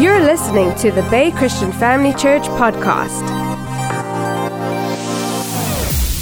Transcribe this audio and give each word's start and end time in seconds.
You're 0.00 0.20
listening 0.20 0.74
to 0.76 0.90
the 0.90 1.02
Bay 1.10 1.30
Christian 1.30 1.70
Family 1.72 2.14
Church 2.14 2.44
podcast. 2.44 3.20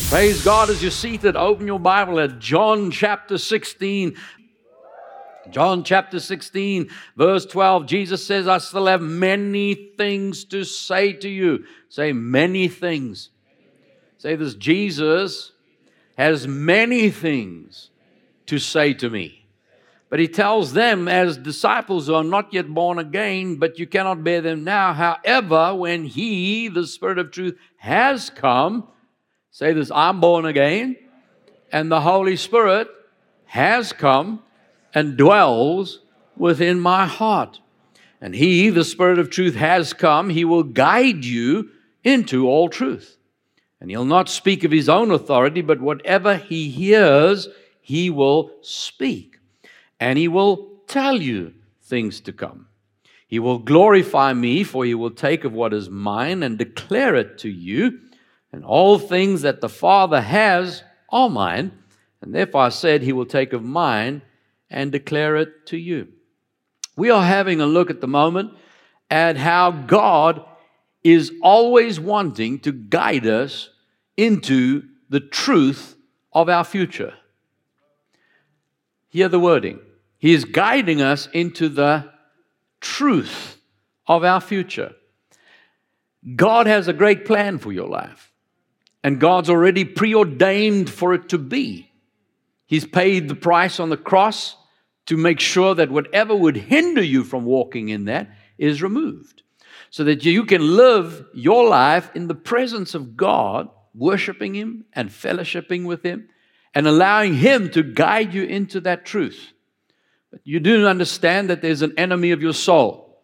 Praise 0.09 0.43
God 0.45 0.69
as 0.69 0.82
you're 0.82 0.91
seated. 0.91 1.37
Open 1.37 1.69
your 1.69 1.79
Bible 1.79 2.19
at 2.19 2.41
John 2.41 2.91
chapter 2.91 3.38
16. 3.38 4.17
John 5.51 5.84
chapter 5.84 6.19
16, 6.19 6.91
verse 7.16 7.46
12. 7.46 7.87
Jesus 7.87 8.27
says, 8.27 8.48
I 8.48 8.59
still 8.59 8.87
have 8.87 9.01
many 9.01 9.75
things 9.97 10.45
to 10.47 10.65
say 10.65 11.12
to 11.12 11.29
you. 11.29 11.65
Say, 11.88 12.12
many 12.12 12.66
things. 12.66 13.30
Say 14.16 14.34
this 14.34 14.56
Jesus 14.56 15.52
has 16.16 16.48
many 16.48 17.10
things 17.10 17.91
to 18.47 18.59
say 18.59 18.92
to 18.95 19.09
me. 19.09 19.38
But 20.11 20.20
he 20.20 20.29
tells 20.29 20.72
them, 20.72 21.06
as 21.06 21.37
disciples 21.37 22.06
who 22.06 22.14
are 22.14 22.24
not 22.24 22.52
yet 22.55 22.69
born 22.69 22.98
again, 22.98 23.56
but 23.56 23.78
you 23.78 23.87
cannot 23.87 24.24
bear 24.24 24.41
them 24.41 24.64
now. 24.64 24.95
However, 24.95 25.74
when 25.74 26.05
he, 26.05 26.69
the 26.69 26.87
Spirit 26.87 27.19
of 27.19 27.30
truth, 27.30 27.59
has 27.77 28.30
come, 28.30 28.88
say 29.50 29.74
this 29.74 29.91
I'm 29.91 30.20
born 30.20 30.47
again, 30.47 30.97
and 31.70 31.92
the 31.92 32.00
Holy 32.00 32.36
Spirit 32.36 32.88
has 33.45 33.92
come 33.92 34.42
and 34.95 35.19
dwells 35.19 36.00
within 36.36 36.80
my 36.80 37.06
heart. 37.06 37.61
And 38.20 38.34
he, 38.34 38.70
the 38.70 38.84
Spirit 38.84 39.19
of 39.19 39.28
truth, 39.28 39.56
has 39.56 39.92
come. 39.92 40.30
He 40.30 40.45
will 40.45 40.62
guide 40.62 41.25
you 41.25 41.69
into 42.02 42.48
all 42.48 42.70
truth. 42.70 43.19
And 43.78 43.91
he'll 43.91 44.06
not 44.06 44.30
speak 44.30 44.64
of 44.64 44.72
his 44.72 44.88
own 44.88 45.11
authority, 45.11 45.61
but 45.61 45.80
whatever 45.80 46.36
he 46.36 46.70
hears, 46.70 47.48
he 47.80 48.09
will 48.09 48.50
speak 48.62 49.27
and 50.01 50.19
he 50.19 50.29
will 50.29 50.80
tell 50.87 51.20
you 51.20 51.55
things 51.83 52.20
to 52.20 52.33
come. 52.33 52.66
He 53.27 53.39
will 53.39 53.59
glorify 53.59 54.33
me, 54.33 54.64
for 54.64 54.84
he 54.84 54.95
will 54.95 55.11
take 55.11 55.45
of 55.45 55.53
what 55.53 55.75
is 55.75 55.91
mine 55.91 56.42
and 56.42 56.56
declare 56.56 57.14
it 57.14 57.39
to 57.39 57.48
you. 57.48 58.00
And 58.53 58.64
all 58.64 58.98
things 58.98 59.42
that 59.42 59.61
the 59.61 59.69
Father 59.69 60.22
has 60.22 60.83
are 61.11 61.28
mine. 61.28 61.72
And 62.22 62.34
therefore 62.34 62.62
I 62.62 62.69
said, 62.70 63.03
He 63.03 63.12
will 63.12 63.27
take 63.27 63.53
of 63.53 63.62
mine 63.62 64.22
and 64.70 64.91
declare 64.91 65.37
it 65.37 65.67
to 65.67 65.77
you. 65.77 66.09
We 66.97 67.11
are 67.11 67.25
having 67.25 67.61
a 67.61 67.67
look 67.67 67.91
at 67.91 68.00
the 68.00 68.09
moment 68.09 68.53
at 69.11 69.37
how 69.37 69.70
God 69.70 70.44
is 71.05 71.33
always 71.42 72.00
wanting 72.00 72.59
to 72.61 72.72
guide 72.72 73.27
us 73.27 73.70
into 74.17 74.83
the 75.09 75.20
truth 75.20 75.97
of 76.33 76.48
our 76.48 76.65
future. 76.65 77.15
Hear 79.11 79.28
the 79.28 79.39
wording 79.39 79.81
he 80.19 80.34
is 80.34 80.44
guiding 80.44 81.00
us 81.00 81.28
into 81.33 81.69
the 81.69 82.12
truth 82.80 83.56
of 84.06 84.25
our 84.25 84.41
future. 84.41 84.92
God 86.34 86.66
has 86.66 86.88
a 86.88 86.92
great 86.92 87.25
plan 87.25 87.58
for 87.58 87.72
your 87.72 87.88
life, 87.88 88.33
and 89.05 89.20
God's 89.20 89.48
already 89.48 89.84
preordained 89.84 90.91
for 90.91 91.14
it 91.14 91.28
to 91.28 91.38
be. 91.38 91.91
He's 92.66 92.84
paid 92.84 93.28
the 93.28 93.36
price 93.36 93.78
on 93.80 93.88
the 93.88 93.97
cross 93.97 94.56
to 95.06 95.16
make 95.16 95.41
sure 95.41 95.75
that 95.77 95.91
whatever 95.91 96.34
would 96.34 96.56
hinder 96.56 97.03
you 97.03 97.25
from 97.25 97.44
walking 97.44 97.88
in 97.88 98.05
that 98.06 98.28
is 98.58 98.82
removed. 98.82 99.42
So 99.91 100.05
that 100.05 100.22
you 100.25 100.44
can 100.44 100.77
live 100.77 101.25
your 101.32 101.66
life 101.66 102.10
in 102.14 102.28
the 102.28 102.34
presence 102.34 102.94
of 102.94 103.16
God, 103.16 103.70
worshiping 103.94 104.55
Him 104.55 104.84
and 104.92 105.08
fellowshipping 105.08 105.86
with 105.86 106.03
Him, 106.03 106.28
and 106.75 106.86
allowing 106.86 107.34
Him 107.36 107.70
to 107.70 107.82
guide 107.82 108.34
you 108.34 108.42
into 108.42 108.80
that 108.80 109.06
truth. 109.06 109.53
But 110.31 110.41
you 110.45 110.61
do 110.61 110.87
understand 110.87 111.51
that 111.51 111.62
there's 111.62 111.83
an 111.83 111.95
enemy 111.97 112.31
of 112.33 112.43
your 112.43 112.53
soul. 112.53 113.23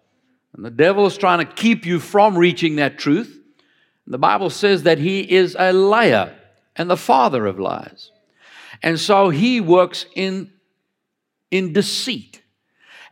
And 0.55 0.65
the 0.65 0.71
devil 0.71 1.07
is 1.07 1.19
trying 1.19 1.45
to 1.45 1.53
keep 1.53 1.85
you 1.85 1.99
from 1.99 2.39
reaching 2.39 2.77
that 2.77 2.99
truth. 2.99 3.41
And 4.07 4.15
the 4.15 4.19
Bible 4.19 4.51
says 4.51 4.85
that 4.85 4.99
he 4.99 5.21
is 5.21 5.57
a 5.59 5.73
liar 5.73 6.35
and 6.77 6.89
the 6.89 6.97
father 6.97 7.47
of 7.47 7.59
lies. 7.59 8.11
And 8.83 8.99
so 8.99 9.31
he 9.31 9.61
works 9.61 10.07
in, 10.15 10.53
in 11.51 11.73
deceit. 11.73 12.43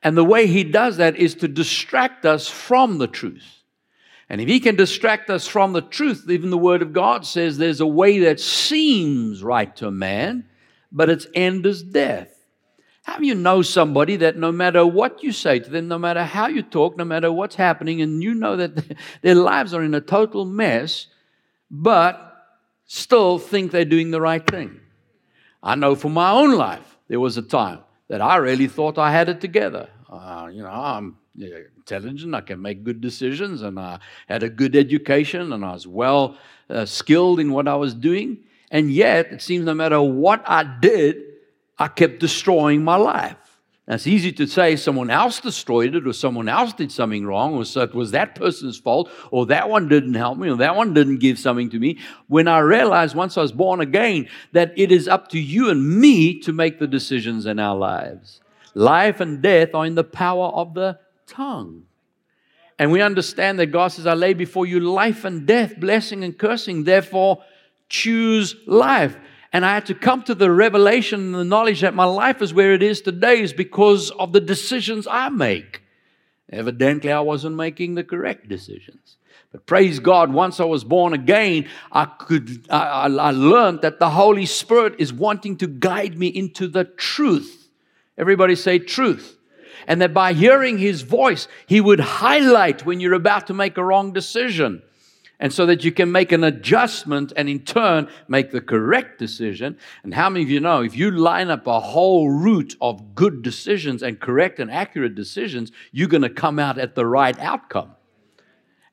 And 0.03 0.17
the 0.17 0.25
way 0.25 0.47
he 0.47 0.65
does 0.65 0.97
that 0.97 1.17
is 1.17 1.35
to 1.37 1.49
distract 1.49 2.27
us 2.27 2.49
from 2.49 2.99
the 2.99 3.07
truth. 3.07 3.63
And 4.29 4.41
if 4.41 4.49
he 4.49 4.61
can 4.61 4.77
distract 4.77 5.31
us 5.31 5.47
from 5.47 5.73
the 5.73 5.83
truth, 5.83 6.25
even 6.29 6.51
the 6.51 6.59
Word 6.59 6.83
of 6.83 6.93
God 6.93 7.27
says 7.27 7.59
there's 7.59 7.81
a 7.81 7.87
way 7.87 8.21
that 8.21 8.41
seems 8.41 9.43
right 9.43 9.75
to 9.77 9.89
a 9.89 9.93
man, 9.93 10.47
but 10.91 11.11
its 11.11 11.27
end 11.35 11.67
is 11.67 11.83
death. 11.83 12.42
How 13.03 13.19
do 13.19 13.27
you 13.27 13.35
know 13.35 13.63
somebody 13.63 14.17
that 14.17 14.37
no 14.37 14.53
matter 14.53 14.87
what 14.87 15.23
you 15.23 15.33
say 15.33 15.59
to 15.59 15.69
them, 15.69 15.89
no 15.89 15.99
matter 15.99 16.23
how 16.23 16.47
you 16.47 16.63
talk, 16.63 16.97
no 16.97 17.05
matter 17.05 17.33
what's 17.33 17.57
happening, 17.57 18.01
and 18.01 18.23
you 18.23 18.33
know 18.35 18.57
that 18.57 18.97
their 19.23 19.35
lives 19.35 19.75
are 19.75 19.83
in 19.83 19.95
a 19.95 20.01
total 20.01 20.45
mess, 20.45 21.09
but 21.71 22.29
still 22.87 23.39
think 23.39 23.73
they're 23.73 23.85
doing 23.85 24.13
the 24.13 24.21
right 24.21 24.47
thing? 24.47 24.81
I 25.63 25.75
know 25.75 25.95
from 25.95 26.13
my 26.13 26.31
own 26.31 26.53
life, 26.55 26.97
there 27.09 27.21
was 27.21 27.37
a 27.37 27.43
time 27.43 27.81
that 28.09 28.21
I 28.21 28.37
really 28.37 28.69
thought 28.69 28.99
I 28.99 29.11
had 29.11 29.29
it 29.29 29.41
together. 29.41 29.89
Uh, 30.09 30.49
you 30.53 30.63
know, 30.63 30.71
I'm 30.71 31.17
intelligent, 31.37 32.35
I 32.35 32.41
can 32.43 32.63
make 32.63 32.85
good 32.85 33.01
decisions, 33.01 33.63
and 33.63 33.81
I 33.81 33.99
had 34.29 34.43
a 34.43 34.49
good 34.49 34.77
education, 34.77 35.53
and 35.53 35.65
I 35.65 35.73
was 35.73 35.87
well 35.87 36.37
uh, 36.71 36.85
skilled 36.85 37.41
in 37.41 37.53
what 37.53 37.67
I 37.67 37.75
was 37.75 37.95
doing. 37.95 38.39
And 38.71 38.93
yet, 38.93 39.33
it 39.33 39.43
seems 39.43 39.65
no 39.65 39.75
matter 39.75 40.01
what 40.01 40.43
I 40.47 40.63
did, 40.63 41.32
I 41.83 41.89
kept 41.89 42.21
destroying 42.21 42.85
my 42.85 42.97
life. 42.97 43.37
Now, 43.89 43.97
it's 43.97 44.07
easy 44.07 44.31
to 44.35 44.47
say 44.47 44.77
someone 44.77 45.11
else 45.11 45.41
destroyed 45.41 45.97
it 45.97 46.07
or 46.07 46.13
someone 46.13 46.49
else 46.49 46.73
did 46.73 46.93
something 46.93 47.27
wrong 47.27 47.55
or 47.55 47.65
so 47.65 47.83
it 47.83 47.93
was 47.93 48.13
that 48.13 48.37
person's 48.37 48.79
fault 48.79 49.11
or 49.33 49.47
that 49.47 49.69
one 49.69 49.89
didn't 49.89 50.15
help 50.15 50.39
me 50.39 50.49
or 50.49 50.57
that 50.59 50.77
one 50.77 50.95
didn't 50.95 51.19
give 51.19 51.41
something 51.41 51.69
to 51.71 51.81
me. 51.81 51.99
When 52.29 52.47
I 52.47 52.61
realized 52.61 53.17
once 53.17 53.37
I 53.37 53.43
was 53.43 53.51
born 53.51 53.81
again 53.81 54.29
that 54.53 54.73
it 54.77 54.93
is 54.93 55.09
up 55.09 55.27
to 55.31 55.41
you 55.41 55.71
and 55.71 56.01
me 56.01 56.39
to 56.41 56.53
make 56.53 56.79
the 56.79 56.87
decisions 56.87 57.47
in 57.47 57.59
our 57.59 57.77
lives. 57.77 58.41
Life 58.75 59.19
and 59.19 59.43
death 59.43 59.75
are 59.75 59.85
in 59.85 59.97
the 59.97 60.05
power 60.05 60.47
of 60.47 60.75
the 60.75 61.01
tongue. 61.27 61.83
And 62.79 62.93
we 62.93 63.03
understand 63.03 63.59
that 63.59 63.67
God 63.67 63.89
says, 63.89 64.07
I 64.07 64.15
lay 64.15 64.35
before 64.35 64.67
you 64.67 64.79
life 64.79 65.25
and 65.25 65.47
death, 65.47 65.79
blessing 65.81 66.23
and 66.23 66.39
cursing. 66.39 66.85
Therefore, 66.85 67.43
choose 67.89 68.55
life. 68.67 69.17
And 69.53 69.67
I 69.67 69.75
had 69.75 69.87
to 69.87 69.95
come 69.95 70.23
to 70.25 70.35
the 70.35 70.51
revelation 70.51 71.21
and 71.21 71.35
the 71.35 71.45
knowledge 71.45 71.83
that 71.83 71.95
my 71.95 72.05
life 72.05 72.41
is 72.41 72.55
where 72.55 72.73
it 72.73 72.83
is 72.83 73.03
today 73.03 73.41
is 73.41 73.53
because 73.53 74.11
of 74.13 74.33
the 74.33 74.41
decisions 74.41 75.07
I 75.07 75.29
make. 75.29 75.83
Evidently, 76.51 77.13
I 77.13 77.21
wasn't 77.21 77.57
making 77.57 77.95
the 77.95 78.05
correct 78.05 78.49
decisions. 78.49 79.17
But 79.53 79.67
praise 79.67 79.99
God, 79.99 80.33
once 80.33 80.61
I 80.61 80.65
was 80.65 80.85
born 80.85 81.13
again, 81.13 81.69
I 81.91 82.07
could 82.07 82.67
I, 82.71 83.09
I 83.09 83.31
learned 83.31 83.83
that 83.83 83.99
the 83.99 84.11
Holy 84.11 84.47
Spirit 84.47 84.95
is 84.99 85.13
wanting 85.13 85.59
to 85.59 85.67
guide 85.67 86.19
me 86.19 86.29
into 86.29 86.67
the 86.67 86.85
truth. 86.85 87.69
Everybody 88.17 88.55
say 88.55 88.79
truth. 88.79 89.39
And 89.87 90.01
that 90.01 90.15
by 90.15 90.33
hearing 90.33 90.79
his 90.79 91.03
voice, 91.03 91.49
he 91.67 91.81
would 91.81 92.01
highlight 92.01 92.87
when 92.87 93.01
you're 93.01 93.15
about 93.15 93.49
to 93.49 93.55
make 93.55 93.77
a 93.77 93.85
wrong 93.85 94.13
decision 94.13 94.83
and 95.43 95.53
so 95.53 95.67
that 95.67 95.83
you 95.83 95.91
can 95.91 96.13
make 96.13 96.31
an 96.31 96.45
adjustment 96.45 97.33
and 97.37 97.49
in 97.49 97.59
turn 97.59 98.09
make 98.29 98.53
the 98.53 98.61
correct 98.61 99.19
decision. 99.19 99.77
And 100.05 100.15
how 100.15 100.31
many 100.31 100.45
of 100.45 100.51
you 100.51 100.61
know 100.61 100.83
if 100.83 100.97
you 100.97 101.11
line 101.11 101.51
up 101.51 101.67
a 101.67 101.81
whole 101.81 102.31
route 102.31 102.77
of 102.81 103.17
good 103.17 103.43
decisions 103.43 104.05
and 104.05 104.21
correct 104.21 104.61
and 104.61 104.71
accurate 104.71 105.17
decisions, 105.17 105.73
you're 105.91 106.07
going 106.07 106.23
to 106.23 106.31
come 106.31 106.61
out 106.61 106.79
at 106.79 106.95
the 106.95 107.05
right 107.05 107.37
outcome? 107.41 107.91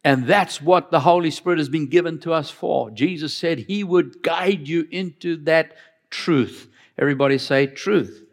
And 0.04 0.26
that's 0.26 0.60
what 0.60 0.90
the 0.90 1.02
Holy 1.02 1.30
Spirit 1.30 1.60
has 1.60 1.70
been 1.70 1.86
given 1.86 2.20
to 2.22 2.34
us 2.34 2.50
for. 2.50 2.90
Jesus 2.90 3.32
said 3.32 3.60
He 3.60 3.84
would 3.84 4.24
guide 4.24 4.68
you 4.68 4.88
into 4.90 5.38
that 5.44 5.76
truth. 6.10 6.68
Everybody 6.98 7.38
say 7.38 7.68
truth. 7.68 8.24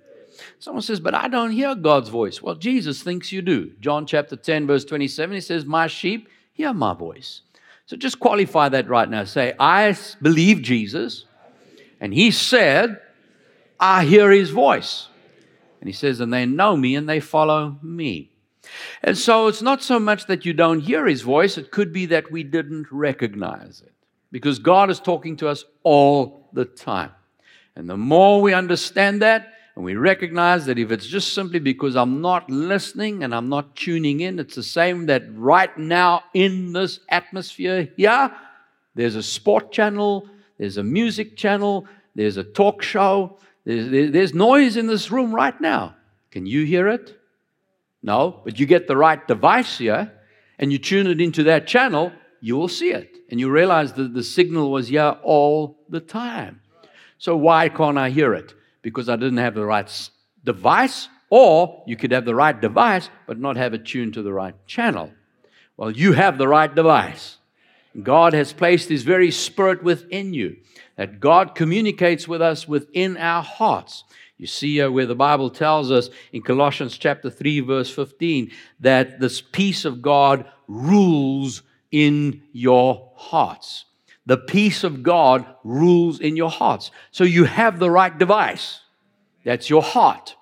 Someone 0.59 0.83
says, 0.83 1.01
but 1.01 1.15
I 1.15 1.29
don't 1.29 1.51
hear 1.51 1.75
God's 1.75 2.09
voice. 2.09 2.41
Well, 2.41 2.55
Jesus 2.55 3.03
thinks 3.03 3.31
you 3.31 3.43
do. 3.43 3.73
John 3.81 4.07
chapter 4.07 4.37
10, 4.37 4.67
verse 4.67 4.87
27, 4.87 5.35
he 5.35 5.41
says, 5.41 5.67
My 5.67 5.87
sheep 5.87 6.29
hear 6.53 6.73
my 6.73 6.95
voice. 6.95 7.43
So 7.87 7.97
just 7.97 8.19
qualify 8.19 8.69
that 8.71 8.89
right 8.89 9.09
now. 9.09 9.25
Say, 9.25 9.55
I 9.59 9.97
believe 10.21 10.61
Jesus, 10.61 11.25
and 12.01 12.13
He 12.13 12.31
said, 12.31 13.01
I 13.79 14.05
hear 14.05 14.31
His 14.31 14.51
voice. 14.51 15.09
And 15.81 15.89
He 15.89 15.93
says, 15.93 16.21
and 16.21 16.33
they 16.33 16.47
know 16.47 16.77
me 16.77 16.97
and 16.97 17.09
they 17.09 17.21
follow 17.21 17.79
me. 17.83 18.33
And 19.03 19.17
so 19.17 19.47
it's 19.47 19.63
not 19.63 19.83
so 19.83 20.01
much 20.01 20.27
that 20.27 20.45
you 20.45 20.53
don't 20.53 20.81
hear 20.81 21.07
His 21.07 21.23
voice, 21.23 21.57
it 21.57 21.71
could 21.71 21.93
be 21.93 22.07
that 22.07 22.33
we 22.33 22.43
didn't 22.43 22.89
recognize 22.91 23.83
it. 23.87 23.93
Because 24.33 24.59
God 24.59 24.91
is 24.91 24.99
talking 24.99 25.37
to 25.37 25.49
us 25.49 25.65
all 25.85 26.49
the 26.53 26.65
time. 26.65 27.13
And 27.77 27.89
the 27.89 27.97
more 27.97 28.43
we 28.43 28.53
understand 28.53 29.23
that, 29.23 29.53
and 29.77 29.85
we 29.85 29.95
recognize 29.95 30.65
that 30.67 30.79
if 30.79 30.91
it's 30.91 31.07
just 31.07 31.35
simply 31.35 31.59
because 31.59 31.97
I'm 31.97 32.23
not 32.23 32.49
listening 32.49 33.23
and 33.23 33.35
I'm 33.35 33.51
not 33.51 33.77
tuning 33.77 34.21
in, 34.21 34.39
it's 34.39 34.55
the 34.55 34.63
same 34.63 35.05
that 35.07 35.25
right 35.35 35.77
now 35.77 36.25
in 36.33 36.73
this 36.73 37.01
atmosphere 37.11 37.91
here, 37.95 38.35
there's 38.95 39.17
a 39.17 39.23
sport 39.23 39.71
channel, 39.73 40.31
there's 40.57 40.79
a 40.79 40.83
music 40.83 41.37
channel, 41.37 41.87
there's 42.15 42.39
a 42.39 42.43
talk 42.43 42.81
show, 42.83 43.39
there's, 43.67 44.13
there's 44.13 44.33
noise 44.33 44.79
in 44.79 44.87
this 44.87 45.11
room 45.11 45.35
right 45.35 45.61
now. 45.61 45.95
Can 46.31 46.47
you 46.47 46.65
hear 46.65 46.89
it? 46.89 47.21
No, 48.03 48.41
but 48.45 48.59
you 48.59 48.65
get 48.65 48.89
the 48.89 48.97
right 48.97 49.29
device 49.29 49.77
here 49.77 50.11
and 50.59 50.73
you 50.73 50.79
tune 50.79 51.07
it 51.07 51.21
into 51.21 51.43
that 51.43 51.67
channel, 51.67 52.13
you 52.41 52.57
will 52.57 52.69
see 52.69 52.93
it. 52.93 53.15
And 53.31 53.39
you 53.39 53.51
realize 53.51 53.93
that 53.95 54.15
the 54.15 54.23
signal 54.23 54.71
was 54.71 54.89
here 54.89 55.19
all 55.23 55.85
the 55.91 56.01
time. 56.01 56.63
So 57.19 57.37
why 57.37 57.69
can't 57.69 57.99
I 57.99 58.09
hear 58.09 58.33
it? 58.33 58.55
Because 58.87 59.09
I 59.09 59.17
didn't 59.17 59.39
have 59.39 59.57
the 59.57 59.65
right 59.65 60.11
device, 60.45 61.09
or 61.29 61.83
you 61.89 61.97
could 61.97 62.13
have 62.13 62.25
the 62.25 62.37
right 62.37 62.59
device 62.61 63.11
but 63.27 63.37
not 63.37 63.57
have 63.57 63.75
it 63.75 63.85
tuned 63.85 64.15
to 64.15 64.23
the 64.23 64.33
right 64.33 64.55
channel. 64.69 65.11
Well, 65.77 65.91
you 65.91 66.13
have 66.13 66.39
the 66.39 66.47
right 66.47 66.73
device. 66.73 67.39
God 68.01 68.33
has 68.33 68.53
placed 68.53 68.89
His 68.89 69.03
very 69.03 69.33
Spirit 69.33 69.83
within 69.83 70.33
you, 70.35 70.59
that 70.95 71.19
God 71.19 71.57
communicates 71.57 72.29
with 72.29 72.41
us 72.41 72.69
within 72.69 73.17
our 73.17 73.43
hearts. 73.43 74.05
You 74.39 74.47
see 74.47 74.81
uh, 74.81 74.89
where 74.89 75.07
the 75.07 75.17
Bible 75.17 75.51
tells 75.51 75.91
us 75.91 76.09
in 76.33 76.43
Colossians 76.43 76.97
chapter 76.97 77.29
3, 77.29 77.59
verse 77.63 77.91
15, 77.91 78.53
that 78.79 79.19
this 79.19 79.41
peace 79.41 79.85
of 79.85 80.01
God 80.01 80.47
rules 80.69 81.63
in 81.91 82.41
your 82.53 83.11
hearts. 83.17 83.87
The 84.27 84.37
peace 84.37 84.83
of 84.83 85.03
God 85.03 85.47
rules 85.63 86.21
in 86.21 86.37
your 86.37 86.51
hearts. 86.51 86.91
So 87.13 87.25
you 87.25 87.45
have 87.45 87.79
the 87.79 87.91
right 87.91 88.17
device. 88.17 88.81
That's 89.45 89.71
your 89.71 89.83
heart. 89.83 90.35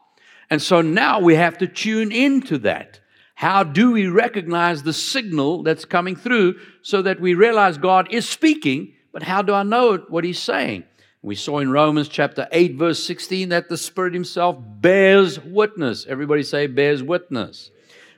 And 0.50 0.60
so 0.60 0.80
now 0.80 1.20
we 1.20 1.34
have 1.34 1.58
to 1.58 1.66
tune 1.66 2.10
into 2.10 2.58
that. 2.58 3.00
How 3.34 3.62
do 3.62 3.92
we 3.92 4.06
recognize 4.06 4.82
the 4.82 4.92
signal 4.92 5.62
that's 5.62 5.84
coming 5.84 6.16
through 6.16 6.58
so 6.82 7.02
that 7.02 7.20
we 7.20 7.34
realize 7.34 7.76
God 7.76 8.12
is 8.12 8.28
speaking, 8.28 8.94
but 9.12 9.24
how 9.24 9.42
do 9.42 9.52
I 9.52 9.64
know 9.64 9.98
what 10.08 10.24
He's 10.24 10.38
saying? 10.38 10.84
We 11.20 11.34
saw 11.34 11.58
in 11.58 11.70
Romans 11.70 12.08
chapter 12.08 12.46
8, 12.52 12.76
verse 12.76 13.02
16, 13.02 13.48
that 13.48 13.68
the 13.68 13.76
Spirit 13.76 14.14
Himself 14.14 14.56
bears 14.60 15.40
witness. 15.40 16.06
Everybody 16.06 16.42
say, 16.42 16.66
bears 16.66 17.02
witness. 17.02 17.70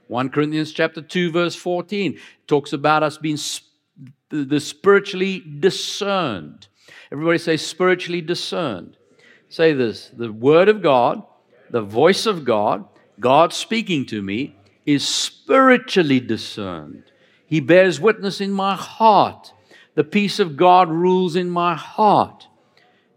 1 0.09 0.29
Corinthians 0.31 0.73
chapter 0.73 1.01
2, 1.01 1.33
verse 1.33 1.57
14 1.57 2.19
talks 2.47 2.73
about 2.73 3.03
us 3.03 3.17
being 3.17 3.37
the 4.29 4.61
spiritually 4.61 5.41
discerned. 5.41 6.69
Everybody 7.13 7.39
say, 7.39 7.57
spiritually 7.57 8.21
discerned. 8.21 8.97
Say 9.49 9.73
this 9.73 10.11
the 10.17 10.33
Word 10.33 10.69
of 10.69 10.83
God, 10.83 11.23
the 11.71 11.83
voice 11.83 12.27
of 12.27 12.45
God, 12.45 12.85
God 13.21 13.53
speaking 13.53 14.07
to 14.07 14.23
me, 14.23 14.57
is 14.85 15.07
spiritually 15.07 16.21
discerned. 16.21 17.05
He 17.47 17.61
bears 17.61 18.01
witness 18.01 18.41
in 18.41 18.53
my 18.53 18.75
heart. 18.75 19.53
The 19.95 20.05
peace 20.05 20.39
of 20.41 20.57
God 20.57 20.91
rules 20.91 21.37
in 21.37 21.49
my 21.49 21.75
heart. 21.75 22.49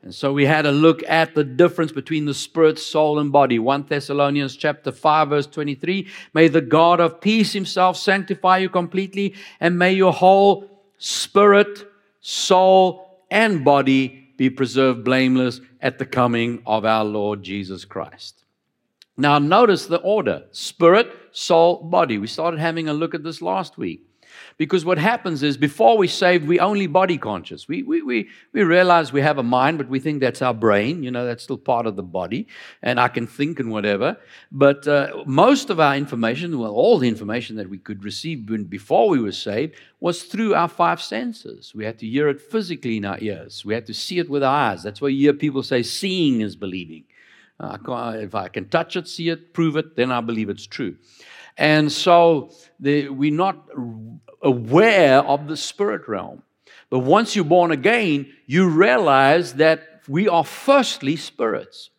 And 0.01 0.15
so 0.15 0.31
we 0.31 0.45
had 0.45 0.65
a 0.65 0.71
look 0.71 1.03
at 1.09 1.35
the 1.35 1.43
difference 1.43 1.91
between 1.91 2.23
the 2.23 2.33
spirit, 2.33 2.79
soul, 2.79 3.19
and 3.19 3.33
body. 3.33 3.59
1 3.59 3.87
Thessalonians 3.89 4.55
chapter 4.55 4.93
5, 4.93 5.29
verse 5.29 5.47
23. 5.47 6.07
May 6.33 6.47
the 6.47 6.61
God 6.61 7.01
of 7.01 7.19
peace 7.19 7.51
himself 7.51 7.97
sanctify 7.97 8.59
you 8.59 8.69
completely, 8.69 9.35
and 9.59 9.77
may 9.77 9.91
your 9.91 10.13
whole 10.13 10.68
spirit, 10.99 11.91
soul, 12.21 13.23
and 13.31 13.65
body 13.65 14.33
be 14.37 14.49
preserved 14.49 15.03
blameless 15.03 15.59
at 15.81 15.97
the 15.97 16.05
coming 16.05 16.61
of 16.65 16.85
our 16.85 17.03
Lord 17.03 17.41
Jesus 17.41 17.83
Christ. 17.83 18.45
Now, 19.17 19.37
notice 19.37 19.87
the 19.87 19.97
order 19.97 20.43
spirit, 20.51 21.11
soul, 21.31 21.83
body. 21.83 22.17
We 22.17 22.27
started 22.27 22.59
having 22.59 22.87
a 22.87 22.93
look 22.93 23.13
at 23.13 23.23
this 23.23 23.41
last 23.41 23.77
week. 23.77 24.08
Because 24.57 24.85
what 24.85 24.97
happens 24.97 25.43
is 25.43 25.57
before 25.57 25.97
we 25.97 26.07
saved, 26.07 26.47
we 26.47 26.59
only 26.59 26.87
body 26.87 27.17
conscious. 27.17 27.67
We, 27.67 27.83
we, 27.83 28.01
we, 28.01 28.29
we 28.53 28.63
realize 28.63 29.13
we 29.13 29.21
have 29.21 29.37
a 29.37 29.43
mind, 29.43 29.77
but 29.77 29.89
we 29.89 29.99
think 29.99 30.19
that's 30.19 30.41
our 30.41 30.53
brain. 30.53 31.03
You 31.03 31.11
know, 31.11 31.25
that's 31.25 31.43
still 31.43 31.57
part 31.57 31.87
of 31.87 31.95
the 31.95 32.03
body. 32.03 32.47
And 32.81 32.99
I 32.99 33.07
can 33.07 33.27
think 33.27 33.59
and 33.59 33.71
whatever. 33.71 34.17
But 34.51 34.87
uh, 34.87 35.23
most 35.25 35.69
of 35.69 35.79
our 35.79 35.95
information, 35.95 36.57
well, 36.59 36.71
all 36.71 36.99
the 36.99 37.07
information 37.07 37.55
that 37.57 37.69
we 37.69 37.77
could 37.77 38.03
receive 38.03 38.45
before 38.69 39.09
we 39.09 39.19
were 39.19 39.31
saved, 39.31 39.75
was 39.99 40.23
through 40.23 40.55
our 40.55 40.67
five 40.67 41.01
senses. 41.01 41.73
We 41.75 41.85
had 41.85 41.99
to 41.99 42.07
hear 42.07 42.29
it 42.29 42.41
physically 42.41 42.97
in 42.97 43.05
our 43.05 43.17
ears, 43.19 43.65
we 43.65 43.73
had 43.73 43.85
to 43.87 43.93
see 43.93 44.19
it 44.19 44.29
with 44.29 44.43
our 44.43 44.71
eyes. 44.71 44.83
That's 44.83 45.01
why 45.01 45.09
you 45.09 45.19
hear 45.19 45.33
people 45.33 45.63
say, 45.63 45.83
seeing 45.83 46.41
is 46.41 46.55
believing. 46.55 47.03
Uh, 47.59 47.77
if 48.15 48.35
I 48.35 48.47
can 48.47 48.69
touch 48.69 48.95
it, 48.95 49.07
see 49.07 49.29
it, 49.29 49.53
prove 49.53 49.75
it, 49.75 49.97
then 49.97 50.11
I 50.11 50.21
believe 50.21 50.49
it's 50.49 50.65
true. 50.65 50.95
And 51.57 51.91
so 51.91 52.51
the, 52.79 53.09
we're 53.09 53.33
not 53.33 53.67
aware 54.41 55.19
of 55.19 55.47
the 55.47 55.57
spirit 55.57 56.07
realm. 56.07 56.43
But 56.89 56.99
once 56.99 57.35
you're 57.35 57.45
born 57.45 57.71
again, 57.71 58.31
you 58.45 58.67
realize 58.67 59.53
that 59.55 60.03
we 60.07 60.27
are 60.27 60.43
firstly 60.43 61.15
spirits 61.15 61.89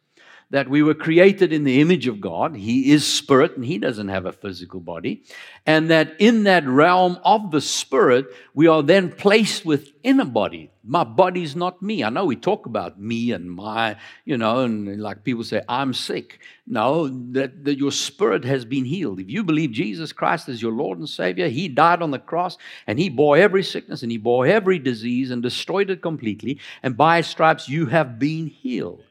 that 0.50 0.68
we 0.68 0.82
were 0.82 0.94
created 0.94 1.52
in 1.52 1.62
the 1.62 1.80
image 1.80 2.08
of 2.08 2.20
God. 2.20 2.56
He 2.56 2.90
is 2.90 3.06
spirit 3.06 3.54
and 3.54 3.64
he 3.64 3.78
doesn't 3.78 4.08
have 4.08 4.26
a 4.26 4.32
physical 4.32 4.80
body. 4.80 5.22
And 5.64 5.90
that 5.90 6.16
in 6.18 6.42
that 6.44 6.66
realm 6.66 7.20
of 7.24 7.52
the 7.52 7.60
spirit, 7.60 8.26
we 8.52 8.66
are 8.66 8.82
then 8.82 9.12
placed 9.12 9.64
within 9.64 10.18
a 10.18 10.24
body. 10.24 10.72
My 10.82 11.04
body's 11.04 11.54
not 11.54 11.80
me. 11.80 12.02
I 12.02 12.10
know 12.10 12.24
we 12.24 12.34
talk 12.34 12.66
about 12.66 13.00
me 13.00 13.30
and 13.30 13.48
my, 13.48 13.96
you 14.24 14.36
know, 14.36 14.64
and 14.64 15.00
like 15.00 15.22
people 15.22 15.44
say, 15.44 15.62
I'm 15.68 15.94
sick. 15.94 16.40
No, 16.66 17.06
that, 17.32 17.64
that 17.64 17.78
your 17.78 17.92
spirit 17.92 18.44
has 18.44 18.64
been 18.64 18.84
healed. 18.84 19.20
If 19.20 19.30
you 19.30 19.44
believe 19.44 19.70
Jesus 19.70 20.12
Christ 20.12 20.48
is 20.48 20.60
your 20.60 20.72
Lord 20.72 20.98
and 20.98 21.08
Savior, 21.08 21.48
He 21.48 21.68
died 21.68 22.02
on 22.02 22.10
the 22.10 22.18
cross 22.18 22.58
and 22.88 22.98
He 22.98 23.08
bore 23.08 23.36
every 23.36 23.62
sickness 23.62 24.02
and 24.02 24.10
He 24.10 24.18
bore 24.18 24.46
every 24.46 24.80
disease 24.80 25.30
and 25.30 25.42
destroyed 25.42 25.90
it 25.90 26.02
completely. 26.02 26.58
And 26.82 26.96
by 26.96 27.18
His 27.18 27.28
stripes, 27.28 27.68
you 27.68 27.86
have 27.86 28.18
been 28.18 28.48
healed. 28.48 29.04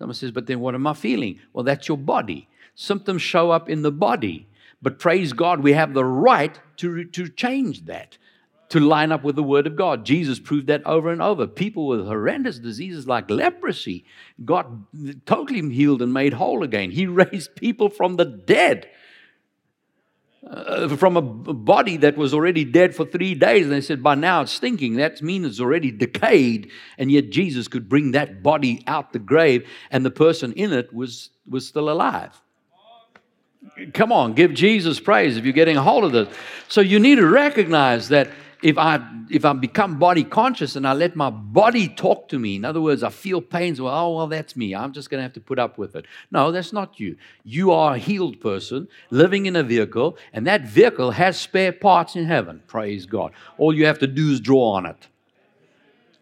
Someone 0.00 0.14
says, 0.14 0.30
but 0.30 0.46
then 0.46 0.60
what 0.60 0.74
am 0.74 0.86
I 0.86 0.94
feeling? 0.94 1.40
Well, 1.52 1.62
that's 1.62 1.86
your 1.86 1.98
body. 1.98 2.48
Symptoms 2.74 3.20
show 3.20 3.50
up 3.50 3.68
in 3.68 3.82
the 3.82 3.92
body. 3.92 4.48
But 4.80 4.98
praise 4.98 5.34
God, 5.34 5.60
we 5.60 5.74
have 5.74 5.92
the 5.92 6.06
right 6.06 6.58
to, 6.78 7.04
to 7.04 7.28
change 7.28 7.84
that, 7.84 8.16
to 8.70 8.80
line 8.80 9.12
up 9.12 9.22
with 9.22 9.36
the 9.36 9.42
Word 9.42 9.66
of 9.66 9.76
God. 9.76 10.06
Jesus 10.06 10.40
proved 10.40 10.68
that 10.68 10.82
over 10.86 11.12
and 11.12 11.20
over. 11.20 11.46
People 11.46 11.86
with 11.86 12.06
horrendous 12.06 12.58
diseases 12.58 13.06
like 13.06 13.28
leprosy 13.28 14.06
got 14.42 14.70
totally 15.26 15.68
healed 15.68 16.00
and 16.00 16.14
made 16.14 16.32
whole 16.32 16.62
again. 16.62 16.92
He 16.92 17.06
raised 17.06 17.54
people 17.54 17.90
from 17.90 18.16
the 18.16 18.24
dead 18.24 18.88
uh, 20.48 20.96
from 20.96 21.16
a 21.16 21.22
body 21.22 21.96
that 21.98 22.16
was 22.16 22.32
already 22.32 22.64
dead 22.64 22.94
for 22.94 23.04
three 23.04 23.34
days. 23.34 23.64
And 23.64 23.72
they 23.72 23.80
said, 23.80 24.02
by 24.02 24.14
now 24.14 24.42
it's 24.42 24.52
stinking. 24.52 24.96
That 24.96 25.20
means 25.20 25.46
it's 25.46 25.60
already 25.60 25.90
decayed. 25.90 26.70
And 26.96 27.10
yet 27.10 27.30
Jesus 27.30 27.68
could 27.68 27.88
bring 27.88 28.12
that 28.12 28.42
body 28.42 28.82
out 28.86 29.12
the 29.12 29.18
grave, 29.18 29.68
and 29.90 30.04
the 30.04 30.10
person 30.10 30.52
in 30.52 30.72
it 30.72 30.92
was, 30.92 31.30
was 31.48 31.66
still 31.66 31.90
alive. 31.90 32.40
Come 33.92 34.10
on, 34.10 34.32
give 34.32 34.54
Jesus 34.54 34.98
praise 34.98 35.36
if 35.36 35.44
you're 35.44 35.52
getting 35.52 35.76
a 35.76 35.82
hold 35.82 36.04
of 36.04 36.12
this. 36.12 36.28
So 36.68 36.80
you 36.80 36.98
need 36.98 37.16
to 37.16 37.26
recognize 37.26 38.08
that 38.08 38.30
if 38.62 38.76
I 38.78 39.00
if 39.30 39.44
I 39.44 39.52
become 39.52 39.98
body 39.98 40.24
conscious 40.24 40.76
and 40.76 40.86
I 40.86 40.92
let 40.92 41.16
my 41.16 41.30
body 41.30 41.88
talk 41.88 42.28
to 42.28 42.38
me, 42.38 42.56
in 42.56 42.64
other 42.64 42.80
words, 42.80 43.02
I 43.02 43.10
feel 43.10 43.40
pains, 43.40 43.80
well, 43.80 43.94
oh 43.94 44.16
well, 44.16 44.26
that's 44.26 44.56
me. 44.56 44.74
I'm 44.74 44.92
just 44.92 45.10
gonna 45.10 45.22
have 45.22 45.32
to 45.34 45.40
put 45.40 45.58
up 45.58 45.78
with 45.78 45.94
it. 45.96 46.06
No, 46.30 46.52
that's 46.52 46.72
not 46.72 47.00
you. 47.00 47.16
You 47.44 47.72
are 47.72 47.94
a 47.94 47.98
healed 47.98 48.40
person 48.40 48.88
living 49.10 49.46
in 49.46 49.56
a 49.56 49.62
vehicle, 49.62 50.18
and 50.32 50.46
that 50.46 50.62
vehicle 50.62 51.12
has 51.12 51.40
spare 51.40 51.72
parts 51.72 52.16
in 52.16 52.26
heaven. 52.26 52.62
Praise 52.66 53.06
God. 53.06 53.32
All 53.58 53.74
you 53.74 53.86
have 53.86 53.98
to 54.00 54.06
do 54.06 54.30
is 54.30 54.40
draw 54.40 54.72
on 54.72 54.86
it. 54.86 55.08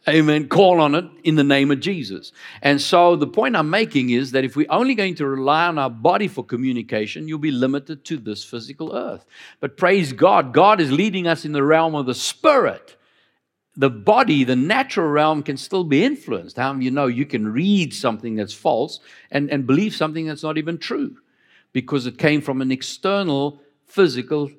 Amen. 0.09 0.49
Call 0.49 0.81
on 0.81 0.95
it 0.95 1.05
in 1.25 1.35
the 1.35 1.45
name 1.45 1.71
of 1.71 1.81
Jesus. 1.81 2.33
And 2.63 2.81
so 2.81 3.17
the 3.17 3.27
point 3.27 3.57
I'm 3.57 3.71
making 3.71 4.11
is 4.11 4.33
that 4.33 4.45
if 4.45 4.57
we're 4.57 4.71
only 4.71 4.95
going 4.95 5.15
to 5.17 5.27
rely 5.27 5.67
on 5.67 5.79
our 5.79 5.91
body 5.91 6.29
for 6.29 6.45
communication, 6.45 7.29
you'll 7.29 7.39
be 7.39 7.51
limited 7.51 8.05
to 8.07 8.17
this 8.17 8.43
physical 8.43 8.97
earth. 8.97 9.25
But 9.61 9.77
praise 9.77 10.13
God, 10.13 10.53
God 10.53 10.81
is 10.81 10.91
leading 10.91 11.27
us 11.27 11.45
in 11.45 11.53
the 11.53 11.63
realm 11.63 11.95
of 11.95 12.07
the 12.07 12.15
spirit. 12.15 12.97
The 13.77 13.91
body, 13.91 14.43
the 14.45 14.57
natural 14.57 15.09
realm, 15.09 15.43
can 15.43 15.57
still 15.57 15.85
be 15.85 16.03
influenced. 16.03 16.57
How 16.57 16.75
you 16.75 16.91
know 16.91 17.07
you 17.07 17.27
can 17.27 17.53
read 17.53 17.95
something 17.95 18.35
that's 18.35 18.55
false 18.55 19.01
and, 19.31 19.51
and 19.51 19.67
believe 19.67 19.95
something 19.95 20.27
that's 20.27 20.43
not 20.43 20.59
even 20.59 20.79
true 20.79 21.19
because 21.73 22.07
it 22.07 22.19
came 22.19 22.41
from 22.41 22.61
an 22.61 22.73
external 22.73 23.61
physical 23.87 24.51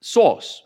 source. 0.00 0.62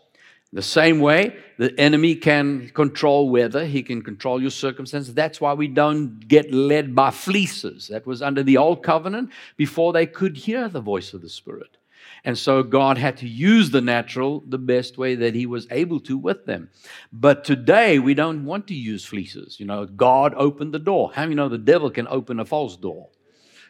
The 0.53 0.61
same 0.61 0.99
way, 0.99 1.37
the 1.57 1.73
enemy 1.79 2.15
can 2.15 2.69
control 2.69 3.29
weather, 3.29 3.65
he 3.65 3.83
can 3.83 4.01
control 4.01 4.41
your 4.41 4.51
circumstances. 4.51 5.13
That's 5.13 5.39
why 5.39 5.53
we 5.53 5.69
don't 5.69 6.19
get 6.27 6.53
led 6.53 6.93
by 6.93 7.11
fleeces. 7.11 7.87
That 7.87 8.05
was 8.05 8.21
under 8.21 8.43
the 8.43 8.57
old 8.57 8.83
covenant 8.83 9.31
before 9.55 9.93
they 9.93 10.05
could 10.05 10.35
hear 10.35 10.67
the 10.67 10.81
voice 10.81 11.13
of 11.13 11.21
the 11.21 11.29
Spirit. 11.29 11.77
And 12.25 12.37
so 12.37 12.63
God 12.63 12.97
had 12.97 13.17
to 13.17 13.27
use 13.27 13.71
the 13.71 13.81
natural 13.81 14.43
the 14.45 14.57
best 14.57 14.97
way 14.97 15.15
that 15.15 15.33
He 15.33 15.45
was 15.45 15.67
able 15.71 16.01
to 16.01 16.17
with 16.17 16.45
them. 16.45 16.69
But 17.13 17.45
today 17.45 17.99
we 17.99 18.13
don't 18.13 18.43
want 18.43 18.67
to 18.67 18.75
use 18.75 19.05
fleeces. 19.05 19.59
You 19.59 19.65
know, 19.65 19.85
God 19.85 20.33
opened 20.35 20.73
the 20.73 20.79
door. 20.79 21.11
How 21.13 21.23
you 21.23 21.35
know 21.35 21.49
the 21.49 21.57
devil 21.57 21.89
can 21.89 22.07
open 22.09 22.39
a 22.39 22.45
false 22.45 22.75
door 22.75 23.07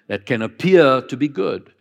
that 0.08 0.26
can 0.26 0.42
appear 0.42 1.02
to 1.04 1.16
be 1.16 1.28
good? 1.28 1.72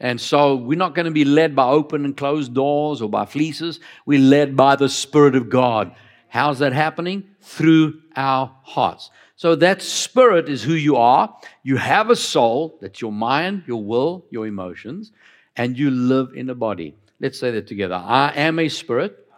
And 0.00 0.20
so 0.20 0.56
we're 0.56 0.78
not 0.78 0.94
going 0.94 1.04
to 1.04 1.12
be 1.12 1.26
led 1.26 1.54
by 1.54 1.68
open 1.68 2.04
and 2.04 2.16
closed 2.16 2.54
doors 2.54 3.02
or 3.02 3.08
by 3.08 3.26
fleeces. 3.26 3.80
We're 4.06 4.18
led 4.18 4.56
by 4.56 4.76
the 4.76 4.88
Spirit 4.88 5.36
of 5.36 5.50
God. 5.50 5.94
How's 6.28 6.60
that 6.60 6.72
happening? 6.72 7.24
Through 7.40 8.00
our 8.16 8.54
hearts. 8.62 9.10
So 9.36 9.54
that 9.56 9.80
spirit 9.82 10.48
is 10.48 10.62
who 10.62 10.74
you 10.74 10.96
are. 10.96 11.34
You 11.62 11.76
have 11.76 12.10
a 12.10 12.16
soul, 12.16 12.78
that's 12.80 13.00
your 13.00 13.12
mind, 13.12 13.64
your 13.66 13.82
will, 13.82 14.26
your 14.30 14.46
emotions. 14.46 15.12
and 15.56 15.78
you 15.78 15.90
live 15.90 16.30
in 16.34 16.48
a 16.48 16.54
body. 16.54 16.94
Let's 17.20 17.38
say 17.38 17.50
that 17.50 17.66
together. 17.66 17.94
I 17.94 18.32
am 18.34 18.58
a 18.58 18.68
spirit. 18.68 19.28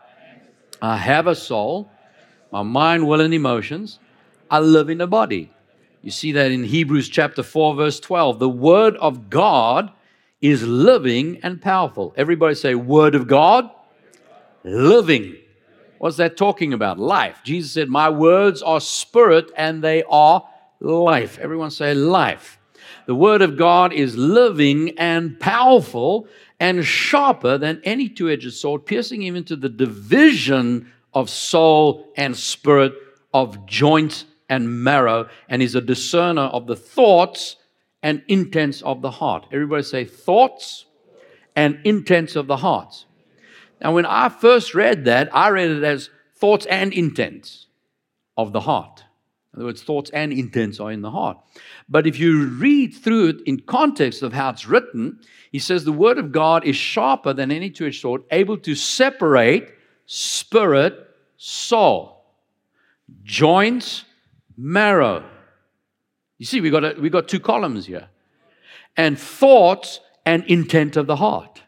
I 0.80 0.96
have 0.96 1.26
a 1.26 1.34
soul. 1.34 1.90
My 2.52 2.62
mind, 2.62 3.08
will, 3.08 3.20
and 3.20 3.34
emotions. 3.34 3.98
I 4.50 4.60
live 4.60 4.90
in 4.90 5.00
a 5.00 5.06
body. 5.06 5.50
You 6.02 6.10
see 6.10 6.32
that 6.32 6.50
in 6.52 6.64
Hebrews 6.64 7.08
chapter 7.08 7.42
4, 7.42 7.74
verse 7.74 7.98
12. 8.00 8.38
The 8.38 8.48
word 8.48 8.96
of 8.96 9.30
God 9.30 9.90
is 10.42 10.66
living 10.66 11.38
and 11.44 11.62
powerful. 11.62 12.12
Everybody 12.16 12.56
say, 12.56 12.74
Word 12.74 13.14
of 13.14 13.28
God, 13.28 13.70
living. 14.64 15.36
What's 15.98 16.16
that 16.16 16.36
talking 16.36 16.72
about? 16.72 16.98
Life. 16.98 17.40
Jesus 17.44 17.70
said, 17.70 17.88
My 17.88 18.10
words 18.10 18.60
are 18.60 18.80
spirit 18.80 19.52
and 19.56 19.82
they 19.82 20.02
are 20.02 20.46
life. 20.80 21.38
Everyone 21.38 21.70
say 21.70 21.94
life. 21.94 22.58
The 23.06 23.14
Word 23.14 23.40
of 23.40 23.56
God 23.56 23.92
is 23.92 24.16
living 24.16 24.98
and 24.98 25.38
powerful 25.38 26.26
and 26.58 26.84
sharper 26.84 27.56
than 27.56 27.80
any 27.84 28.08
two 28.08 28.28
edged 28.28 28.52
sword, 28.52 28.84
piercing 28.84 29.22
even 29.22 29.44
to 29.44 29.56
the 29.56 29.68
division 29.68 30.92
of 31.14 31.30
soul 31.30 32.12
and 32.16 32.36
spirit, 32.36 32.94
of 33.32 33.66
joint 33.66 34.24
and 34.48 34.82
marrow, 34.82 35.28
and 35.48 35.62
is 35.62 35.74
a 35.74 35.80
discerner 35.80 36.42
of 36.42 36.66
the 36.66 36.76
thoughts 36.76 37.56
and 38.02 38.22
intents 38.28 38.82
of 38.82 39.02
the 39.02 39.10
heart. 39.10 39.46
Everybody 39.52 39.82
say 39.82 40.04
thoughts 40.04 40.86
and 41.54 41.78
intents 41.84 42.36
of 42.36 42.46
the 42.46 42.56
heart. 42.56 43.04
Now, 43.80 43.92
when 43.94 44.06
I 44.06 44.28
first 44.28 44.74
read 44.74 45.04
that, 45.06 45.34
I 45.34 45.48
read 45.50 45.70
it 45.70 45.82
as 45.82 46.10
thoughts 46.36 46.66
and 46.66 46.92
intents 46.92 47.66
of 48.36 48.52
the 48.52 48.60
heart. 48.60 49.04
In 49.52 49.58
other 49.58 49.66
words, 49.66 49.82
thoughts 49.82 50.10
and 50.10 50.32
intents 50.32 50.80
are 50.80 50.90
in 50.90 51.02
the 51.02 51.10
heart. 51.10 51.36
But 51.88 52.06
if 52.06 52.18
you 52.18 52.46
read 52.46 52.94
through 52.94 53.28
it 53.28 53.36
in 53.44 53.60
context 53.60 54.22
of 54.22 54.32
how 54.32 54.50
it's 54.50 54.66
written, 54.66 55.20
he 55.50 55.58
says 55.58 55.84
the 55.84 55.92
word 55.92 56.16
of 56.16 56.32
God 56.32 56.64
is 56.64 56.76
sharper 56.76 57.34
than 57.34 57.50
any 57.50 57.68
two 57.68 57.86
edged 57.86 58.00
sword, 58.00 58.22
able 58.30 58.56
to 58.58 58.74
separate 58.74 59.68
spirit, 60.06 60.94
soul, 61.36 62.24
joints, 63.24 64.04
marrow. 64.56 65.28
You 66.42 66.46
see, 66.46 66.60
we 66.60 66.70
got, 66.70 66.84
a, 66.84 67.00
we 67.00 67.08
got 67.08 67.28
two 67.28 67.38
columns 67.38 67.86
here. 67.86 68.08
And 68.96 69.16
thoughts 69.16 70.00
and 70.26 70.42
intent 70.46 70.96
of 70.96 71.06
the 71.06 71.14
heart. 71.14 71.62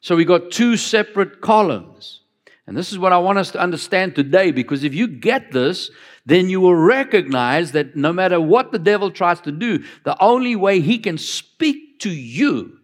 So 0.00 0.16
we 0.16 0.24
got 0.24 0.50
two 0.50 0.76
separate 0.76 1.40
columns. 1.40 2.22
And 2.66 2.76
this 2.76 2.90
is 2.90 2.98
what 2.98 3.12
I 3.12 3.18
want 3.18 3.38
us 3.38 3.52
to 3.52 3.60
understand 3.60 4.16
today 4.16 4.50
because 4.50 4.82
if 4.82 4.94
you 4.94 5.06
get 5.06 5.52
this, 5.52 5.92
then 6.26 6.48
you 6.48 6.60
will 6.60 6.74
recognize 6.74 7.70
that 7.70 7.94
no 7.94 8.12
matter 8.12 8.40
what 8.40 8.72
the 8.72 8.80
devil 8.80 9.12
tries 9.12 9.40
to 9.42 9.52
do, 9.52 9.84
the 10.02 10.20
only 10.20 10.56
way 10.56 10.80
he 10.80 10.98
can 10.98 11.16
speak 11.16 12.00
to 12.00 12.10
you 12.10 12.80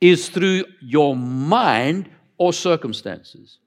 is 0.00 0.30
through 0.30 0.64
your 0.80 1.14
mind 1.14 2.08
or 2.38 2.54
circumstances. 2.54 3.58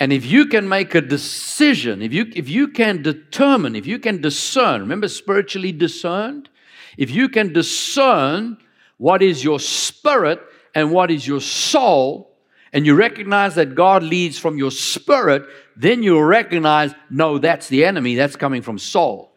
And 0.00 0.14
if 0.14 0.24
you 0.24 0.46
can 0.46 0.66
make 0.66 0.94
a 0.94 1.02
decision, 1.02 2.00
if 2.00 2.12
you, 2.14 2.32
if 2.34 2.48
you 2.48 2.68
can 2.68 3.02
determine, 3.02 3.76
if 3.76 3.86
you 3.86 3.98
can 3.98 4.22
discern, 4.22 4.80
remember 4.80 5.08
spiritually 5.08 5.72
discerned? 5.72 6.48
If 6.96 7.10
you 7.10 7.28
can 7.28 7.52
discern 7.52 8.56
what 8.96 9.22
is 9.22 9.44
your 9.44 9.60
spirit 9.60 10.40
and 10.74 10.90
what 10.90 11.10
is 11.10 11.26
your 11.26 11.40
soul, 11.40 12.30
and 12.72 12.86
you 12.86 12.94
recognize 12.94 13.56
that 13.56 13.74
God 13.74 14.02
leads 14.02 14.38
from 14.38 14.56
your 14.56 14.70
spirit, 14.70 15.44
then 15.76 16.02
you'll 16.02 16.22
recognize 16.22 16.94
no, 17.10 17.38
that's 17.38 17.68
the 17.68 17.84
enemy, 17.84 18.14
that's 18.14 18.36
coming 18.36 18.62
from 18.62 18.78
soul. 18.78 19.32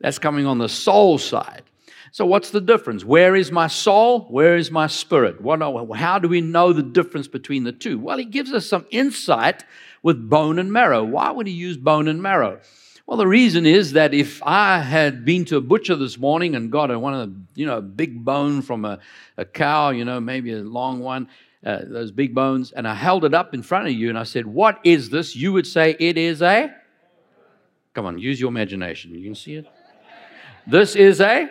That's 0.00 0.18
coming 0.18 0.46
on 0.46 0.58
the 0.58 0.68
soul 0.68 1.18
side. 1.18 1.64
So, 2.14 2.24
what's 2.24 2.50
the 2.50 2.60
difference? 2.60 3.04
Where 3.04 3.34
is 3.34 3.50
my 3.50 3.66
soul? 3.66 4.20
Where 4.30 4.56
is 4.56 4.70
my 4.70 4.86
spirit? 4.86 5.40
What, 5.40 5.60
how 5.96 6.20
do 6.20 6.28
we 6.28 6.40
know 6.40 6.72
the 6.72 6.80
difference 6.80 7.26
between 7.26 7.64
the 7.64 7.72
two? 7.72 7.98
Well, 7.98 8.18
he 8.18 8.24
gives 8.24 8.52
us 8.52 8.66
some 8.66 8.86
insight 8.92 9.64
with 10.00 10.30
bone 10.30 10.60
and 10.60 10.72
marrow. 10.72 11.02
Why 11.02 11.32
would 11.32 11.48
he 11.48 11.52
use 11.52 11.76
bone 11.76 12.06
and 12.06 12.22
marrow? 12.22 12.60
Well, 13.04 13.16
the 13.16 13.26
reason 13.26 13.66
is 13.66 13.94
that 13.94 14.14
if 14.14 14.40
I 14.44 14.78
had 14.78 15.24
been 15.24 15.44
to 15.46 15.56
a 15.56 15.60
butcher 15.60 15.96
this 15.96 16.16
morning 16.16 16.54
and 16.54 16.70
got 16.70 16.92
a, 16.92 17.00
one 17.00 17.14
of 17.14 17.30
the, 17.30 17.36
you 17.56 17.66
know, 17.66 17.78
a 17.78 17.82
big 17.82 18.24
bone 18.24 18.62
from 18.62 18.84
a, 18.84 19.00
a 19.36 19.44
cow, 19.44 19.90
you 19.90 20.04
know, 20.04 20.20
maybe 20.20 20.52
a 20.52 20.58
long 20.58 21.00
one, 21.00 21.28
uh, 21.66 21.80
those 21.84 22.12
big 22.12 22.32
bones, 22.32 22.70
and 22.70 22.86
I 22.86 22.94
held 22.94 23.24
it 23.24 23.34
up 23.34 23.54
in 23.54 23.62
front 23.64 23.88
of 23.88 23.92
you 23.92 24.08
and 24.08 24.16
I 24.16 24.22
said, 24.22 24.46
What 24.46 24.78
is 24.84 25.10
this? 25.10 25.34
You 25.34 25.52
would 25.52 25.66
say, 25.66 25.96
It 25.98 26.16
is 26.16 26.42
a. 26.42 26.72
Come 27.92 28.06
on, 28.06 28.20
use 28.20 28.40
your 28.40 28.50
imagination. 28.50 29.12
You 29.16 29.24
can 29.24 29.34
see 29.34 29.56
it. 29.56 29.66
This 30.64 30.94
is 30.94 31.20
a 31.20 31.50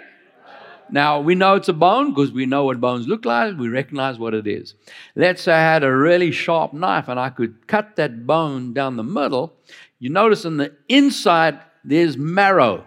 now, 0.94 1.20
we 1.20 1.34
know 1.34 1.56
it's 1.56 1.70
a 1.70 1.74
bone 1.74 2.14
because 2.14 2.32
we 2.32 2.46
know 2.46 2.66
what 2.66 2.80
bones 2.80 3.08
look 3.08 3.26
like. 3.26 3.58
We 3.58 3.68
recognize 3.68 4.20
what 4.20 4.36
it 4.36 4.46
is. 4.46 4.76
Let's 5.16 5.42
say 5.42 5.52
I 5.52 5.74
had 5.74 5.84
a 5.84 5.92
really 5.92 6.30
sharp 6.30 6.72
knife 6.72 7.08
and 7.08 7.20
I 7.20 7.32
could 7.32 7.66
cut 7.66 7.96
that 7.96 8.28
bone 8.28 8.74
down 8.74 8.96
the 8.96 9.04
middle. 9.04 9.54
You 9.98 10.12
notice 10.12 10.46
on 10.46 10.58
the 10.58 10.76
inside, 10.88 11.60
there's 11.84 12.16
marrow. 12.16 12.86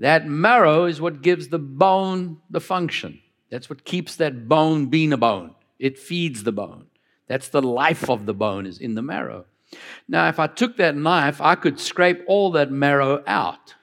That 0.00 0.26
marrow 0.26 0.86
is 0.86 1.00
what 1.00 1.22
gives 1.22 1.46
the 1.46 1.60
bone 1.60 2.38
the 2.50 2.60
function. 2.60 3.20
That's 3.48 3.70
what 3.70 3.84
keeps 3.84 4.16
that 4.16 4.48
bone 4.48 4.86
being 4.86 5.12
a 5.12 5.16
bone. 5.16 5.54
It 5.78 6.00
feeds 6.00 6.42
the 6.42 6.50
bone. 6.50 6.86
That's 7.28 7.46
the 7.46 7.62
life 7.62 8.10
of 8.10 8.26
the 8.26 8.34
bone 8.34 8.66
is 8.66 8.78
in 8.78 8.96
the 8.96 9.02
marrow. 9.02 9.44
Now, 10.08 10.28
if 10.28 10.40
I 10.40 10.48
took 10.48 10.78
that 10.78 10.96
knife, 10.96 11.40
I 11.40 11.54
could 11.54 11.78
scrape 11.78 12.24
all 12.26 12.50
that 12.50 12.72
marrow 12.72 13.22
out 13.24 13.76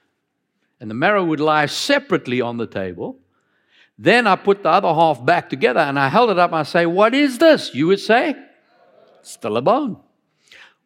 and 0.80 0.90
the 0.90 0.94
marrow 0.94 1.22
would 1.24 1.40
lie 1.40 1.66
separately 1.66 2.40
on 2.40 2.56
the 2.56 2.66
table. 2.66 3.18
Then 3.98 4.26
I 4.26 4.34
put 4.36 4.62
the 4.62 4.70
other 4.70 4.88
half 4.88 5.24
back 5.24 5.50
together 5.50 5.80
and 5.80 5.98
I 5.98 6.08
held 6.08 6.30
it 6.30 6.38
up 6.38 6.50
and 6.50 6.60
I 6.60 6.62
say, 6.62 6.86
What 6.86 7.14
is 7.14 7.38
this? 7.38 7.74
You 7.74 7.86
would 7.88 8.00
say, 8.00 8.34
Still 9.22 9.58
a 9.58 9.62
bone. 9.62 9.98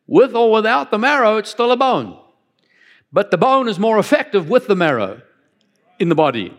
With 0.06 0.34
or 0.34 0.50
without 0.50 0.90
the 0.90 0.98
marrow, 0.98 1.36
it's 1.38 1.50
still 1.50 1.70
a 1.70 1.76
bone. 1.76 2.18
But 3.12 3.30
the 3.30 3.38
bone 3.38 3.68
is 3.68 3.78
more 3.78 3.98
effective 3.98 4.50
with 4.50 4.66
the 4.66 4.74
marrow 4.74 5.22
in 6.00 6.08
the 6.08 6.16
body. 6.16 6.52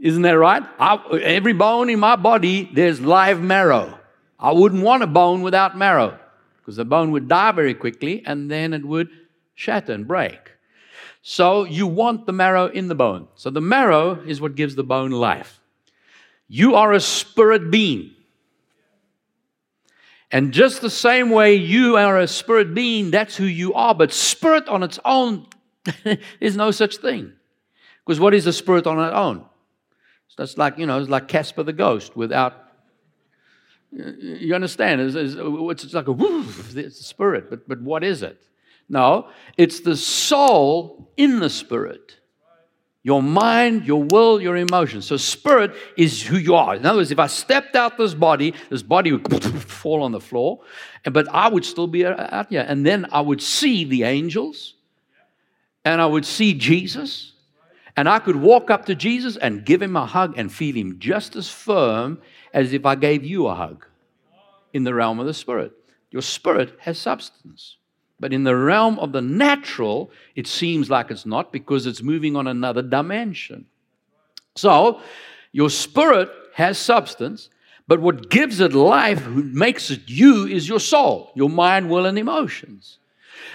Isn't 0.00 0.22
that 0.22 0.38
right? 0.38 0.62
I, 0.78 0.96
every 1.22 1.52
bone 1.52 1.90
in 1.90 1.98
my 1.98 2.14
body, 2.14 2.70
there's 2.72 3.00
live 3.00 3.42
marrow. 3.42 3.98
I 4.38 4.52
wouldn't 4.52 4.82
want 4.82 5.02
a 5.02 5.08
bone 5.08 5.42
without 5.42 5.76
marrow 5.76 6.18
because 6.58 6.76
the 6.76 6.84
bone 6.84 7.10
would 7.10 7.28
die 7.28 7.52
very 7.52 7.74
quickly 7.74 8.22
and 8.24 8.50
then 8.50 8.72
it 8.72 8.84
would 8.84 9.10
shatter 9.54 9.92
and 9.92 10.06
break. 10.06 10.52
So 11.22 11.64
you 11.64 11.86
want 11.86 12.26
the 12.26 12.32
marrow 12.32 12.66
in 12.66 12.88
the 12.88 12.94
bone. 12.94 13.28
So 13.34 13.50
the 13.50 13.60
marrow 13.60 14.22
is 14.26 14.40
what 14.40 14.54
gives 14.54 14.74
the 14.74 14.82
bone 14.82 15.10
life. 15.10 15.60
You 16.48 16.74
are 16.74 16.92
a 16.92 17.00
spirit 17.00 17.70
being. 17.70 18.12
And 20.32 20.52
just 20.52 20.80
the 20.80 20.90
same 20.90 21.30
way 21.30 21.54
you 21.54 21.96
are 21.96 22.18
a 22.18 22.28
spirit 22.28 22.72
being, 22.74 23.10
that's 23.10 23.36
who 23.36 23.44
you 23.44 23.74
are. 23.74 23.94
But 23.94 24.12
spirit 24.12 24.68
on 24.68 24.82
its 24.82 24.98
own 25.04 25.46
is 26.40 26.56
no 26.56 26.70
such 26.70 26.96
thing. 26.98 27.32
Because 28.04 28.20
what 28.20 28.34
is 28.34 28.46
a 28.46 28.52
spirit 28.52 28.86
on 28.86 28.98
its 28.98 29.14
own? 29.14 29.44
So 30.28 30.42
it's 30.44 30.56
like, 30.56 30.78
you 30.78 30.86
know, 30.86 31.00
it's 31.00 31.10
like 31.10 31.28
Casper 31.28 31.64
the 31.64 31.72
ghost 31.72 32.16
without. 32.16 32.54
You 33.92 34.54
understand? 34.54 35.00
It's, 35.00 35.16
it's, 35.16 35.84
it's 35.84 35.94
like 35.94 36.06
a 36.06 36.12
woof, 36.12 36.76
it's 36.76 37.00
a 37.00 37.04
spirit, 37.04 37.50
but, 37.50 37.68
but 37.68 37.80
what 37.80 38.04
is 38.04 38.22
it? 38.22 38.40
No, 38.90 39.28
it's 39.56 39.80
the 39.80 39.96
soul 39.96 41.12
in 41.16 41.38
the 41.38 41.48
spirit. 41.48 42.16
Your 43.04 43.22
mind, 43.22 43.86
your 43.86 44.02
will, 44.02 44.42
your 44.42 44.56
emotions. 44.56 45.06
So, 45.06 45.16
spirit 45.16 45.74
is 45.96 46.20
who 46.20 46.36
you 46.36 46.56
are. 46.56 46.74
In 46.74 46.84
other 46.84 46.98
words, 46.98 47.12
if 47.12 47.18
I 47.18 47.28
stepped 47.28 47.76
out 47.76 47.96
this 47.96 48.12
body, 48.12 48.52
this 48.68 48.82
body 48.82 49.12
would 49.12 49.44
fall 49.62 50.02
on 50.02 50.12
the 50.12 50.20
floor, 50.20 50.60
but 51.04 51.26
I 51.28 51.48
would 51.48 51.64
still 51.64 51.86
be 51.86 52.04
uh, 52.04 52.14
uh, 52.14 52.28
out 52.30 52.50
here. 52.50 52.66
And 52.68 52.84
then 52.84 53.06
I 53.12 53.20
would 53.20 53.40
see 53.40 53.84
the 53.84 54.02
angels, 54.02 54.74
and 55.84 56.02
I 56.02 56.06
would 56.06 56.26
see 56.26 56.52
Jesus, 56.52 57.32
and 57.96 58.08
I 58.08 58.18
could 58.18 58.36
walk 58.36 58.70
up 58.70 58.86
to 58.86 58.94
Jesus 58.96 59.36
and 59.36 59.64
give 59.64 59.80
him 59.80 59.96
a 59.96 60.04
hug 60.04 60.34
and 60.36 60.52
feel 60.52 60.74
him 60.74 60.98
just 60.98 61.36
as 61.36 61.48
firm 61.48 62.20
as 62.52 62.72
if 62.72 62.84
I 62.84 62.96
gave 62.96 63.24
you 63.24 63.46
a 63.46 63.54
hug 63.54 63.86
in 64.74 64.84
the 64.84 64.92
realm 64.92 65.20
of 65.20 65.26
the 65.26 65.34
spirit. 65.34 65.72
Your 66.10 66.22
spirit 66.22 66.76
has 66.80 66.98
substance. 66.98 67.76
But 68.20 68.34
in 68.34 68.44
the 68.44 68.54
realm 68.54 68.98
of 68.98 69.12
the 69.12 69.22
natural, 69.22 70.10
it 70.36 70.46
seems 70.46 70.90
like 70.90 71.10
it's 71.10 71.24
not 71.24 71.52
because 71.52 71.86
it's 71.86 72.02
moving 72.02 72.36
on 72.36 72.46
another 72.46 72.82
dimension. 72.82 73.64
So, 74.54 75.00
your 75.52 75.70
spirit 75.70 76.28
has 76.54 76.78
substance, 76.78 77.48
but 77.88 78.00
what 78.00 78.30
gives 78.30 78.60
it 78.60 78.74
life, 78.74 79.20
who 79.20 79.42
makes 79.42 79.90
it 79.90 80.02
you, 80.06 80.46
is 80.46 80.68
your 80.68 80.80
soul, 80.80 81.32
your 81.34 81.48
mind, 81.48 81.88
will, 81.88 82.04
and 82.04 82.18
emotions. 82.18 82.98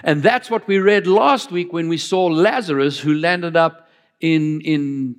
And 0.02 0.22
that's 0.22 0.50
what 0.50 0.66
we 0.66 0.78
read 0.78 1.06
last 1.06 1.52
week 1.52 1.72
when 1.72 1.88
we 1.88 1.96
saw 1.96 2.26
Lazarus 2.26 2.98
who 2.98 3.14
landed 3.14 3.56
up 3.56 3.88
in, 4.20 4.60
in 4.62 5.16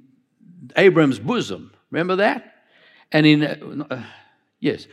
Abraham's 0.75 1.19
bosom. 1.19 1.71
Remember 1.89 2.17
that? 2.17 2.53
And 3.11 3.25
in, 3.25 3.43
uh, 3.43 4.03
yes, 4.59 4.87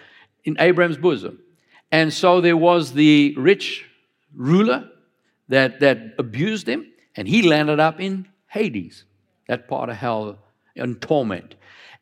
in 0.45 0.57
Abraham's 0.61 0.97
bosom. 0.97 1.41
And 1.91 2.13
so 2.13 2.41
there 2.41 2.57
was 2.57 2.93
the 2.93 3.35
rich 3.37 3.85
ruler 4.35 4.89
that, 5.49 5.81
that 5.81 6.15
abused 6.19 6.69
him, 6.69 6.87
and 7.17 7.29
he 7.29 7.43
landed 7.43 7.81
up 7.81 8.01
in 8.01 8.29
Hades, 8.49 9.05
that 9.49 9.69
part 9.69 9.89
of 9.89 9.97
hell 9.97 10.39
in 10.75 10.97
torment. 10.97 11.55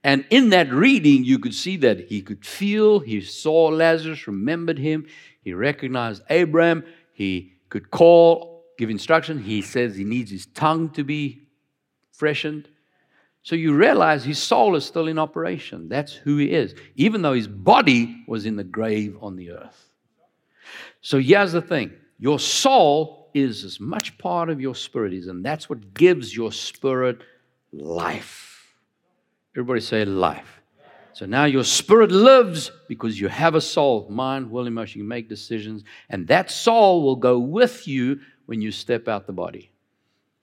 And 0.04 0.24
in 0.30 0.50
that 0.50 0.72
reading, 0.72 1.24
you 1.24 1.38
could 1.38 1.54
see 1.54 1.76
that 1.78 2.08
he 2.08 2.22
could 2.22 2.44
feel, 2.44 3.00
he 3.00 3.20
saw 3.20 3.66
Lazarus, 3.66 4.26
remembered 4.26 4.78
him, 4.78 5.06
he 5.42 5.54
recognized 5.54 6.22
Abraham, 6.28 6.84
he 7.12 7.54
could 7.68 7.90
call, 7.90 8.64
give 8.78 8.90
instruction. 8.90 9.42
He 9.42 9.62
says 9.62 9.94
he 9.94 10.04
needs 10.04 10.30
his 10.30 10.46
tongue 10.46 10.90
to 10.90 11.04
be 11.04 11.48
freshened. 12.10 12.68
So 13.44 13.56
you 13.56 13.74
realize 13.74 14.24
his 14.24 14.38
soul 14.38 14.76
is 14.76 14.84
still 14.84 15.08
in 15.08 15.18
operation. 15.18 15.88
That's 15.88 16.12
who 16.12 16.36
he 16.36 16.52
is, 16.52 16.74
even 16.94 17.22
though 17.22 17.32
his 17.32 17.48
body 17.48 18.24
was 18.26 18.46
in 18.46 18.56
the 18.56 18.64
grave 18.64 19.16
on 19.20 19.36
the 19.36 19.52
earth. 19.52 19.88
So 21.00 21.18
here's 21.18 21.52
the 21.52 21.62
thing 21.62 21.92
your 22.22 22.38
soul 22.38 23.30
is 23.34 23.64
as 23.64 23.80
much 23.80 24.16
part 24.16 24.48
of 24.48 24.60
your 24.60 24.76
spirit 24.76 25.12
is, 25.12 25.26
and 25.26 25.44
that's 25.44 25.68
what 25.68 25.92
gives 25.92 26.36
your 26.36 26.52
spirit 26.52 27.20
life. 27.72 28.64
Everybody 29.56 29.80
say 29.80 30.04
life. 30.04 30.60
So 31.14 31.26
now 31.26 31.46
your 31.46 31.64
spirit 31.64 32.12
lives 32.12 32.70
because 32.86 33.18
you 33.18 33.26
have 33.26 33.56
a 33.56 33.60
soul, 33.60 34.06
mind, 34.08 34.52
will, 34.52 34.68
emotion. 34.68 35.00
You 35.00 35.08
make 35.08 35.28
decisions, 35.28 35.82
and 36.10 36.28
that 36.28 36.48
soul 36.48 37.02
will 37.02 37.16
go 37.16 37.40
with 37.40 37.88
you 37.88 38.20
when 38.46 38.60
you 38.60 38.70
step 38.70 39.08
out 39.08 39.26
the 39.26 39.32
body. 39.32 39.72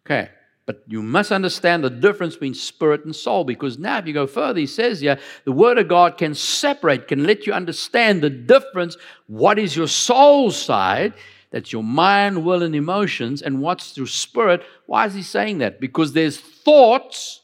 Okay. 0.05 0.31
But 0.65 0.83
you 0.85 1.01
must 1.01 1.31
understand 1.31 1.85
the 1.85 1.89
difference 1.89 2.35
between 2.35 2.55
spirit 2.55 3.05
and 3.05 3.15
soul 3.15 3.45
because 3.45 3.79
now, 3.79 3.99
if 3.99 4.05
you 4.05 4.13
go 4.13 4.27
further, 4.27 4.59
he 4.59 4.67
says 4.67 4.99
here, 4.99 5.17
the 5.45 5.53
Word 5.53 5.77
of 5.77 5.87
God 5.87 6.17
can 6.17 6.35
separate, 6.35 7.07
can 7.07 7.23
let 7.23 7.47
you 7.47 7.53
understand 7.53 8.21
the 8.21 8.29
difference. 8.29 8.97
What 9.27 9.57
is 9.57 9.77
your 9.77 9.87
soul 9.87 10.51
side? 10.51 11.13
That's 11.51 11.73
your 11.73 11.83
mind, 11.83 12.45
will, 12.45 12.61
and 12.61 12.75
emotions, 12.75 13.41
and 13.41 13.61
what's 13.61 13.91
through 13.91 14.07
spirit. 14.07 14.63
Why 14.85 15.05
is 15.05 15.15
he 15.15 15.23
saying 15.23 15.59
that? 15.59 15.79
Because 15.79 16.13
there's 16.13 16.37
thoughts 16.37 17.41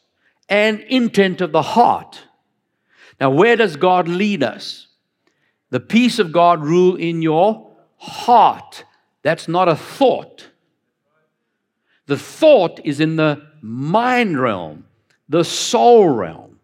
and 0.48 0.82
intent 0.82 1.42
of 1.42 1.52
the 1.52 1.62
heart. 1.62 2.22
Now, 3.20 3.32
where 3.32 3.56
does 3.56 3.76
God 3.76 4.08
lead 4.08 4.44
us? 4.44 4.88
The 5.72 5.80
peace 5.80 6.20
of 6.20 6.32
God 6.32 6.64
rule 6.64 6.96
in 6.96 7.22
your 7.22 7.72
heart. 7.98 8.86
That's 9.24 9.48
not 9.48 9.68
a 9.68 9.76
thought. 9.76 10.50
The 12.06 12.18
thought 12.18 12.80
is 12.84 13.00
in 13.00 13.16
the 13.16 13.42
mind 13.62 14.40
realm, 14.40 14.86
the 15.28 15.44
soul 15.44 16.10
realm. 16.10 16.60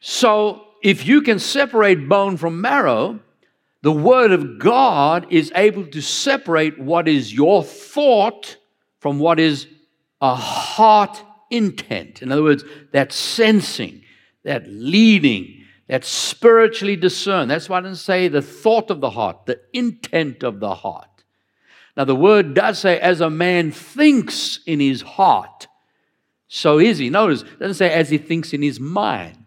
So, 0.00 0.64
if 0.82 1.06
you 1.06 1.20
can 1.20 1.38
separate 1.38 2.08
bone 2.08 2.38
from 2.38 2.62
marrow, 2.62 3.20
the 3.82 3.92
Word 3.92 4.30
of 4.32 4.58
God 4.58 5.26
is 5.30 5.50
able 5.54 5.86
to 5.86 6.00
separate 6.00 6.78
what 6.78 7.08
is 7.08 7.32
your 7.32 7.64
thought 7.64 8.56
from 8.98 9.18
what 9.18 9.40
is 9.40 9.66
a 10.20 10.34
heart 10.34 11.22
intent. 11.50 12.20
In 12.20 12.30
other 12.30 12.42
words, 12.42 12.64
that 12.92 13.12
sensing, 13.12 14.02
that 14.44 14.68
leading, 14.68 15.64
that 15.88 16.04
spiritually 16.04 16.96
discern. 16.96 17.48
That's 17.48 17.68
why 17.68 17.78
I 17.78 17.80
didn't 17.80 17.96
say 17.96 18.28
the 18.28 18.42
thought 18.42 18.90
of 18.90 19.00
the 19.00 19.10
heart, 19.10 19.46
the 19.46 19.60
intent 19.72 20.42
of 20.42 20.60
the 20.60 20.74
heart. 20.74 21.06
Now, 21.96 22.04
the 22.04 22.14
word 22.14 22.54
does 22.54 22.78
say, 22.78 23.00
as 23.00 23.20
a 23.20 23.30
man 23.30 23.72
thinks 23.72 24.60
in 24.66 24.78
his 24.78 25.02
heart, 25.02 25.66
so 26.46 26.78
is 26.78 26.98
he. 26.98 27.10
Notice, 27.10 27.42
it 27.42 27.58
doesn't 27.58 27.74
say 27.74 27.90
as 27.90 28.10
he 28.10 28.18
thinks 28.18 28.52
in 28.52 28.62
his 28.62 28.78
mind. 28.78 29.39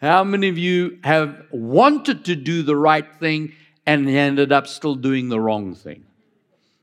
How 0.00 0.24
many 0.24 0.48
of 0.48 0.58
you 0.58 0.98
have 1.04 1.44
wanted 1.50 2.24
to 2.26 2.36
do 2.36 2.62
the 2.62 2.76
right 2.76 3.06
thing 3.18 3.52
and 3.86 4.08
ended 4.08 4.52
up 4.52 4.66
still 4.66 4.94
doing 4.94 5.28
the 5.28 5.40
wrong 5.40 5.74
thing? 5.74 6.04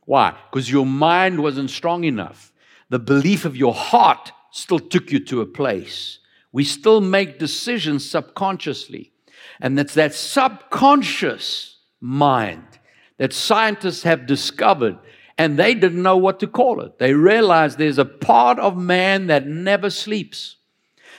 Why? 0.05 0.35
Because 0.49 0.69
your 0.71 0.85
mind 0.85 1.41
wasn't 1.41 1.69
strong 1.69 2.03
enough 2.03 2.51
the 2.89 2.99
belief 2.99 3.45
of 3.45 3.57
your 3.57 3.73
heart 3.73 4.31
still 4.51 4.79
took 4.79 5.11
you 5.11 5.19
to 5.25 5.41
a 5.41 5.45
place. 5.45 6.19
We 6.51 6.63
still 6.63 7.01
make 7.01 7.39
decisions 7.39 8.09
subconsciously. 8.09 9.11
And 9.59 9.79
it's 9.79 9.93
that 9.95 10.13
subconscious 10.13 11.77
mind 11.99 12.79
that 13.17 13.33
scientists 13.33 14.03
have 14.03 14.27
discovered, 14.27 14.97
and 15.37 15.57
they 15.57 15.73
didn't 15.73 16.01
know 16.01 16.17
what 16.17 16.39
to 16.39 16.47
call 16.47 16.81
it. 16.81 16.99
They 16.99 17.13
realized 17.13 17.77
there's 17.77 17.97
a 17.97 18.05
part 18.05 18.59
of 18.59 18.77
man 18.77 19.27
that 19.27 19.47
never 19.47 19.89
sleeps. 19.89 20.57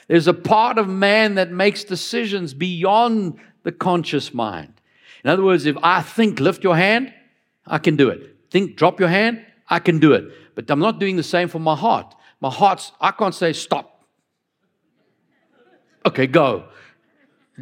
There's 0.09 0.27
a 0.27 0.35
part 0.35 0.79
of 0.79 0.89
man 0.89 1.37
that 1.37 1.53
makes 1.53 1.85
decisions 1.85 2.55
beyond 2.55 3.39
the 3.63 3.73
conscious 3.73 4.35
mind. 4.35 4.73
In 5.23 5.31
other 5.31 5.45
words, 5.45 5.67
if 5.67 5.77
I 5.83 6.03
think, 6.03 6.41
lift 6.41 6.65
your 6.65 6.77
hand, 6.77 7.13
I 7.67 7.79
can 7.79 7.97
do 7.97 8.09
it. 8.09 8.37
Think, 8.51 8.77
drop 8.77 8.99
your 8.99 9.11
hand, 9.11 9.45
I 9.69 9.79
can 9.79 9.99
do 9.99 10.13
it. 10.15 10.25
But 10.55 10.71
I'm 10.71 10.81
not 10.81 10.99
doing 10.99 11.17
the 11.17 11.23
same 11.23 11.49
for 11.49 11.59
my 11.59 11.77
heart. 11.77 12.15
My 12.41 12.51
heart's, 12.51 12.93
I 13.01 13.11
can't 13.11 13.35
say 13.35 13.53
stop. 13.53 14.05
Okay, 16.07 16.27
go. 16.27 16.69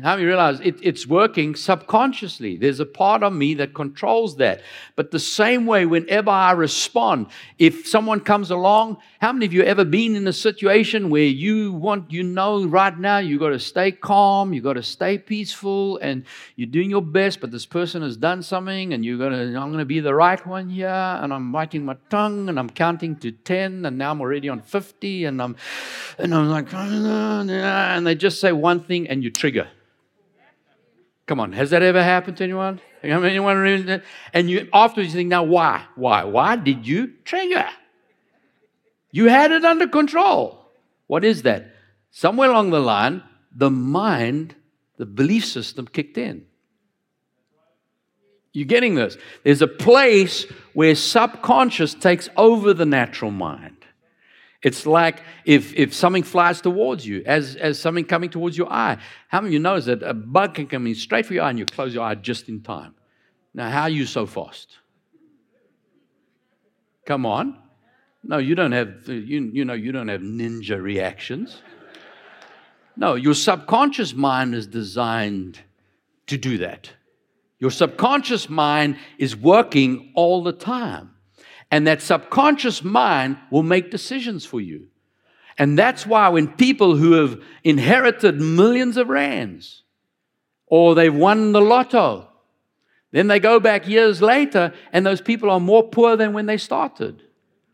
How 0.02 0.16
you 0.16 0.26
realize 0.26 0.60
it, 0.60 0.78
it's 0.82 1.06
working 1.06 1.54
subconsciously? 1.54 2.58
There's 2.58 2.80
a 2.80 2.86
part 2.86 3.22
of 3.22 3.32
me 3.32 3.54
that 3.54 3.72
controls 3.72 4.36
that. 4.36 4.60
But 4.94 5.10
the 5.10 5.18
same 5.18 5.64
way, 5.64 5.86
whenever 5.86 6.28
I 6.28 6.52
respond, 6.52 7.28
if 7.58 7.88
someone 7.88 8.20
comes 8.20 8.50
along, 8.50 8.98
how 9.20 9.32
many 9.32 9.46
of 9.46 9.54
you 9.54 9.62
ever 9.62 9.86
been 9.86 10.14
in 10.14 10.26
a 10.26 10.34
situation 10.34 11.08
where 11.08 11.22
you 11.22 11.72
want, 11.72 12.12
you 12.12 12.22
know, 12.22 12.66
right 12.66 12.96
now 12.98 13.18
you 13.18 13.38
got 13.38 13.50
to 13.50 13.58
stay 13.58 13.90
calm, 13.90 14.52
you 14.52 14.60
got 14.60 14.74
to 14.74 14.82
stay 14.82 15.16
peaceful, 15.16 15.96
and 15.98 16.24
you're 16.56 16.68
doing 16.68 16.90
your 16.90 17.00
best, 17.00 17.40
but 17.40 17.50
this 17.50 17.64
person 17.64 18.02
has 18.02 18.18
done 18.18 18.42
something, 18.42 18.92
and 18.92 19.02
you're 19.02 19.18
gonna, 19.18 19.58
I'm 19.58 19.70
gonna 19.70 19.86
be 19.86 20.00
the 20.00 20.14
right 20.14 20.44
one 20.46 20.68
here, 20.68 20.88
and 20.88 21.32
I'm 21.32 21.50
biting 21.52 21.86
my 21.86 21.96
tongue, 22.10 22.50
and 22.50 22.58
I'm 22.58 22.68
counting 22.68 23.16
to 23.16 23.32
ten, 23.32 23.86
and 23.86 23.96
now 23.96 24.10
I'm 24.10 24.20
already 24.20 24.50
on 24.50 24.60
fifty, 24.60 25.24
and 25.24 25.40
I'm, 25.40 25.56
and 26.18 26.34
I'm 26.34 26.50
like, 26.50 26.74
and 26.74 28.06
they 28.06 28.14
just 28.14 28.40
say 28.40 28.52
one 28.52 28.80
thing, 28.80 29.08
and 29.08 29.24
you 29.24 29.30
trigger 29.30 29.68
Come 31.26 31.40
on, 31.40 31.52
has 31.52 31.70
that 31.70 31.82
ever 31.82 32.02
happened 32.02 32.36
to 32.36 32.44
anyone? 32.44 32.80
Anyone? 33.02 34.02
And 34.32 34.48
you 34.48 34.68
afterwards 34.72 35.12
you 35.12 35.18
think, 35.18 35.28
now 35.28 35.42
why? 35.42 35.84
Why? 35.96 36.24
Why 36.24 36.56
did 36.56 36.86
you 36.86 37.14
trigger? 37.24 37.68
You 39.10 39.28
had 39.28 39.50
it 39.50 39.64
under 39.64 39.88
control. 39.88 40.70
What 41.06 41.24
is 41.24 41.42
that? 41.42 41.74
Somewhere 42.10 42.50
along 42.50 42.70
the 42.70 42.80
line, 42.80 43.22
the 43.54 43.70
mind, 43.70 44.54
the 44.98 45.06
belief 45.06 45.44
system 45.44 45.86
kicked 45.86 46.18
in. 46.18 46.46
You're 48.52 48.66
getting 48.66 48.94
this? 48.94 49.16
There's 49.42 49.62
a 49.62 49.68
place 49.68 50.44
where 50.74 50.94
subconscious 50.94 51.94
takes 51.94 52.28
over 52.36 52.72
the 52.72 52.86
natural 52.86 53.30
mind. 53.30 53.85
It's 54.66 54.84
like 54.84 55.22
if, 55.44 55.72
if 55.74 55.94
something 55.94 56.24
flies 56.24 56.60
towards 56.60 57.06
you, 57.06 57.22
as, 57.24 57.54
as 57.54 57.78
something 57.78 58.04
coming 58.04 58.30
towards 58.30 58.58
your 58.58 58.68
eye. 58.68 58.98
How 59.28 59.40
many 59.40 59.50
of 59.50 59.52
you 59.52 59.58
know 59.60 59.78
that 59.78 60.02
a 60.02 60.12
bug 60.12 60.54
can 60.54 60.66
come 60.66 60.88
in 60.88 60.96
straight 60.96 61.24
for 61.24 61.34
your 61.34 61.44
eye 61.44 61.50
and 61.50 61.58
you 61.60 61.64
close 61.64 61.94
your 61.94 62.02
eye 62.02 62.16
just 62.16 62.48
in 62.48 62.62
time? 62.62 62.96
Now, 63.54 63.70
how 63.70 63.82
are 63.82 63.88
you 63.88 64.06
so 64.06 64.26
fast? 64.26 64.78
Come 67.04 67.24
on. 67.26 67.56
No, 68.24 68.38
you 68.38 68.56
don't 68.56 68.72
have, 68.72 69.06
you, 69.06 69.52
you 69.52 69.64
know, 69.64 69.74
you 69.74 69.92
don't 69.92 70.08
have 70.08 70.22
ninja 70.22 70.82
reactions. 70.82 71.62
No, 72.96 73.14
your 73.14 73.34
subconscious 73.34 74.14
mind 74.14 74.52
is 74.52 74.66
designed 74.66 75.60
to 76.26 76.36
do 76.36 76.58
that. 76.58 76.90
Your 77.60 77.70
subconscious 77.70 78.50
mind 78.50 78.96
is 79.16 79.36
working 79.36 80.10
all 80.16 80.42
the 80.42 80.52
time. 80.52 81.12
And 81.70 81.86
that 81.86 82.02
subconscious 82.02 82.84
mind 82.84 83.38
will 83.50 83.62
make 83.62 83.90
decisions 83.90 84.44
for 84.44 84.60
you. 84.60 84.88
And 85.58 85.78
that's 85.78 86.06
why 86.06 86.28
when 86.28 86.48
people 86.48 86.96
who 86.96 87.12
have 87.12 87.42
inherited 87.64 88.40
millions 88.40 88.96
of 88.96 89.08
rands 89.08 89.82
or 90.66 90.94
they've 90.94 91.14
won 91.14 91.52
the 91.52 91.60
lotto, 91.60 92.28
then 93.10 93.28
they 93.28 93.40
go 93.40 93.58
back 93.58 93.88
years 93.88 94.20
later 94.20 94.74
and 94.92 95.06
those 95.06 95.20
people 95.20 95.50
are 95.50 95.60
more 95.60 95.82
poor 95.82 96.16
than 96.16 96.32
when 96.32 96.46
they 96.46 96.58
started. 96.58 97.22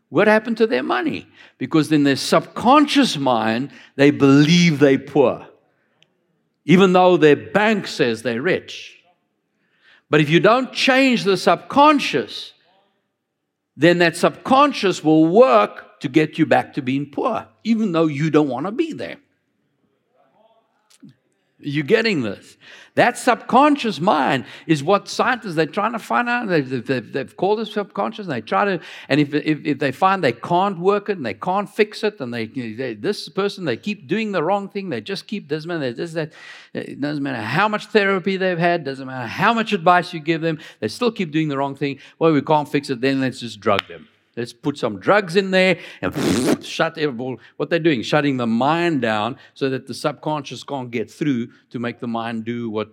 What 0.09 0.27
happened 0.27 0.57
to 0.57 0.67
their 0.67 0.83
money? 0.83 1.27
Because 1.57 1.91
in 1.91 2.03
their 2.03 2.15
subconscious 2.15 3.17
mind, 3.17 3.71
they 3.95 4.11
believe 4.11 4.79
they're 4.79 4.99
poor, 4.99 5.47
even 6.65 6.93
though 6.93 7.17
their 7.17 7.35
bank 7.35 7.87
says 7.87 8.21
they're 8.21 8.41
rich. 8.41 8.99
But 10.09 10.21
if 10.21 10.29
you 10.29 10.39
don't 10.39 10.71
change 10.71 11.23
the 11.23 11.35
subconscious, 11.35 12.53
then 13.75 13.99
that 13.99 14.15
subconscious 14.15 15.03
will 15.03 15.25
work 15.27 15.99
to 16.01 16.09
get 16.09 16.37
you 16.37 16.45
back 16.45 16.73
to 16.73 16.81
being 16.81 17.09
poor, 17.09 17.47
even 17.63 17.91
though 17.91 18.07
you 18.07 18.29
don't 18.29 18.49
want 18.49 18.65
to 18.65 18.71
be 18.71 18.93
there. 18.93 19.17
You're 21.59 21.85
getting 21.85 22.23
this. 22.23 22.57
That 22.95 23.17
subconscious 23.17 23.99
mind 23.99 24.45
is 24.67 24.83
what 24.83 25.07
scientists, 25.07 25.55
they're 25.55 25.65
trying 25.65 25.93
to 25.93 25.99
find 25.99 26.29
out. 26.29 26.47
They've, 26.47 26.85
they've, 26.85 27.11
they've 27.11 27.35
called 27.37 27.59
it 27.59 27.65
subconscious, 27.65 28.27
and 28.27 28.31
they 28.31 28.41
try 28.41 28.65
to, 28.65 28.79
and 29.09 29.19
if, 29.19 29.33
if, 29.33 29.65
if, 29.65 29.79
they 29.79 29.91
find 29.91 30.23
they 30.23 30.31
can't 30.31 30.77
work 30.77 31.09
it 31.09 31.17
and 31.17 31.25
they 31.25 31.33
can't 31.33 31.67
fix 31.67 32.03
it, 32.03 32.19
and 32.19 32.31
they, 32.31 32.45
they 32.45 32.93
this 32.93 33.27
person, 33.29 33.65
they 33.65 33.77
keep 33.77 34.07
doing 34.07 34.31
the 34.31 34.43
wrong 34.43 34.69
thing, 34.69 34.89
they 34.89 35.01
just 35.01 35.25
keep, 35.25 35.47
doesn't 35.47 35.67
matter, 35.67 35.91
this, 35.91 36.13
that, 36.13 36.33
it 36.73 37.01
doesn't 37.01 37.23
matter 37.23 37.41
how 37.41 37.67
much 37.67 37.87
therapy 37.87 38.37
they've 38.37 38.59
had, 38.59 38.83
doesn't 38.83 39.07
matter 39.07 39.27
how 39.27 39.55
much 39.55 39.73
advice 39.73 40.13
you 40.13 40.19
give 40.19 40.41
them, 40.41 40.59
they 40.79 40.87
still 40.87 41.11
keep 41.11 41.31
doing 41.31 41.47
the 41.47 41.57
wrong 41.57 41.75
thing. 41.75 41.97
Well, 42.19 42.31
we 42.31 42.43
can't 42.43 42.69
fix 42.69 42.91
it, 42.91 43.01
then 43.01 43.21
let's 43.21 43.39
just 43.39 43.59
drug 43.59 43.87
them. 43.87 44.07
Let's 44.35 44.53
put 44.53 44.77
some 44.77 44.99
drugs 44.99 45.35
in 45.35 45.51
there 45.51 45.79
and 46.01 46.65
shut 46.65 46.97
everyone. 46.97 47.37
What 47.57 47.69
they're 47.69 47.79
doing, 47.79 48.01
shutting 48.01 48.37
the 48.37 48.47
mind 48.47 49.01
down 49.01 49.37
so 49.53 49.69
that 49.69 49.87
the 49.87 49.93
subconscious 49.93 50.63
can't 50.63 50.89
get 50.89 51.11
through 51.11 51.49
to 51.69 51.79
make 51.79 51.99
the 51.99 52.07
mind 52.07 52.45
do 52.45 52.69
what 52.69 52.89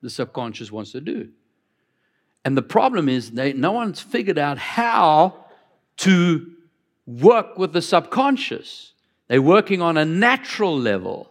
the 0.00 0.10
subconscious 0.10 0.70
wants 0.70 0.92
to 0.92 1.00
do. 1.00 1.30
And 2.44 2.56
the 2.56 2.62
problem 2.62 3.08
is, 3.08 3.30
they, 3.32 3.52
no 3.52 3.72
one's 3.72 4.00
figured 4.00 4.38
out 4.38 4.58
how 4.58 5.44
to 5.98 6.52
work 7.06 7.58
with 7.58 7.72
the 7.72 7.82
subconscious. 7.82 8.92
They're 9.28 9.42
working 9.42 9.80
on 9.80 9.96
a 9.96 10.04
natural 10.04 10.76
level 10.76 11.30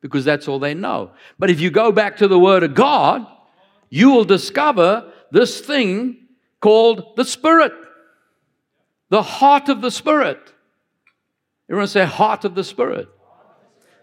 because 0.00 0.24
that's 0.24 0.48
all 0.48 0.58
they 0.58 0.74
know. 0.74 1.12
But 1.38 1.50
if 1.50 1.60
you 1.60 1.70
go 1.70 1.90
back 1.90 2.18
to 2.18 2.28
the 2.28 2.38
Word 2.38 2.62
of 2.62 2.74
God, 2.74 3.26
you 3.90 4.10
will 4.10 4.24
discover 4.24 5.12
this 5.30 5.60
thing 5.60 6.18
called 6.60 7.16
the 7.16 7.24
Spirit, 7.24 7.72
the 9.14 9.22
heart 9.22 9.68
of 9.68 9.80
the 9.80 9.92
Spirit. 9.92 10.40
Everyone 11.70 11.86
say, 11.86 12.04
heart 12.04 12.44
of 12.44 12.56
the 12.56 12.64
Spirit. 12.64 13.06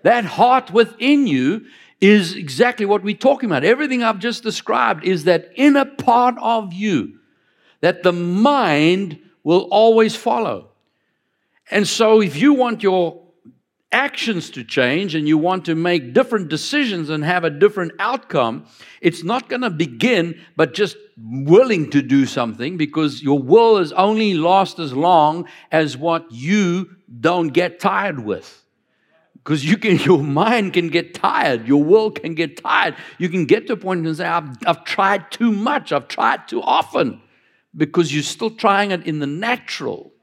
That 0.03 0.23
heart 0.23 0.71
within 0.71 1.27
you 1.27 1.65
is 1.99 2.33
exactly 2.33 2.85
what 2.85 3.03
we're 3.03 3.17
talking 3.17 3.49
about. 3.49 3.65
Everything 3.65 4.03
I've 4.03 4.19
just 4.19 4.41
described 4.41 5.03
is 5.03 5.25
that 5.25 5.51
inner 5.57 5.83
part 5.83 6.35
of 6.39 6.71
you 6.71 7.19
that 7.81 8.03
the 8.03 8.13
mind 8.13 9.19
will 9.43 9.67
always 9.69 10.15
follow. 10.15 10.69
And 11.69 11.85
so, 11.85 12.21
if 12.21 12.37
you 12.37 12.53
want 12.53 12.81
your 12.81 13.20
actions 13.91 14.49
to 14.51 14.63
change 14.63 15.15
and 15.15 15.27
you 15.27 15.37
want 15.37 15.65
to 15.65 15.75
make 15.75 16.13
different 16.13 16.49
decisions 16.49 17.09
and 17.09 17.23
have 17.23 17.43
a 17.43 17.49
different 17.49 17.91
outcome, 17.99 18.65
it's 19.01 19.23
not 19.23 19.49
going 19.49 19.61
to 19.61 19.69
begin 19.69 20.39
but 20.55 20.73
just 20.73 20.95
willing 21.17 21.89
to 21.89 22.01
do 22.01 22.25
something 22.25 22.77
because 22.77 23.21
your 23.21 23.39
will 23.39 23.77
is 23.77 23.91
only 23.93 24.33
last 24.33 24.79
as 24.79 24.93
long 24.93 25.47
as 25.71 25.97
what 25.97 26.25
you 26.31 26.89
don't 27.19 27.49
get 27.49 27.79
tired 27.79 28.23
with. 28.23 28.63
Because 29.35 29.65
you 29.65 29.77
can 29.77 29.97
your 30.05 30.23
mind 30.23 30.73
can 30.73 30.87
get 30.87 31.13
tired 31.13 31.67
your 31.67 31.83
will 31.83 32.11
can 32.11 32.33
get 32.33 32.63
tired. 32.63 32.95
You 33.17 33.29
can 33.29 33.45
get 33.45 33.67
to 33.67 33.73
a 33.73 33.77
point 33.77 34.05
and 34.05 34.15
say 34.15 34.25
I've, 34.25 34.49
I've 34.65 34.83
tried 34.83 35.31
too 35.31 35.51
much 35.51 35.91
i've 35.91 36.07
tried 36.07 36.47
too 36.47 36.61
often 36.61 37.21
because 37.75 38.13
you're 38.13 38.23
still 38.23 38.51
trying 38.51 38.91
it 38.91 39.05
in 39.05 39.19
the 39.19 39.27
natural 39.27 40.13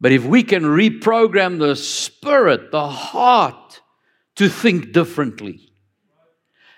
but 0.00 0.12
if 0.12 0.24
we 0.24 0.42
can 0.42 0.62
reprogram 0.64 1.58
the 1.58 1.76
spirit 1.76 2.70
the 2.70 2.88
heart 2.88 3.80
to 4.34 4.48
think 4.48 4.92
differently 4.92 5.72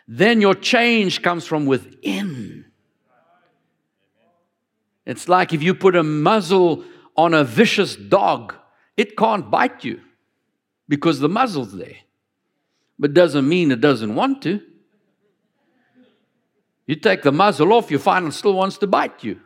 then 0.08 0.40
your 0.40 0.54
change 0.54 1.22
comes 1.22 1.46
from 1.46 1.66
within 1.66 2.64
it's 5.04 5.28
like 5.28 5.52
if 5.52 5.62
you 5.62 5.74
put 5.74 5.96
a 5.96 6.02
muzzle 6.02 6.84
on 7.16 7.34
a 7.34 7.44
vicious 7.44 7.96
dog 7.96 8.54
it 8.96 9.16
can't 9.16 9.50
bite 9.50 9.84
you 9.84 10.00
because 10.88 11.20
the 11.20 11.28
muzzle's 11.28 11.72
there. 11.72 11.96
But 12.98 13.14
doesn't 13.14 13.48
mean 13.48 13.72
it 13.72 13.80
doesn't 13.80 14.14
want 14.14 14.42
to. 14.42 14.60
You 16.86 16.96
take 16.96 17.22
the 17.22 17.32
muzzle 17.32 17.72
off, 17.72 17.90
you 17.90 17.98
find 17.98 18.26
it 18.26 18.32
still 18.32 18.54
wants 18.54 18.78
to 18.78 18.86
bite 18.86 19.24
you. 19.24 19.40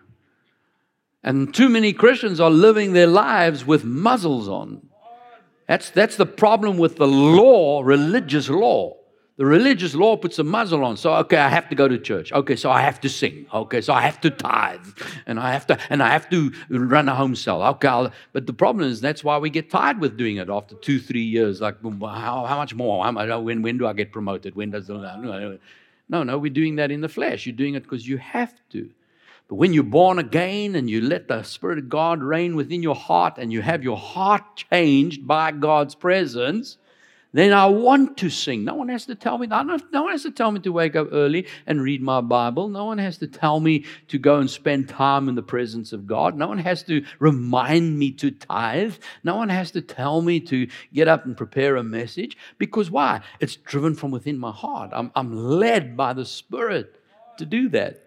And 1.27 1.53
too 1.53 1.69
many 1.69 1.93
Christians 1.93 2.39
are 2.39 2.51
living 2.51 2.93
their 2.93 3.09
lives 3.09 3.67
with 3.67 3.85
muzzles 3.85 4.49
on. 4.49 4.89
That's, 5.67 5.91
that's 5.91 6.17
the 6.17 6.25
problem 6.25 6.79
with 6.79 6.97
the 6.97 7.09
law, 7.09 7.83
religious 7.83 8.49
law. 8.49 8.97
The 9.37 9.45
religious 9.45 9.97
law 9.97 10.17
puts 10.17 10.39
a 10.39 10.45
muzzle 10.45 10.85
on. 10.85 10.97
So, 10.97 11.12
okay, 11.17 11.37
I 11.37 11.49
have 11.49 11.69
to 11.71 11.75
go 11.75 11.89
to 11.89 11.99
church. 11.99 12.33
Okay, 12.33 12.55
so 12.55 12.71
I 12.71 12.81
have 12.81 13.01
to 13.01 13.09
sing. 13.09 13.47
Okay, 13.53 13.81
so 13.81 13.93
I 13.93 14.03
have 14.03 14.21
to 14.21 14.31
tithe. 14.31 14.87
And 15.27 15.41
I 15.41 15.53
have 15.53 15.67
to, 15.67 15.79
and 15.91 16.01
I 16.01 16.11
have 16.11 16.31
to 16.31 16.53
run 16.71 17.09
a 17.09 17.15
home 17.17 17.35
cell. 17.35 17.61
Okay, 17.62 17.89
I'll, 17.89 18.12
but 18.33 18.47
the 18.47 18.55
problem 18.55 18.89
is 18.89 19.01
that's 19.01 19.25
why 19.25 19.37
we 19.37 19.51
get 19.51 19.69
tired 19.69 20.01
with 20.01 20.17
doing 20.17 20.37
it 20.37 20.49
after 20.49 20.77
two, 20.77 21.01
three 21.01 21.25
years. 21.25 21.61
Like, 21.61 21.83
how, 21.83 22.47
how 22.47 22.57
much 22.57 22.73
more? 22.73 23.05
How 23.05 23.11
much, 23.11 23.29
when, 23.43 23.62
when 23.62 23.79
do 23.79 23.87
I 23.89 23.95
get 23.95 24.12
promoted? 24.12 24.55
When 24.55 24.71
does 24.71 24.87
the, 24.87 25.59
no, 26.09 26.23
no, 26.23 26.39
we're 26.39 26.53
doing 26.53 26.77
that 26.77 26.93
in 26.93 27.01
the 27.01 27.09
flesh. 27.09 27.47
You're 27.47 27.57
doing 27.57 27.75
it 27.75 27.83
because 27.83 28.07
you 28.07 28.17
have 28.19 28.55
to. 28.71 28.89
But 29.49 29.57
when 29.57 29.73
you're 29.73 29.85
born 29.85 30.19
again 30.19 30.75
and 30.75 30.91
you 30.91 31.01
let 31.01 31.29
the 31.29 31.43
Spirit 31.43 31.79
of 31.79 31.89
God 31.89 32.23
reign 32.23 32.57
within 32.57 32.83
your 32.83 32.97
heart 32.97 33.35
and 33.39 33.53
you 33.53 33.63
have 33.63 33.85
your 33.85 33.97
heart 33.97 34.43
changed 34.57 35.27
by 35.27 35.53
God's 35.53 35.95
presence, 35.95 36.79
then 37.33 37.53
I 37.53 37.67
want 37.67 38.17
to 38.19 38.31
sing. 38.31 38.65
No 38.65 38.75
one 38.75 38.89
has 38.89 39.05
to 39.07 39.15
tell 39.15 39.37
me. 39.37 39.47
No 39.47 39.63
one 39.93 40.11
has 40.11 40.23
to 40.23 40.31
tell 40.31 40.51
me 40.51 40.59
to 40.61 40.73
wake 40.73 40.97
up 40.97 41.09
early 41.13 41.47
and 41.67 41.83
read 41.83 42.01
my 42.01 42.23
Bible. 42.23 42.69
No 42.69 42.87
one 42.87 42.99
has 42.99 43.19
to 43.19 43.27
tell 43.27 43.61
me 43.61 43.85
to 44.09 44.19
go 44.19 44.39
and 44.39 44.51
spend 44.51 44.89
time 44.89 45.29
in 45.29 45.35
the 45.35 45.43
presence 45.43 45.93
of 45.93 46.07
God. 46.07 46.35
No 46.35 46.49
one 46.49 46.59
has 46.59 46.83
to 46.85 47.05
remind 47.19 47.99
me 47.99 48.11
to 48.13 48.31
tithe. 48.31 48.95
No 49.23 49.37
one 49.37 49.51
has 49.51 49.71
to 49.73 49.83
tell 49.83 50.23
me 50.23 50.41
to 50.41 50.67
get 50.95 51.09
up 51.09 51.27
and 51.27 51.37
prepare 51.37 51.77
a 51.77 51.85
message. 51.85 52.39
Because 52.59 52.91
why? 52.91 53.21
It's 53.39 53.57
driven 53.57 53.95
from 53.95 54.13
within 54.13 54.39
my 54.39 54.51
heart. 54.51 54.91
I'm, 54.95 55.13
I'm 55.15 55.37
led 55.37 55.97
by 55.97 56.15
the 56.15 56.25
Spirit 56.25 57.01
to 57.37 57.45
do 57.45 57.69
that. 57.69 58.06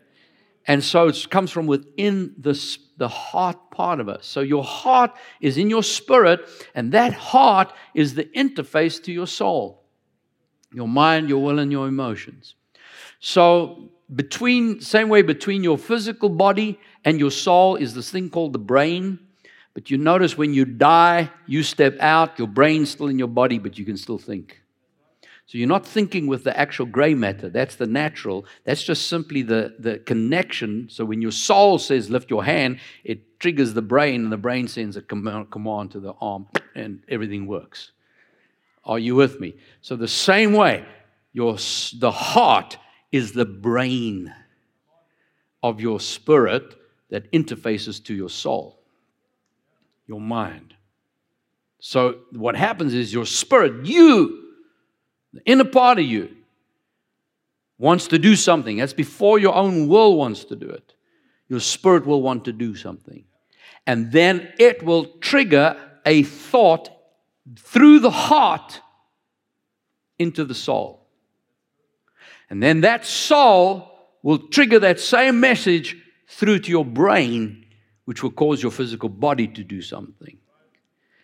And 0.69 0.83
so 0.83 1.07
it 1.07 1.27
comes 1.31 1.49
from 1.49 1.65
within 1.65 2.35
the, 2.37 2.53
the 2.97 3.07
heart 3.07 3.57
part 3.71 3.99
of 3.99 4.07
us. 4.07 4.27
So 4.27 4.41
your 4.41 4.63
heart 4.63 5.11
is 5.41 5.57
in 5.57 5.67
your 5.67 5.81
spirit, 5.81 6.47
and 6.75 6.91
that 6.91 7.11
heart 7.11 7.73
is 7.95 8.13
the 8.13 8.25
interface 8.25 9.03
to 9.05 9.11
your 9.11 9.25
soul, 9.25 9.83
your 10.71 10.87
mind, 10.87 11.27
your 11.27 11.41
will, 11.41 11.57
and 11.57 11.71
your 11.71 11.87
emotions. 11.87 12.53
So 13.19 13.89
between 14.13 14.79
same 14.79 15.09
way 15.09 15.23
between 15.23 15.63
your 15.63 15.79
physical 15.79 16.29
body 16.29 16.79
and 17.03 17.19
your 17.19 17.31
soul 17.31 17.75
is 17.75 17.95
this 17.95 18.11
thing 18.11 18.29
called 18.29 18.53
the 18.53 18.59
brain. 18.59 19.17
But 19.73 19.89
you 19.89 19.97
notice 19.97 20.37
when 20.37 20.53
you 20.53 20.65
die, 20.65 21.31
you 21.47 21.63
step 21.63 21.97
out, 21.99 22.37
your 22.37 22.47
brain's 22.47 22.91
still 22.91 23.07
in 23.07 23.17
your 23.17 23.27
body, 23.27 23.57
but 23.57 23.79
you 23.79 23.85
can 23.85 23.97
still 23.97 24.19
think. 24.19 24.61
So 25.49 25.57
you're 25.57 25.67
not 25.67 25.83
thinking 25.83 26.27
with 26.27 26.43
the 26.43 26.55
actual 26.55 26.85
gray 26.85 27.15
matter. 27.15 27.49
That's 27.49 27.75
the 27.75 27.87
natural. 27.87 28.45
That's 28.65 28.83
just 28.83 29.07
simply 29.07 29.41
the, 29.41 29.73
the 29.79 29.97
connection. 29.97 30.89
So 30.91 31.03
when 31.05 31.23
your 31.23 31.31
soul 31.31 31.79
says 31.79 32.07
lift 32.07 32.29
your 32.29 32.43
hand, 32.43 32.79
it 33.03 33.39
triggers 33.39 33.73
the 33.73 33.81
brain, 33.81 34.25
and 34.25 34.31
the 34.31 34.37
brain 34.37 34.67
sends 34.67 34.95
a 34.95 35.01
command, 35.01 35.49
command 35.49 35.89
to 35.93 35.99
the 35.99 36.13
arm, 36.21 36.45
and 36.75 37.01
everything 37.09 37.47
works. 37.47 37.93
Are 38.85 38.99
you 38.99 39.15
with 39.15 39.39
me? 39.39 39.55
So 39.81 39.95
the 39.95 40.07
same 40.07 40.53
way, 40.53 40.85
your, 41.33 41.57
the 41.97 42.11
heart 42.11 42.77
is 43.11 43.31
the 43.31 43.45
brain 43.45 44.31
of 45.63 45.81
your 45.81 45.99
spirit 45.99 46.75
that 47.09 47.31
interfaces 47.31 48.03
to 48.03 48.13
your 48.13 48.29
soul, 48.29 48.79
your 50.05 50.21
mind. 50.21 50.75
So 51.79 52.19
what 52.33 52.55
happens 52.55 52.93
is 52.93 53.11
your 53.11 53.25
spirit, 53.25 53.87
you 53.87 54.48
the 55.33 55.41
inner 55.45 55.65
part 55.65 55.99
of 55.99 56.05
you 56.05 56.35
wants 57.77 58.07
to 58.07 58.19
do 58.19 58.35
something. 58.35 58.77
That's 58.77 58.93
before 58.93 59.39
your 59.39 59.55
own 59.55 59.87
will 59.87 60.17
wants 60.17 60.45
to 60.45 60.55
do 60.55 60.69
it. 60.69 60.93
Your 61.47 61.59
spirit 61.59 62.05
will 62.05 62.21
want 62.21 62.45
to 62.45 62.53
do 62.53 62.75
something. 62.75 63.25
And 63.87 64.11
then 64.11 64.53
it 64.59 64.83
will 64.83 65.05
trigger 65.19 65.77
a 66.05 66.23
thought 66.23 66.89
through 67.57 67.99
the 67.99 68.11
heart 68.11 68.81
into 70.19 70.43
the 70.43 70.53
soul. 70.53 71.07
And 72.49 72.61
then 72.61 72.81
that 72.81 73.05
soul 73.05 73.91
will 74.21 74.39
trigger 74.49 74.79
that 74.79 74.99
same 74.99 75.39
message 75.39 75.95
through 76.27 76.59
to 76.59 76.69
your 76.69 76.85
brain, 76.85 77.65
which 78.05 78.21
will 78.21 78.31
cause 78.31 78.61
your 78.61 78.71
physical 78.71 79.09
body 79.09 79.47
to 79.47 79.63
do 79.63 79.81
something. 79.81 80.37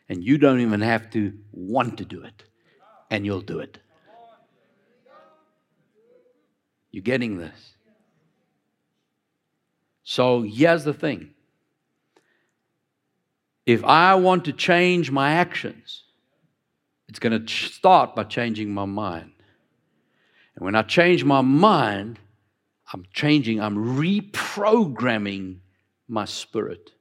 And 0.07 0.23
you 0.23 0.37
don't 0.37 0.61
even 0.61 0.81
have 0.81 1.09
to 1.11 1.33
want 1.51 1.97
to 1.97 2.05
do 2.05 2.23
it, 2.23 2.43
and 3.09 3.25
you'll 3.25 3.41
do 3.41 3.59
it. 3.59 3.79
You 6.95 7.01
getting 7.01 7.37
this? 7.37 7.73
So 10.05 10.43
here's 10.43 10.85
the 10.85 10.93
thing. 10.93 11.31
If 13.65 13.83
I 13.83 14.15
want 14.15 14.45
to 14.45 14.53
change 14.53 15.11
my 15.11 15.31
actions, 15.31 16.03
it's 17.09 17.19
going 17.19 17.45
to 17.45 17.53
start 17.53 18.15
by 18.15 18.23
changing 18.23 18.73
my 18.73 18.85
mind. 18.85 19.33
And 20.55 20.63
when 20.63 20.75
I 20.75 20.83
change 20.83 21.25
my 21.25 21.41
mind, 21.41 22.17
I'm 22.93 23.03
changing, 23.11 23.59
I'm 23.59 23.75
reprogramming 23.75 25.57
my 26.07 26.23
spirit. 26.23 26.91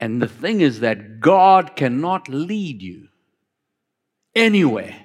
And 0.00 0.20
the 0.20 0.26
thing 0.26 0.60
is 0.60 0.80
that 0.80 1.20
God 1.20 1.76
cannot 1.76 2.28
lead 2.28 2.82
you 2.82 3.06
anywhere 4.34 4.96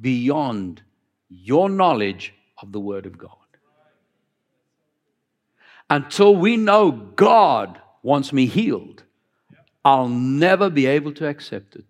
beyond 0.00 0.80
your 1.28 1.68
knowledge 1.68 2.32
of 2.60 2.72
the 2.72 2.80
Word 2.80 3.06
of 3.06 3.18
God. 3.18 3.30
Until 5.90 6.34
we 6.34 6.56
know 6.56 6.90
God 6.90 7.80
wants 8.02 8.32
me 8.32 8.46
healed, 8.46 9.04
I'll 9.84 10.08
never 10.08 10.70
be 10.70 10.86
able 10.86 11.12
to 11.14 11.28
accept 11.28 11.76
it. 11.76 11.84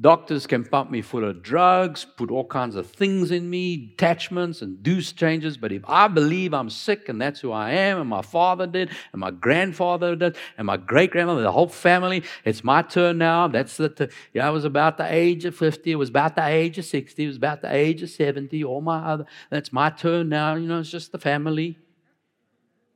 Doctors 0.00 0.46
can 0.46 0.64
pump 0.64 0.92
me 0.92 1.02
full 1.02 1.24
of 1.24 1.42
drugs, 1.42 2.04
put 2.04 2.30
all 2.30 2.44
kinds 2.44 2.76
of 2.76 2.88
things 2.88 3.32
in 3.32 3.50
me, 3.50 3.90
attachments 3.94 4.62
and 4.62 4.80
deuce 4.80 5.10
changes. 5.10 5.56
But 5.56 5.72
if 5.72 5.82
I 5.88 6.06
believe 6.06 6.54
I'm 6.54 6.70
sick 6.70 7.08
and 7.08 7.20
that's 7.20 7.40
who 7.40 7.50
I 7.50 7.72
am, 7.72 7.98
and 7.98 8.08
my 8.08 8.22
father 8.22 8.68
did, 8.68 8.90
and 9.12 9.18
my 9.18 9.32
grandfather 9.32 10.14
did, 10.14 10.36
and 10.56 10.66
my 10.66 10.76
great 10.76 11.10
grandmother, 11.10 11.42
the 11.42 11.50
whole 11.50 11.66
family, 11.66 12.22
it's 12.44 12.62
my 12.62 12.80
turn 12.82 13.18
now. 13.18 13.48
That's 13.48 13.76
the, 13.76 13.88
t- 13.88 14.06
yeah, 14.32 14.46
I 14.46 14.50
was 14.50 14.64
about 14.64 14.98
the 14.98 15.12
age 15.12 15.44
of 15.44 15.56
50, 15.56 15.90
it 15.90 15.96
was 15.96 16.10
about 16.10 16.36
the 16.36 16.46
age 16.46 16.78
of 16.78 16.84
60, 16.84 17.24
it 17.24 17.26
was 17.26 17.36
about 17.36 17.60
the 17.60 17.74
age 17.74 18.00
of 18.00 18.10
70, 18.10 18.62
all 18.62 18.80
my 18.80 18.98
other, 18.98 19.24
that's 19.50 19.72
my 19.72 19.90
turn 19.90 20.28
now. 20.28 20.54
You 20.54 20.68
know, 20.68 20.78
it's 20.78 20.90
just 20.90 21.10
the 21.10 21.18
family. 21.18 21.76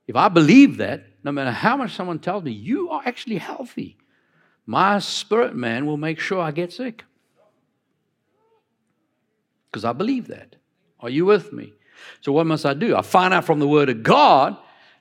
If 0.06 0.14
I 0.14 0.28
believe 0.28 0.76
that, 0.76 1.04
no 1.24 1.32
matter 1.32 1.50
how 1.50 1.76
much 1.76 1.96
someone 1.96 2.20
tells 2.20 2.44
me, 2.44 2.52
you 2.52 2.90
are 2.90 3.02
actually 3.04 3.38
healthy 3.38 3.98
my 4.66 4.98
spirit 4.98 5.54
man 5.54 5.86
will 5.86 5.96
make 5.96 6.18
sure 6.18 6.40
I 6.40 6.50
get 6.50 6.72
sick. 6.72 7.04
Because 9.70 9.84
I 9.84 9.92
believe 9.92 10.28
that. 10.28 10.56
Are 11.00 11.10
you 11.10 11.24
with 11.24 11.52
me? 11.52 11.72
So, 12.20 12.32
what 12.32 12.46
must 12.46 12.66
I 12.66 12.74
do? 12.74 12.96
I 12.96 13.02
find 13.02 13.34
out 13.34 13.44
from 13.44 13.58
the 13.58 13.68
Word 13.68 13.88
of 13.88 14.02
God 14.02 14.56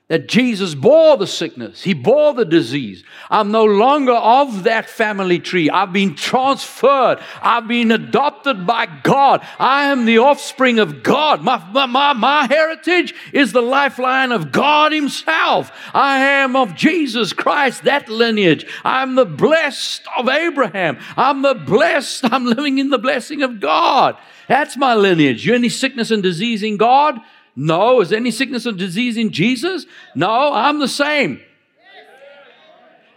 that 0.08 0.28
Jesus 0.28 0.74
bore 0.74 1.16
the 1.16 1.26
sickness, 1.26 1.82
He 1.82 1.94
bore 1.94 2.34
the 2.34 2.44
disease. 2.44 3.02
I'm 3.30 3.50
no 3.50 3.64
longer 3.64 4.12
of 4.12 4.64
that 4.64 4.90
family 4.90 5.38
tree. 5.38 5.70
I've 5.70 5.92
been 5.92 6.14
transferred, 6.14 7.18
I've 7.40 7.68
been 7.68 7.90
adopted 7.90 8.66
by 8.66 8.86
God. 9.02 9.46
I 9.58 9.84
am 9.84 10.04
the 10.04 10.18
offspring 10.18 10.78
of 10.78 11.02
God. 11.02 11.42
My, 11.42 11.86
my, 11.86 12.12
my 12.12 12.46
heritage 12.46 13.14
is 13.32 13.52
the 13.52 13.62
lifeline 13.62 14.32
of 14.32 14.52
God 14.52 14.92
Himself. 14.92 15.72
I 15.94 16.18
am 16.18 16.56
of 16.56 16.74
Jesus 16.74 17.32
Christ, 17.32 17.84
that 17.84 18.08
lineage. 18.08 18.66
I'm 18.84 19.14
the 19.14 19.24
blessed 19.24 20.02
of 20.18 20.28
Abraham. 20.28 20.98
I'm 21.16 21.42
the 21.42 21.54
blessed, 21.54 22.24
I'm 22.32 22.44
living 22.44 22.78
in 22.78 22.90
the 22.90 22.98
blessing 22.98 23.42
of 23.42 23.60
God. 23.60 24.18
That's 24.48 24.76
my 24.76 24.94
lineage. 24.94 25.46
You 25.46 25.54
any 25.54 25.68
sickness 25.68 26.10
and 26.10 26.22
disease 26.22 26.62
in 26.62 26.76
God? 26.76 27.18
No. 27.54 28.00
Is 28.00 28.12
any 28.12 28.30
sickness 28.30 28.66
or 28.66 28.72
disease 28.72 29.16
in 29.16 29.30
Jesus? 29.30 29.86
No, 30.14 30.52
I'm 30.52 30.78
the 30.78 30.88
same. 30.88 31.40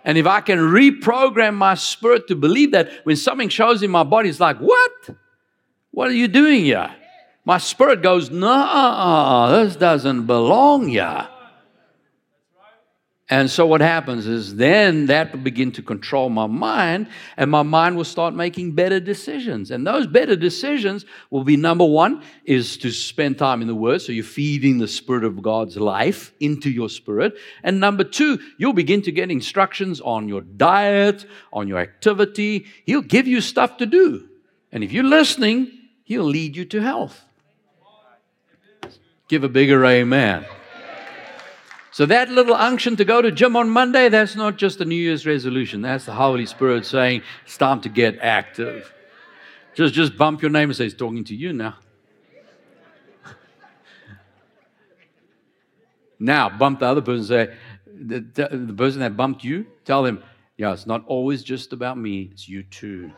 And 0.04 0.18
if 0.18 0.28
I 0.28 0.42
can 0.42 0.60
reprogram 0.60 1.56
my 1.56 1.74
spirit 1.74 2.28
to 2.28 2.36
believe 2.36 2.72
that 2.72 2.92
when 3.06 3.16
something 3.16 3.50
shows 3.50 3.82
in 3.82 3.90
my 3.90 4.04
body, 4.04 4.30
it's 4.30 4.40
like, 4.40 4.58
what? 4.58 4.92
What 5.92 6.10
are 6.10 6.14
you 6.14 6.28
doing 6.28 6.66
here? 6.66 6.94
My 7.44 7.58
spirit 7.58 8.02
goes, 8.04 8.30
no, 8.30 9.64
this 9.64 9.76
doesn't 9.76 10.26
belong 10.26 10.90
here. 10.90 11.28
And 13.28 13.50
so 13.50 13.66
what 13.66 13.82
happens 13.82 14.28
is 14.28 14.56
then 14.56 15.08
that 15.08 15.34
will 15.34 15.40
begin 15.40 15.72
to 15.72 15.82
control 15.82 16.30
my 16.30 16.46
mind, 16.46 17.08
and 17.38 17.50
my 17.50 17.64
mind 17.64 17.98
will 17.98 18.04
start 18.04 18.36
making 18.36 18.74
better 18.74 19.00
decisions. 19.00 19.72
And 19.72 19.86
those 19.86 20.06
better 20.06 20.36
decisions 20.36 21.06
will 21.32 21.44
be 21.44 21.58
number 21.58 21.86
one 21.86 22.22
is 22.44 22.78
to 22.78 22.92
spend 22.92 23.40
time 23.40 23.64
in 23.64 23.68
the 23.68 23.74
Word. 23.74 24.04
So 24.04 24.12
you're 24.12 24.24
feeding 24.24 24.78
the 24.78 24.88
Spirit 24.88 25.24
of 25.24 25.42
God's 25.42 25.76
life 25.76 26.34
into 26.40 26.70
your 26.70 26.88
spirit. 26.88 27.34
And 27.64 27.80
number 27.80 28.04
two, 28.04 28.38
you'll 28.60 28.74
begin 28.74 29.02
to 29.02 29.12
get 29.12 29.32
instructions 29.32 30.00
on 30.02 30.30
your 30.30 30.42
diet, 30.42 31.26
on 31.52 31.68
your 31.68 31.80
activity. 31.80 32.68
He'll 32.86 33.02
give 33.02 33.26
you 33.26 33.42
stuff 33.42 33.78
to 33.78 33.88
do. 33.88 34.30
And 34.72 34.84
if 34.84 34.92
you're 34.92 35.04
listening, 35.04 35.72
He'll 36.04 36.26
lead 36.26 36.56
you 36.56 36.66
to 36.66 36.80
health. 36.80 37.26
Give 39.28 39.44
a 39.44 39.50
bigger 39.50 39.84
amen. 39.84 40.46
So 41.96 42.06
that 42.08 42.28
little 42.28 42.56
unction 42.56 42.98
to 42.98 43.06
go 43.06 43.22
to 43.22 43.32
gym 43.32 43.56
on 43.56 43.70
Monday, 43.70 44.10
that's 44.10 44.36
not 44.36 44.58
just 44.58 44.82
a 44.82 44.86
New 44.86 44.98
Year's 44.98 45.26
resolution. 45.26 45.82
That's 45.82 46.04
the 46.04 46.12
Holy 46.12 46.46
Spirit 46.46 46.86
saying 46.86 47.22
it's 47.46 47.56
time 47.56 47.80
to 47.80 47.88
get 47.88 48.20
active. 48.20 48.94
Just, 49.76 49.94
just 49.94 50.18
bump 50.18 50.42
your 50.42 50.52
name 50.52 50.68
and 50.68 50.76
say, 50.76 50.84
He's 50.84 50.94
talking 50.94 51.24
to 51.24 51.34
you 51.34 51.54
now. 51.54 51.78
now, 56.20 56.50
bump 56.50 56.82
the 56.82 56.86
other 56.86 57.00
person 57.00 57.20
and 57.20 57.28
say, 57.28 57.56
the, 57.88 58.20
the, 58.20 58.58
the 58.58 58.74
person 58.74 59.00
that 59.00 59.16
bumped 59.16 59.46
you, 59.46 59.66
tell 59.86 60.04
them, 60.04 60.22
yeah, 60.58 60.74
it's 60.74 60.86
not 60.86 61.06
always 61.08 61.44
just 61.44 61.72
about 61.72 61.98
me, 61.98 62.30
it's 62.34 62.50
you 62.50 62.64
too. 62.64 63.10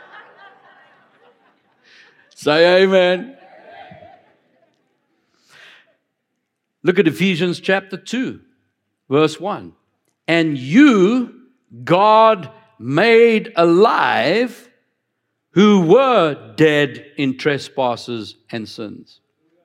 say 2.34 2.82
amen. 2.82 3.36
Look 6.82 6.98
at 6.98 7.06
Ephesians 7.06 7.60
chapter 7.60 7.96
2, 7.96 8.40
verse 9.08 9.38
1. 9.38 9.72
And 10.26 10.58
you, 10.58 11.42
God 11.84 12.50
made 12.78 13.52
alive 13.56 14.68
who 15.50 15.82
were 15.86 16.54
dead 16.56 17.04
in 17.16 17.38
trespasses 17.38 18.36
and 18.50 18.68
sins. 18.68 19.20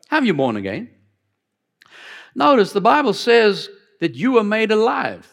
Have 0.09 0.25
you 0.25 0.33
born 0.33 0.57
again? 0.57 0.89
Notice 2.35 2.71
the 2.71 2.81
Bible 2.81 3.13
says 3.13 3.69
that 3.99 4.15
you 4.15 4.33
were 4.33 4.43
made 4.43 4.71
alive. 4.71 5.27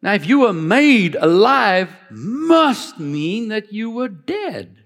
Now, 0.00 0.14
if 0.14 0.26
you 0.26 0.40
were 0.40 0.52
made 0.52 1.16
alive, 1.16 1.90
must 2.10 2.98
mean 2.98 3.48
that 3.48 3.72
you 3.72 3.90
were 3.90 4.08
dead. 4.08 4.76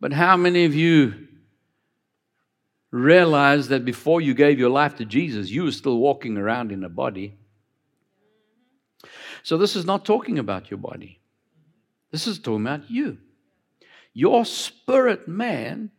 But 0.00 0.12
how 0.12 0.36
many 0.36 0.64
of 0.64 0.74
you 0.74 1.26
realize 2.90 3.68
that 3.68 3.84
before 3.84 4.20
you 4.20 4.34
gave 4.34 4.58
your 4.58 4.70
life 4.70 4.96
to 4.96 5.04
Jesus, 5.04 5.50
you 5.50 5.64
were 5.64 5.72
still 5.72 5.98
walking 5.98 6.36
around 6.36 6.72
in 6.72 6.84
a 6.84 6.88
body. 6.88 7.36
So, 9.42 9.56
this 9.56 9.76
is 9.76 9.84
not 9.84 10.04
talking 10.04 10.38
about 10.38 10.70
your 10.70 10.78
body, 10.78 11.20
this 12.10 12.26
is 12.26 12.38
talking 12.38 12.66
about 12.66 12.90
you. 12.90 13.18
Your 14.12 14.44
spirit 14.46 15.28
man 15.28 15.90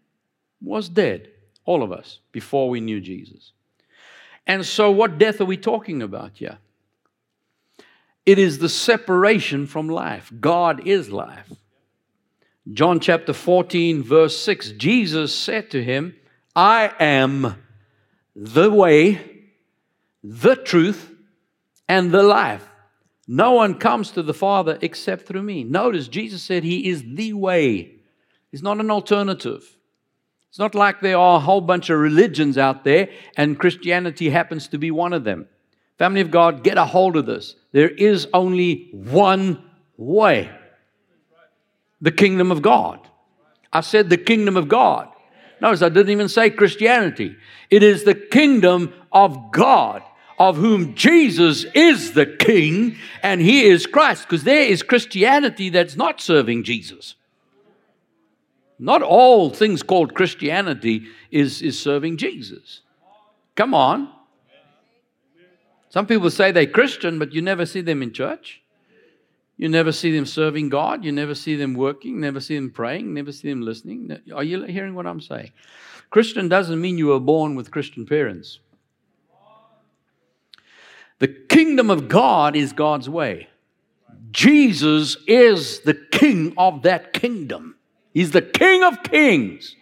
was 0.59 0.89
dead, 0.89 1.29
all 1.65 1.83
of 1.83 1.91
us, 1.91 2.19
before 2.31 2.67
we 2.67 2.81
knew 2.81 2.99
Jesus. 2.99 3.51
And 4.47 4.65
so, 4.65 4.89
what 4.89 5.17
death 5.17 5.39
are 5.39 5.45
we 5.45 5.57
talking 5.57 6.01
about 6.01 6.31
here? 6.37 6.57
It 8.25 8.39
is 8.39 8.59
the 8.59 8.69
separation 8.69 9.67
from 9.67 9.87
life. 9.87 10.31
God 10.39 10.85
is 10.85 11.09
life. 11.09 11.51
John 12.73 12.99
chapter 12.99 13.31
14, 13.31 14.03
verse 14.03 14.37
6, 14.37 14.71
Jesus 14.71 15.33
said 15.33 15.71
to 15.71 15.81
him, 15.81 16.15
I 16.57 16.91
am 16.99 17.55
the 18.35 18.71
way, 18.71 19.21
the 20.23 20.55
truth, 20.55 21.13
and 21.87 22.11
the 22.11 22.23
life. 22.23 22.67
No 23.27 23.51
one 23.51 23.75
comes 23.75 24.09
to 24.11 24.23
the 24.23 24.33
Father 24.33 24.79
except 24.81 25.27
through 25.27 25.43
me. 25.43 25.63
Notice 25.63 26.07
Jesus 26.07 26.41
said 26.41 26.63
He 26.63 26.89
is 26.89 27.03
the 27.05 27.33
way, 27.33 27.99
He's 28.51 28.63
not 28.63 28.79
an 28.79 28.89
alternative. 28.89 29.77
It's 30.49 30.57
not 30.57 30.73
like 30.73 31.01
there 31.01 31.19
are 31.19 31.37
a 31.37 31.41
whole 31.41 31.61
bunch 31.61 31.91
of 31.91 31.99
religions 31.99 32.57
out 32.57 32.83
there 32.83 33.09
and 33.35 33.59
Christianity 33.59 34.31
happens 34.31 34.67
to 34.69 34.79
be 34.79 34.89
one 34.89 35.13
of 35.13 35.23
them. 35.23 35.45
Family 35.99 36.21
of 36.21 36.31
God, 36.31 36.63
get 36.63 36.79
a 36.79 36.85
hold 36.85 37.17
of 37.17 37.27
this. 37.27 37.55
There 37.71 37.89
is 37.89 38.27
only 38.33 38.89
one 38.93 39.63
way 39.97 40.49
the 42.01 42.11
kingdom 42.11 42.51
of 42.51 42.63
God. 42.63 43.07
I 43.71 43.81
said 43.81 44.09
the 44.09 44.17
kingdom 44.17 44.57
of 44.57 44.67
God. 44.67 45.09
Notice 45.59 45.81
I 45.81 45.89
didn't 45.89 46.11
even 46.11 46.29
say 46.29 46.49
Christianity. 46.49 47.35
It 47.69 47.83
is 47.83 48.03
the 48.03 48.15
kingdom 48.15 48.93
of 49.11 49.51
God, 49.51 50.03
of 50.37 50.57
whom 50.57 50.93
Jesus 50.95 51.65
is 51.73 52.13
the 52.13 52.25
king 52.25 52.95
and 53.23 53.41
he 53.41 53.65
is 53.65 53.87
Christ. 53.87 54.23
Because 54.23 54.43
there 54.43 54.63
is 54.63 54.83
Christianity 54.83 55.69
that's 55.69 55.95
not 55.95 56.21
serving 56.21 56.63
Jesus. 56.63 57.15
Not 58.79 59.01
all 59.01 59.49
things 59.49 59.81
called 59.81 60.13
Christianity 60.13 61.07
is, 61.31 61.61
is 61.61 61.79
serving 61.79 62.17
Jesus. 62.17 62.81
Come 63.55 63.73
on. 63.73 64.09
Some 65.89 66.05
people 66.05 66.29
say 66.29 66.51
they're 66.51 66.67
Christian, 66.67 67.17
but 67.17 67.33
you 67.33 67.41
never 67.41 67.65
see 67.65 67.81
them 67.81 68.03
in 68.03 68.13
church. 68.13 68.61
You 69.57 69.69
never 69.69 69.91
see 69.91 70.15
them 70.15 70.25
serving 70.25 70.69
God. 70.69 71.03
You 71.03 71.11
never 71.11 71.33
see 71.33 71.55
them 71.55 71.73
working. 71.73 72.19
Never 72.19 72.39
see 72.39 72.55
them 72.55 72.69
praying. 72.69 73.13
Never 73.13 73.31
see 73.31 73.49
them 73.49 73.61
listening. 73.61 74.15
Are 74.33 74.43
you 74.43 74.63
hearing 74.63 74.93
what 74.93 75.07
I'm 75.07 75.19
saying? 75.19 75.51
Christian 76.11 76.47
doesn't 76.47 76.79
mean 76.79 76.97
you 76.97 77.07
were 77.07 77.19
born 77.19 77.55
with 77.55 77.71
Christian 77.71 78.05
parents. 78.05 78.59
The 81.19 81.27
kingdom 81.27 81.89
of 81.89 82.07
God 82.07 82.55
is 82.55 82.71
God's 82.71 83.09
way. 83.09 83.47
Jesus 84.31 85.17
is 85.27 85.79
the 85.79 85.95
king 85.95 86.53
of 86.57 86.83
that 86.83 87.13
kingdom. 87.13 87.75
He's 88.13 88.31
the 88.31 88.41
king 88.41 88.83
of 88.83 89.01
kings. 89.01 89.75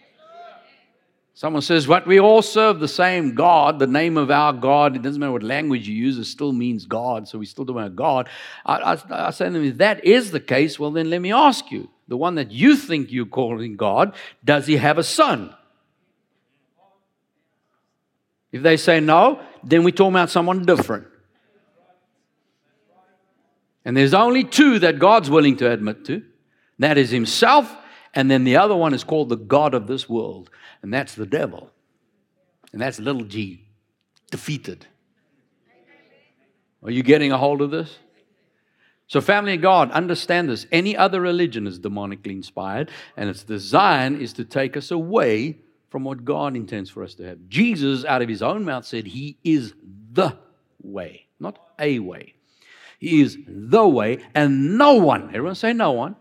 Someone 1.36 1.60
says, 1.60 1.86
What 1.86 2.06
we 2.06 2.18
all 2.18 2.40
serve 2.40 2.80
the 2.80 2.88
same 2.88 3.34
God, 3.34 3.78
the 3.78 3.86
name 3.86 4.16
of 4.16 4.30
our 4.30 4.54
God, 4.54 4.96
it 4.96 5.02
doesn't 5.02 5.20
matter 5.20 5.32
what 5.32 5.42
language 5.42 5.86
you 5.86 5.94
use, 5.94 6.16
it 6.16 6.24
still 6.24 6.50
means 6.50 6.86
God, 6.86 7.28
so 7.28 7.38
we 7.38 7.44
still 7.44 7.66
do 7.66 7.76
our 7.76 7.90
God. 7.90 8.30
I, 8.64 8.94
I, 8.94 9.26
I 9.28 9.30
say 9.32 9.44
to 9.44 9.50
them, 9.50 9.62
If 9.62 9.76
that 9.76 10.02
is 10.02 10.30
the 10.30 10.40
case, 10.40 10.78
well, 10.78 10.90
then 10.90 11.10
let 11.10 11.20
me 11.20 11.34
ask 11.34 11.70
you 11.70 11.90
the 12.08 12.16
one 12.16 12.36
that 12.36 12.52
you 12.52 12.74
think 12.74 13.12
you're 13.12 13.26
calling 13.26 13.76
God, 13.76 14.14
does 14.46 14.66
he 14.66 14.78
have 14.78 14.96
a 14.96 15.02
son? 15.02 15.54
If 18.50 18.62
they 18.62 18.78
say 18.78 19.00
no, 19.00 19.38
then 19.62 19.84
we 19.84 19.92
talk 19.92 20.08
about 20.08 20.30
someone 20.30 20.64
different. 20.64 21.06
And 23.84 23.94
there's 23.94 24.14
only 24.14 24.42
two 24.42 24.78
that 24.78 24.98
God's 24.98 25.28
willing 25.28 25.58
to 25.58 25.70
admit 25.70 26.06
to. 26.06 26.22
That 26.78 26.96
is 26.96 27.10
himself, 27.10 27.76
and 28.16 28.30
then 28.30 28.44
the 28.44 28.56
other 28.56 28.74
one 28.74 28.94
is 28.94 29.04
called 29.04 29.28
the 29.28 29.36
God 29.36 29.74
of 29.74 29.86
this 29.86 30.08
world, 30.08 30.50
and 30.82 30.92
that's 30.92 31.14
the 31.14 31.26
devil. 31.26 31.70
And 32.72 32.80
that's 32.80 32.98
little 32.98 33.24
g, 33.24 33.64
defeated. 34.30 34.86
Are 36.82 36.90
you 36.90 37.02
getting 37.02 37.30
a 37.30 37.38
hold 37.38 37.60
of 37.60 37.70
this? 37.70 37.98
So, 39.06 39.20
family 39.20 39.54
of 39.54 39.60
God, 39.60 39.90
understand 39.92 40.48
this. 40.48 40.66
Any 40.72 40.96
other 40.96 41.20
religion 41.20 41.66
is 41.66 41.78
demonically 41.78 42.32
inspired, 42.32 42.90
and 43.16 43.28
its 43.28 43.44
design 43.44 44.16
is 44.16 44.32
to 44.32 44.44
take 44.44 44.76
us 44.76 44.90
away 44.90 45.58
from 45.90 46.02
what 46.02 46.24
God 46.24 46.56
intends 46.56 46.90
for 46.90 47.04
us 47.04 47.14
to 47.14 47.24
have. 47.24 47.38
Jesus, 47.48 48.04
out 48.04 48.22
of 48.22 48.28
his 48.28 48.42
own 48.42 48.64
mouth, 48.64 48.84
said 48.84 49.06
he 49.06 49.38
is 49.44 49.74
the 50.12 50.36
way, 50.82 51.26
not 51.38 51.58
a 51.78 51.98
way. 51.98 52.34
He 52.98 53.20
is 53.20 53.36
the 53.46 53.86
way, 53.86 54.24
and 54.34 54.78
no 54.78 54.94
one, 54.94 55.28
everyone 55.28 55.54
say 55.54 55.72
no 55.72 55.92
one, 55.92 56.16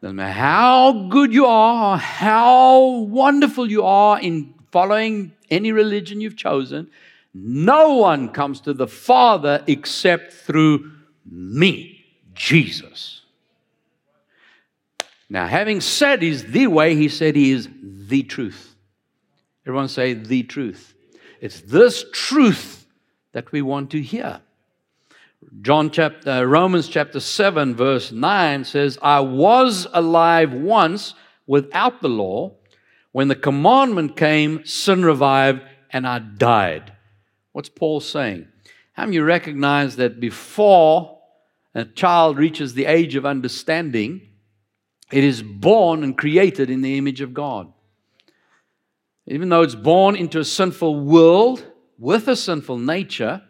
doesn't 0.00 0.16
matter 0.16 0.32
how 0.32 1.08
good 1.08 1.32
you 1.32 1.46
are, 1.46 1.98
how 1.98 2.86
wonderful 3.00 3.70
you 3.70 3.84
are 3.84 4.20
in 4.20 4.54
following 4.70 5.32
any 5.50 5.72
religion 5.72 6.20
you've 6.20 6.36
chosen, 6.36 6.90
no 7.34 7.94
one 7.94 8.28
comes 8.28 8.60
to 8.60 8.72
the 8.72 8.86
Father 8.86 9.62
except 9.66 10.32
through 10.32 10.92
me, 11.30 12.04
Jesus. 12.34 13.22
Now, 15.28 15.46
having 15.46 15.80
said 15.80 16.22
he's 16.22 16.44
the 16.44 16.68
way, 16.68 16.94
he 16.94 17.08
said 17.08 17.36
he 17.36 17.50
is 17.50 17.68
the 17.82 18.22
truth. 18.22 18.74
Everyone 19.66 19.88
say 19.88 20.14
the 20.14 20.42
truth. 20.44 20.94
It's 21.40 21.60
this 21.60 22.04
truth 22.12 22.86
that 23.32 23.52
we 23.52 23.62
want 23.62 23.90
to 23.90 24.00
hear. 24.00 24.40
John 25.62 25.90
chapter 25.90 26.30
uh, 26.30 26.42
Romans 26.42 26.88
chapter 26.88 27.20
7 27.20 27.74
verse 27.74 28.12
9 28.12 28.64
says, 28.64 28.98
"I 29.02 29.20
was 29.20 29.86
alive 29.92 30.52
once 30.52 31.14
without 31.46 32.00
the 32.02 32.08
law, 32.08 32.56
when 33.12 33.28
the 33.28 33.34
commandment 33.34 34.16
came, 34.16 34.64
sin 34.64 35.04
revived 35.04 35.62
and 35.90 36.06
I 36.06 36.18
died." 36.18 36.92
What's 37.52 37.68
Paul 37.68 38.00
saying? 38.00 38.48
How 38.92 39.04
many 39.04 39.16
you 39.16 39.24
recognize 39.24 39.96
that 39.96 40.20
before 40.20 41.18
a 41.74 41.84
child 41.84 42.38
reaches 42.38 42.74
the 42.74 42.86
age 42.86 43.14
of 43.14 43.24
understanding, 43.24 44.20
it 45.12 45.22
is 45.24 45.42
born 45.42 46.02
and 46.02 46.16
created 46.16 46.70
in 46.70 46.82
the 46.82 46.98
image 46.98 47.20
of 47.20 47.32
God. 47.34 47.72
Even 49.26 49.48
though 49.48 49.62
it's 49.62 49.74
born 49.74 50.16
into 50.16 50.40
a 50.40 50.44
sinful 50.44 50.98
world 51.00 51.64
with 51.98 52.26
a 52.28 52.36
sinful 52.36 52.78
nature, 52.78 53.42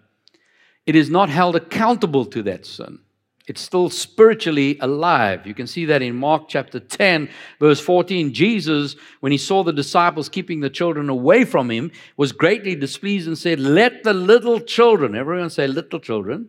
it 0.88 0.96
is 0.96 1.10
not 1.10 1.28
held 1.28 1.54
accountable 1.54 2.24
to 2.24 2.42
that 2.44 2.64
sin. 2.64 2.98
It's 3.46 3.60
still 3.60 3.90
spiritually 3.90 4.78
alive. 4.80 5.46
You 5.46 5.52
can 5.52 5.66
see 5.66 5.84
that 5.84 6.00
in 6.00 6.16
Mark 6.16 6.48
chapter 6.48 6.80
10, 6.80 7.28
verse 7.60 7.78
14. 7.78 8.32
Jesus, 8.32 8.96
when 9.20 9.30
he 9.30 9.36
saw 9.36 9.62
the 9.62 9.72
disciples 9.72 10.30
keeping 10.30 10.60
the 10.60 10.70
children 10.70 11.10
away 11.10 11.44
from 11.44 11.70
him, 11.70 11.92
was 12.16 12.32
greatly 12.32 12.74
displeased 12.74 13.28
and 13.28 13.36
said, 13.36 13.60
Let 13.60 14.02
the 14.02 14.14
little 14.14 14.60
children, 14.60 15.14
everyone 15.14 15.50
say, 15.50 15.66
little 15.66 16.00
children, 16.00 16.48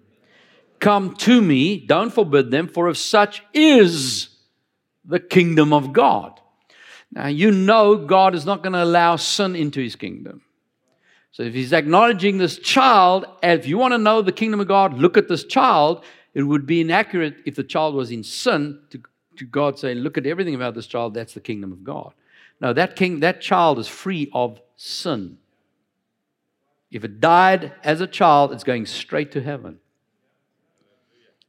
come 0.80 1.15
to 1.15 1.41
me. 1.41 1.78
Don't 1.78 2.13
forbid 2.13 2.49
them, 2.49 2.69
for 2.69 2.88
of 2.88 2.97
such 2.97 3.43
is 3.54 4.30
the 5.04 5.19
kingdom 5.19 5.73
of 5.73 5.91
God. 5.91 6.39
Now, 7.12 7.28
you 7.28 7.52
know 7.52 7.97
God 7.97 8.36
is 8.36 8.45
not 8.45 8.63
going 8.63 8.71
to 8.71 8.84
allow 8.84 9.17
sin 9.17 9.58
into 9.58 9.82
his 9.82 9.97
kingdom. 9.97 10.43
So 11.31 11.43
if 11.43 11.53
he's 11.53 11.73
acknowledging 11.73 12.37
this 12.37 12.57
child, 12.57 13.25
if 13.43 13.67
you 13.67 13.77
want 13.77 13.93
to 13.93 13.97
know 13.97 14.21
the 14.21 14.31
kingdom 14.31 14.59
of 14.59 14.67
God, 14.67 14.95
look 14.95 15.17
at 15.17 15.27
this 15.27 15.43
child. 15.43 16.03
It 16.33 16.43
would 16.43 16.65
be 16.65 16.81
inaccurate 16.81 17.35
if 17.45 17.55
the 17.55 17.63
child 17.63 17.95
was 17.95 18.11
in 18.11 18.23
sin 18.23 18.79
to, 18.89 19.01
to 19.37 19.45
God 19.45 19.79
saying, 19.79 19.97
look 19.97 20.17
at 20.17 20.25
everything 20.25 20.55
about 20.55 20.75
this 20.75 20.87
child, 20.87 21.13
that's 21.13 21.33
the 21.33 21.39
kingdom 21.39 21.71
of 21.71 21.83
God. 21.83 22.13
No, 22.61 22.73
that 22.73 22.95
king, 22.95 23.21
that 23.21 23.41
child 23.41 23.79
is 23.79 23.87
free 23.87 24.29
of 24.33 24.59
sin. 24.75 25.37
If 26.91 27.03
it 27.03 27.19
died 27.19 27.73
as 27.83 28.01
a 28.01 28.07
child, 28.07 28.51
it's 28.51 28.63
going 28.63 28.85
straight 28.85 29.31
to 29.33 29.41
heaven. 29.41 29.79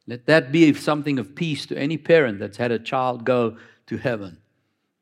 Let 0.06 0.26
that 0.26 0.52
be 0.52 0.72
something 0.74 1.18
of 1.18 1.34
peace 1.34 1.66
to 1.66 1.78
any 1.78 1.96
parent 1.96 2.38
that's 2.38 2.56
had 2.56 2.72
a 2.72 2.78
child 2.78 3.24
go 3.24 3.56
to 3.86 3.96
heaven 3.96 4.38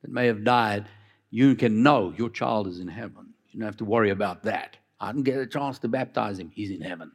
that 0.02 0.10
may 0.10 0.26
have 0.26 0.44
died. 0.44 0.86
You 1.30 1.54
can 1.54 1.82
know 1.82 2.14
your 2.16 2.30
child 2.30 2.68
is 2.68 2.78
in 2.78 2.88
heaven. 2.88 3.27
You 3.58 3.62
don't 3.62 3.70
have 3.70 3.78
to 3.78 3.84
worry 3.84 4.10
about 4.10 4.44
that. 4.44 4.76
I 5.00 5.10
didn't 5.10 5.24
get 5.24 5.36
a 5.36 5.44
chance 5.44 5.80
to 5.80 5.88
baptize 5.88 6.38
him. 6.38 6.52
He's 6.54 6.70
in 6.70 6.80
heaven. 6.80 7.10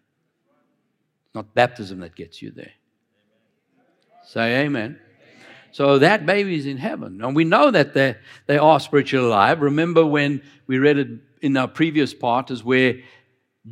It's 1.28 1.36
not 1.36 1.56
baptism 1.56 2.02
that 2.02 2.18
gets 2.18 2.42
you 2.42 2.52
there. 2.52 2.74
Say 4.26 4.66
amen. 4.66 5.00
So 5.72 6.00
that 6.00 6.26
baby 6.26 6.58
is 6.58 6.66
in 6.66 6.76
heaven. 6.76 7.24
And 7.24 7.34
we 7.34 7.46
know 7.46 7.72
that 7.72 7.94
they, 7.94 8.18
they 8.48 8.58
are 8.58 8.82
spiritually 8.82 9.26
alive. 9.26 9.62
Remember 9.62 10.06
when 10.06 10.42
we 10.68 10.80
read 10.80 10.98
it 10.98 11.08
in 11.42 11.56
our 11.56 11.70
previous 11.70 12.14
part, 12.14 12.52
is 12.52 12.62
where 12.62 12.96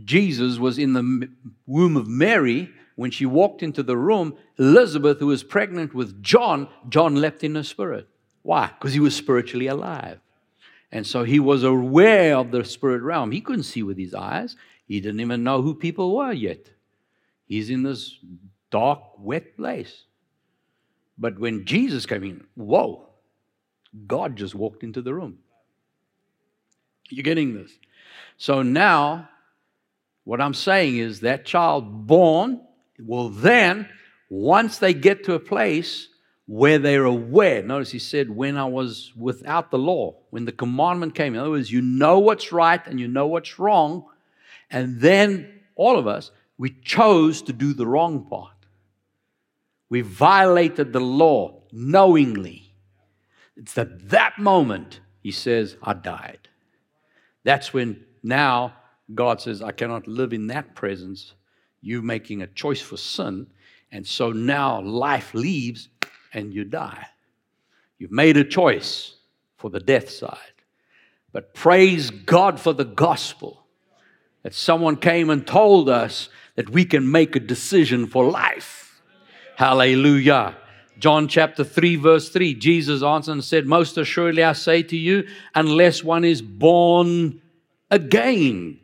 Jesus 0.06 0.58
was 0.58 0.78
in 0.78 0.94
the 0.94 1.28
womb 1.66 1.98
of 1.98 2.08
Mary. 2.08 2.70
When 2.96 3.12
she 3.12 3.26
walked 3.26 3.64
into 3.64 3.84
the 3.84 3.98
room, 3.98 4.38
Elizabeth, 4.58 5.20
who 5.20 5.28
was 5.28 5.44
pregnant 5.44 5.94
with 5.94 6.24
John, 6.24 6.70
John 6.88 7.16
leapt 7.16 7.44
in 7.44 7.56
her 7.56 7.64
spirit. 7.64 8.08
Why? 8.44 8.68
Because 8.68 8.94
he 8.94 9.02
was 9.02 9.14
spiritually 9.14 9.68
alive. 9.68 10.22
And 10.92 11.08
so 11.08 11.24
he 11.24 11.40
was 11.40 11.64
aware 11.64 12.36
of 12.36 12.52
the 12.52 12.66
spirit 12.66 13.02
realm. 13.02 13.32
He 13.32 13.42
couldn't 13.42 13.64
see 13.64 13.82
with 13.82 13.98
his 13.98 14.14
eyes. 14.14 14.56
He 14.88 15.00
didn't 15.00 15.22
even 15.22 15.44
know 15.44 15.62
who 15.62 15.74
people 15.74 16.16
were 16.16 16.34
yet. 16.34 16.70
He's 17.46 17.70
in 17.70 17.84
this 17.84 18.18
dark, 18.70 19.00
wet 19.18 19.56
place. 19.56 20.04
But 21.18 21.40
when 21.40 21.66
Jesus 21.66 22.06
came 22.06 22.24
in, 22.24 22.44
whoa, 22.56 23.08
God 24.08 24.36
just 24.36 24.56
walked 24.56 24.84
into 24.84 25.02
the 25.02 25.14
room. 25.14 25.38
You're 27.10 27.24
getting 27.24 27.54
this? 27.54 27.72
So 28.38 28.62
now, 28.62 29.30
what 30.24 30.42
I'm 30.42 30.54
saying 30.54 30.98
is 30.98 31.22
that 31.22 31.46
child 31.46 32.08
born 32.08 32.62
will 33.00 33.30
then, 33.30 33.88
once 34.30 34.78
they 34.78 34.94
get 34.94 35.26
to 35.26 35.34
a 35.34 35.40
place 35.40 36.08
where 36.46 36.80
they're 36.80 37.06
aware. 37.06 37.64
Notice 37.64 37.92
he 37.92 38.00
said, 38.00 38.30
when 38.30 38.58
I 38.58 38.66
was 38.66 39.14
without 39.16 39.72
the 39.72 39.78
law, 39.78 40.16
when 40.32 40.46
the 40.46 40.52
commandment 40.52 41.16
came. 41.16 41.34
In 41.34 41.40
other 41.40 41.52
words, 41.52 41.72
you 41.72 41.82
know 41.82 42.20
what's 42.20 42.52
right 42.52 42.86
and 42.86 43.00
you 43.00 43.08
know 43.08 43.28
what's 43.28 43.60
wrong. 43.60 44.06
And 44.70 45.00
then 45.00 45.62
all 45.76 45.98
of 45.98 46.08
us, 46.08 46.32
we 46.58 46.72
chose 46.84 47.42
to 47.44 47.54
do 47.54 47.74
the 47.74 47.88
wrong 47.88 48.26
part. 48.26 48.56
We 49.90 50.02
violated 50.02 50.94
the 50.94 51.00
law 51.00 51.64
knowingly. 51.72 52.74
It's 53.56 53.78
at 53.78 54.10
that 54.10 54.40
moment 54.40 55.02
he 55.22 55.32
says, 55.32 55.78
I 55.84 55.94
died. 55.94 56.48
That's 57.44 57.74
when 57.74 58.06
now 58.24 58.74
God 59.14 59.42
says, 59.42 59.62
I 59.62 59.72
cannot 59.72 60.08
live 60.08 60.34
in 60.34 60.48
that 60.48 60.76
presence. 60.76 61.34
You 61.82 62.02
making 62.02 62.42
a 62.42 62.48
choice 62.48 62.82
for 62.82 62.98
sin. 62.98 63.48
And 63.92 64.08
so 64.08 64.32
now 64.32 64.82
life 64.82 65.34
leaves 65.34 65.90
and 66.34 66.54
you 66.54 66.64
die. 66.64 67.08
You've 67.98 68.12
made 68.12 68.38
a 68.38 68.44
choice 68.44 69.16
for 69.58 69.70
the 69.70 69.80
death 69.80 70.10
side. 70.10 70.38
But 71.32 71.54
praise 71.54 72.10
God 72.10 72.60
for 72.60 72.74
the 72.74 72.86
gospel 72.86 73.64
that 74.44 74.54
someone 74.54 74.98
came 74.98 75.30
and 75.30 75.46
told 75.46 75.88
us 75.88 76.30
that 76.56 76.70
we 76.70 76.84
can 76.84 77.12
make 77.12 77.36
a 77.36 77.40
decision 77.40 78.08
for 78.08 78.30
life. 78.30 79.02
Hallelujah. 79.56 80.58
John 80.98 81.28
chapter 81.28 81.64
3, 81.64 81.96
verse 81.96 82.30
3, 82.30 82.54
Jesus 82.56 83.02
answered 83.02 83.34
and 83.34 83.44
said, 83.44 83.66
Most 83.66 83.98
assuredly 83.98 84.44
I 84.44 84.54
say 84.54 84.84
to 84.84 84.98
you, 84.98 85.28
unless 85.56 86.04
one 86.04 86.24
is 86.24 86.42
born 86.42 87.42
again, 87.90 88.80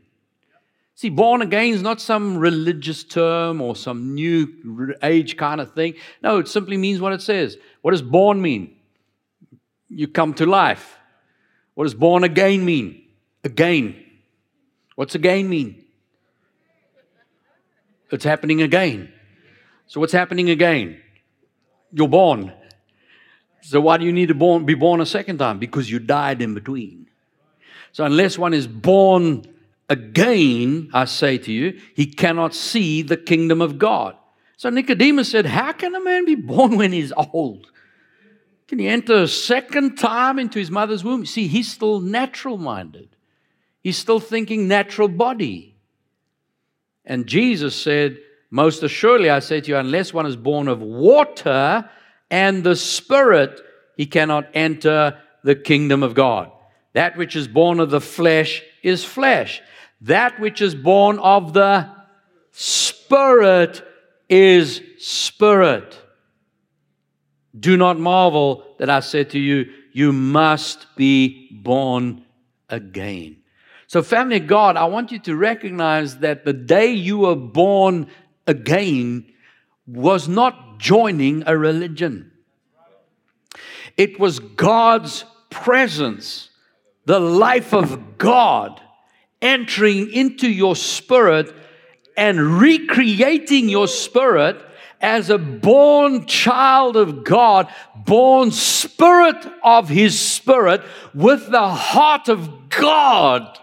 See, 0.97 1.09
born 1.09 1.43
again 1.43 1.73
is 1.75 1.83
not 1.83 2.01
some 2.01 2.39
religious 2.39 3.03
term 3.03 3.61
or 3.61 3.75
some 3.75 4.15
new 4.15 4.95
age 5.03 5.37
kind 5.37 5.61
of 5.61 5.75
thing. 5.75 5.93
No, 6.23 6.39
it 6.39 6.47
simply 6.47 6.75
means 6.75 6.99
what 6.99 7.13
it 7.13 7.21
says. 7.21 7.55
What 7.83 7.91
does 7.91 8.01
born 8.01 8.41
mean? 8.41 8.75
You 9.89 10.07
come 10.07 10.33
to 10.33 10.47
life. 10.47 10.97
What 11.75 11.83
does 11.83 11.93
born 11.93 12.23
again 12.23 12.65
mean? 12.65 13.03
Again. 13.43 13.95
What's 14.95 15.13
again 15.13 15.47
mean? 15.47 15.85
It's 18.11 18.25
happening 18.25 18.63
again. 18.63 19.13
So, 19.85 19.99
what's 19.99 20.13
happening 20.13 20.49
again? 20.49 20.99
You're 21.91 22.07
born. 22.07 22.51
So, 23.61 23.81
why 23.81 23.97
do 23.97 24.05
you 24.05 24.11
need 24.11 24.29
to 24.29 24.35
born, 24.35 24.65
be 24.65 24.73
born 24.73 24.99
a 24.99 25.05
second 25.05 25.37
time? 25.37 25.59
Because 25.59 25.91
you 25.91 25.99
died 25.99 26.41
in 26.41 26.55
between. 26.55 27.05
So, 27.91 28.03
unless 28.03 28.35
one 28.35 28.55
is 28.55 28.65
born 28.65 29.43
Again, 29.89 30.89
I 30.93 31.05
say 31.05 31.37
to 31.37 31.51
you, 31.51 31.79
he 31.95 32.07
cannot 32.07 32.53
see 32.53 33.01
the 33.01 33.17
kingdom 33.17 33.61
of 33.61 33.77
God. 33.77 34.15
So 34.57 34.69
Nicodemus 34.69 35.31
said, 35.31 35.45
How 35.45 35.71
can 35.71 35.95
a 35.95 36.03
man 36.03 36.25
be 36.25 36.35
born 36.35 36.77
when 36.77 36.91
he's 36.91 37.13
old? 37.15 37.71
Can 38.67 38.79
he 38.79 38.87
enter 38.87 39.23
a 39.23 39.27
second 39.27 39.95
time 39.95 40.39
into 40.39 40.59
his 40.59 40.69
mother's 40.69 41.03
womb? 41.03 41.25
See, 41.25 41.47
he's 41.47 41.71
still 41.71 42.01
natural 42.01 42.57
minded, 42.57 43.15
he's 43.81 43.97
still 43.97 44.19
thinking 44.19 44.67
natural 44.67 45.07
body. 45.07 45.75
And 47.05 47.25
Jesus 47.25 47.73
said, 47.73 48.17
Most 48.51 48.83
assuredly, 48.83 49.29
I 49.29 49.39
say 49.39 49.61
to 49.61 49.69
you, 49.69 49.77
unless 49.77 50.13
one 50.13 50.25
is 50.25 50.35
born 50.35 50.67
of 50.67 50.81
water 50.81 51.89
and 52.29 52.63
the 52.63 52.75
Spirit, 52.75 53.61
he 53.95 54.05
cannot 54.05 54.49
enter 54.53 55.17
the 55.43 55.55
kingdom 55.55 56.03
of 56.03 56.13
God. 56.13 56.51
That 56.91 57.15
which 57.15 57.37
is 57.37 57.47
born 57.47 57.79
of 57.79 57.89
the 57.89 58.01
flesh 58.01 58.61
is 58.83 59.05
flesh. 59.05 59.61
That 60.01 60.39
which 60.39 60.61
is 60.61 60.75
born 60.75 61.19
of 61.19 61.53
the 61.53 61.89
Spirit 62.51 63.83
is 64.29 64.81
spirit. 64.97 65.97
Do 67.57 67.77
not 67.77 67.99
marvel 67.99 68.75
that 68.79 68.89
I 68.89 68.99
said 68.99 69.29
to 69.31 69.39
you, 69.39 69.71
you 69.93 70.11
must 70.11 70.87
be 70.95 71.49
born 71.51 72.25
again. 72.69 73.37
So, 73.87 74.03
family 74.03 74.39
God, 74.39 74.75
I 74.75 74.85
want 74.85 75.11
you 75.11 75.19
to 75.19 75.35
recognize 75.35 76.17
that 76.17 76.45
the 76.45 76.53
day 76.53 76.91
you 76.91 77.19
were 77.19 77.35
born 77.35 78.07
again 78.45 79.31
was 79.85 80.27
not 80.27 80.79
joining 80.79 81.43
a 81.47 81.57
religion, 81.57 82.31
it 83.95 84.19
was 84.19 84.39
God's 84.39 85.25
presence, 85.49 86.49
the 87.05 87.19
life 87.19 87.73
of 87.73 88.17
God 88.17 88.81
entering 89.41 90.11
into 90.11 90.49
your 90.49 90.75
spirit 90.75 91.53
and 92.15 92.59
recreating 92.59 93.69
your 93.69 93.87
spirit 93.87 94.57
as 94.99 95.29
a 95.29 95.37
born 95.37 96.25
child 96.25 96.97
of 96.97 97.23
God, 97.23 97.67
born 97.95 98.51
spirit 98.51 99.45
of 99.63 99.89
His 99.89 100.19
Spirit, 100.19 100.81
with 101.13 101.51
the 101.51 101.67
heart 101.67 102.29
of 102.29 102.69
God 102.69 103.59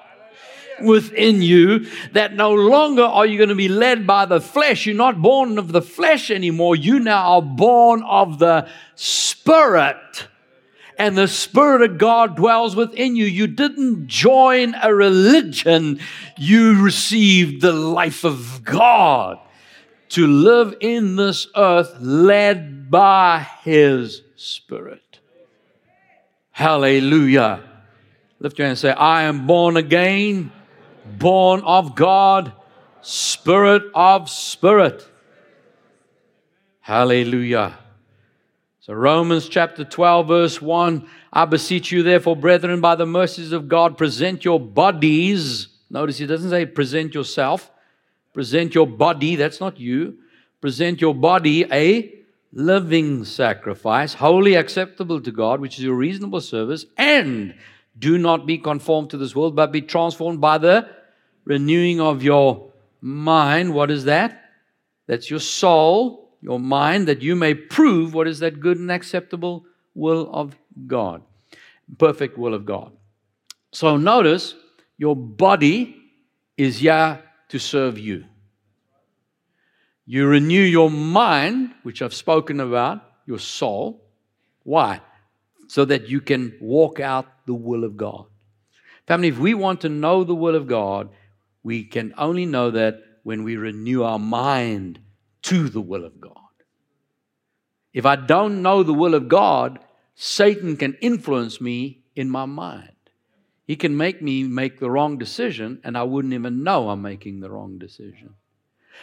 within 0.80 1.42
you, 1.42 1.86
that 2.12 2.34
no 2.34 2.52
longer 2.52 3.02
are 3.02 3.26
you 3.26 3.36
going 3.36 3.48
to 3.48 3.54
be 3.54 3.68
led 3.68 4.06
by 4.06 4.26
the 4.26 4.40
flesh. 4.40 4.86
You're 4.86 4.96
not 4.96 5.20
born 5.20 5.58
of 5.58 5.72
the 5.72 5.82
flesh 5.82 6.30
anymore. 6.30 6.76
You 6.76 7.00
now 7.00 7.34
are 7.34 7.42
born 7.42 8.02
of 8.02 8.38
the 8.38 8.68
Spirit. 8.94 10.28
And 10.98 11.18
the 11.18 11.28
Spirit 11.28 11.82
of 11.82 11.98
God 11.98 12.36
dwells 12.36 12.76
within 12.76 13.16
you. 13.16 13.24
You 13.24 13.46
didn't 13.46 14.06
join 14.06 14.74
a 14.80 14.94
religion, 14.94 16.00
you 16.38 16.82
received 16.82 17.62
the 17.62 17.72
life 17.72 18.24
of 18.24 18.62
God 18.64 19.38
to 20.10 20.26
live 20.26 20.76
in 20.80 21.16
this 21.16 21.48
earth 21.56 21.96
led 22.00 22.90
by 22.90 23.46
His 23.62 24.22
Spirit. 24.36 25.18
Hallelujah. 26.52 27.60
Lift 28.38 28.58
your 28.58 28.66
hand 28.66 28.72
and 28.72 28.78
say, 28.78 28.92
I 28.92 29.22
am 29.22 29.46
born 29.46 29.76
again, 29.76 30.52
born 31.18 31.62
of 31.62 31.96
God, 31.96 32.52
Spirit 33.00 33.82
of 33.94 34.30
Spirit. 34.30 35.04
Hallelujah. 36.80 37.78
So, 38.86 38.92
Romans 38.92 39.48
chapter 39.48 39.82
12, 39.82 40.28
verse 40.28 40.60
1 40.60 41.08
I 41.32 41.46
beseech 41.46 41.90
you, 41.90 42.02
therefore, 42.02 42.36
brethren, 42.36 42.82
by 42.82 42.96
the 42.96 43.06
mercies 43.06 43.50
of 43.50 43.66
God, 43.66 43.96
present 43.96 44.44
your 44.44 44.60
bodies. 44.60 45.68
Notice 45.88 46.18
he 46.18 46.26
doesn't 46.26 46.50
say 46.50 46.66
present 46.66 47.14
yourself. 47.14 47.70
Present 48.34 48.74
your 48.74 48.86
body, 48.86 49.36
that's 49.36 49.58
not 49.58 49.80
you. 49.80 50.18
Present 50.60 51.00
your 51.00 51.14
body 51.14 51.64
a 51.72 52.12
living 52.52 53.24
sacrifice, 53.24 54.12
holy 54.12 54.54
acceptable 54.54 55.18
to 55.22 55.32
God, 55.32 55.62
which 55.62 55.78
is 55.78 55.84
your 55.84 55.94
reasonable 55.94 56.42
service, 56.42 56.84
and 56.98 57.54
do 57.98 58.18
not 58.18 58.44
be 58.44 58.58
conformed 58.58 59.08
to 59.08 59.16
this 59.16 59.34
world, 59.34 59.56
but 59.56 59.72
be 59.72 59.80
transformed 59.80 60.42
by 60.42 60.58
the 60.58 60.86
renewing 61.46 62.02
of 62.02 62.22
your 62.22 62.70
mind. 63.00 63.72
What 63.72 63.90
is 63.90 64.04
that? 64.04 64.42
That's 65.06 65.30
your 65.30 65.40
soul, 65.40 66.23
your 66.44 66.60
mind, 66.60 67.08
that 67.08 67.22
you 67.22 67.34
may 67.34 67.54
prove 67.54 68.12
what 68.12 68.28
is 68.28 68.40
that 68.40 68.60
good 68.60 68.78
and 68.78 68.92
acceptable 68.92 69.64
will 69.94 70.28
of 70.30 70.54
God, 70.86 71.22
perfect 71.96 72.36
will 72.36 72.52
of 72.52 72.66
God. 72.66 72.92
So 73.72 73.96
notice 73.96 74.54
your 74.98 75.16
body 75.16 75.96
is 76.58 76.80
here 76.80 77.22
to 77.48 77.58
serve 77.58 77.98
you. 77.98 78.26
You 80.04 80.26
renew 80.26 80.60
your 80.60 80.90
mind, 80.90 81.74
which 81.82 82.02
I've 82.02 82.12
spoken 82.12 82.60
about, 82.60 83.00
your 83.24 83.38
soul. 83.38 84.04
Why? 84.64 85.00
So 85.68 85.86
that 85.86 86.10
you 86.10 86.20
can 86.20 86.58
walk 86.60 87.00
out 87.00 87.26
the 87.46 87.54
will 87.54 87.84
of 87.84 87.96
God. 87.96 88.26
Family, 89.06 89.28
if 89.28 89.38
we 89.38 89.54
want 89.54 89.80
to 89.80 89.88
know 89.88 90.24
the 90.24 90.34
will 90.34 90.56
of 90.56 90.66
God, 90.66 91.08
we 91.62 91.84
can 91.84 92.12
only 92.18 92.44
know 92.44 92.70
that 92.70 93.02
when 93.22 93.44
we 93.44 93.56
renew 93.56 94.02
our 94.02 94.18
mind 94.18 95.00
to 95.44 95.68
the 95.68 95.80
will 95.80 96.04
of 96.04 96.20
God. 96.20 96.32
If 97.92 98.04
I 98.04 98.16
don't 98.16 98.60
know 98.60 98.82
the 98.82 98.92
will 98.92 99.14
of 99.14 99.28
God, 99.28 99.78
Satan 100.14 100.76
can 100.76 100.94
influence 101.00 101.60
me 101.60 102.02
in 102.16 102.28
my 102.28 102.44
mind. 102.44 102.90
He 103.66 103.76
can 103.76 103.96
make 103.96 104.20
me 104.20 104.44
make 104.44 104.78
the 104.78 104.90
wrong 104.90 105.16
decision, 105.16 105.80
and 105.84 105.96
I 105.96 106.02
wouldn't 106.02 106.34
even 106.34 106.64
know 106.64 106.90
I'm 106.90 107.02
making 107.02 107.40
the 107.40 107.50
wrong 107.50 107.78
decision. 107.78 108.34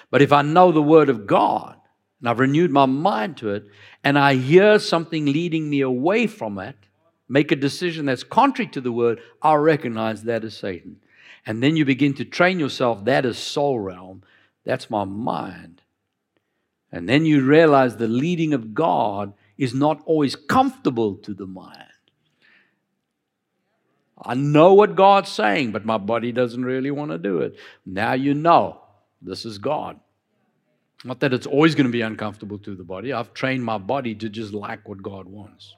But 0.09 0.21
if 0.21 0.31
I 0.31 0.41
know 0.41 0.71
the 0.71 0.81
Word 0.81 1.09
of 1.09 1.25
God, 1.25 1.77
and 2.19 2.29
I've 2.29 2.39
renewed 2.39 2.71
my 2.71 2.85
mind 2.85 3.37
to 3.37 3.49
it, 3.51 3.65
and 4.03 4.19
I 4.19 4.35
hear 4.35 4.77
something 4.77 5.25
leading 5.25 5.69
me 5.69 5.81
away 5.81 6.27
from 6.27 6.59
it, 6.59 6.75
make 7.27 7.51
a 7.51 7.55
decision 7.55 8.05
that's 8.05 8.23
contrary 8.23 8.69
to 8.71 8.81
the 8.81 8.91
Word, 8.91 9.19
I'll 9.41 9.57
recognize 9.57 10.23
that 10.23 10.43
as 10.43 10.55
Satan. 10.55 10.97
And 11.45 11.63
then 11.63 11.75
you 11.75 11.85
begin 11.85 12.13
to 12.15 12.25
train 12.25 12.59
yourself 12.59 13.05
that 13.05 13.25
is 13.25 13.37
soul 13.37 13.79
realm, 13.79 14.23
that's 14.63 14.89
my 14.89 15.05
mind. 15.05 15.80
And 16.91 17.07
then 17.07 17.25
you 17.25 17.41
realize 17.45 17.95
the 17.95 18.07
leading 18.07 18.53
of 18.53 18.73
God 18.73 19.33
is 19.57 19.73
not 19.73 20.01
always 20.05 20.35
comfortable 20.35 21.15
to 21.17 21.33
the 21.33 21.45
mind. 21.45 21.77
I 24.23 24.35
know 24.35 24.73
what 24.73 24.95
God's 24.95 25.31
saying, 25.31 25.71
but 25.71 25.85
my 25.85 25.97
body 25.97 26.31
doesn't 26.31 26.63
really 26.63 26.91
want 26.91 27.11
to 27.11 27.17
do 27.17 27.39
it. 27.39 27.55
Now 27.85 28.13
you 28.13 28.33
know 28.33 28.81
this 29.21 29.45
is 29.45 29.57
God. 29.57 29.99
Not 31.03 31.19
that 31.21 31.33
it's 31.33 31.47
always 31.47 31.73
going 31.73 31.87
to 31.87 31.91
be 31.91 32.01
uncomfortable 32.01 32.59
to 32.59 32.75
the 32.75 32.83
body. 32.83 33.11
I've 33.13 33.33
trained 33.33 33.65
my 33.65 33.79
body 33.79 34.13
to 34.15 34.29
just 34.29 34.53
like 34.53 34.87
what 34.87 35.01
God 35.01 35.25
wants. 35.25 35.75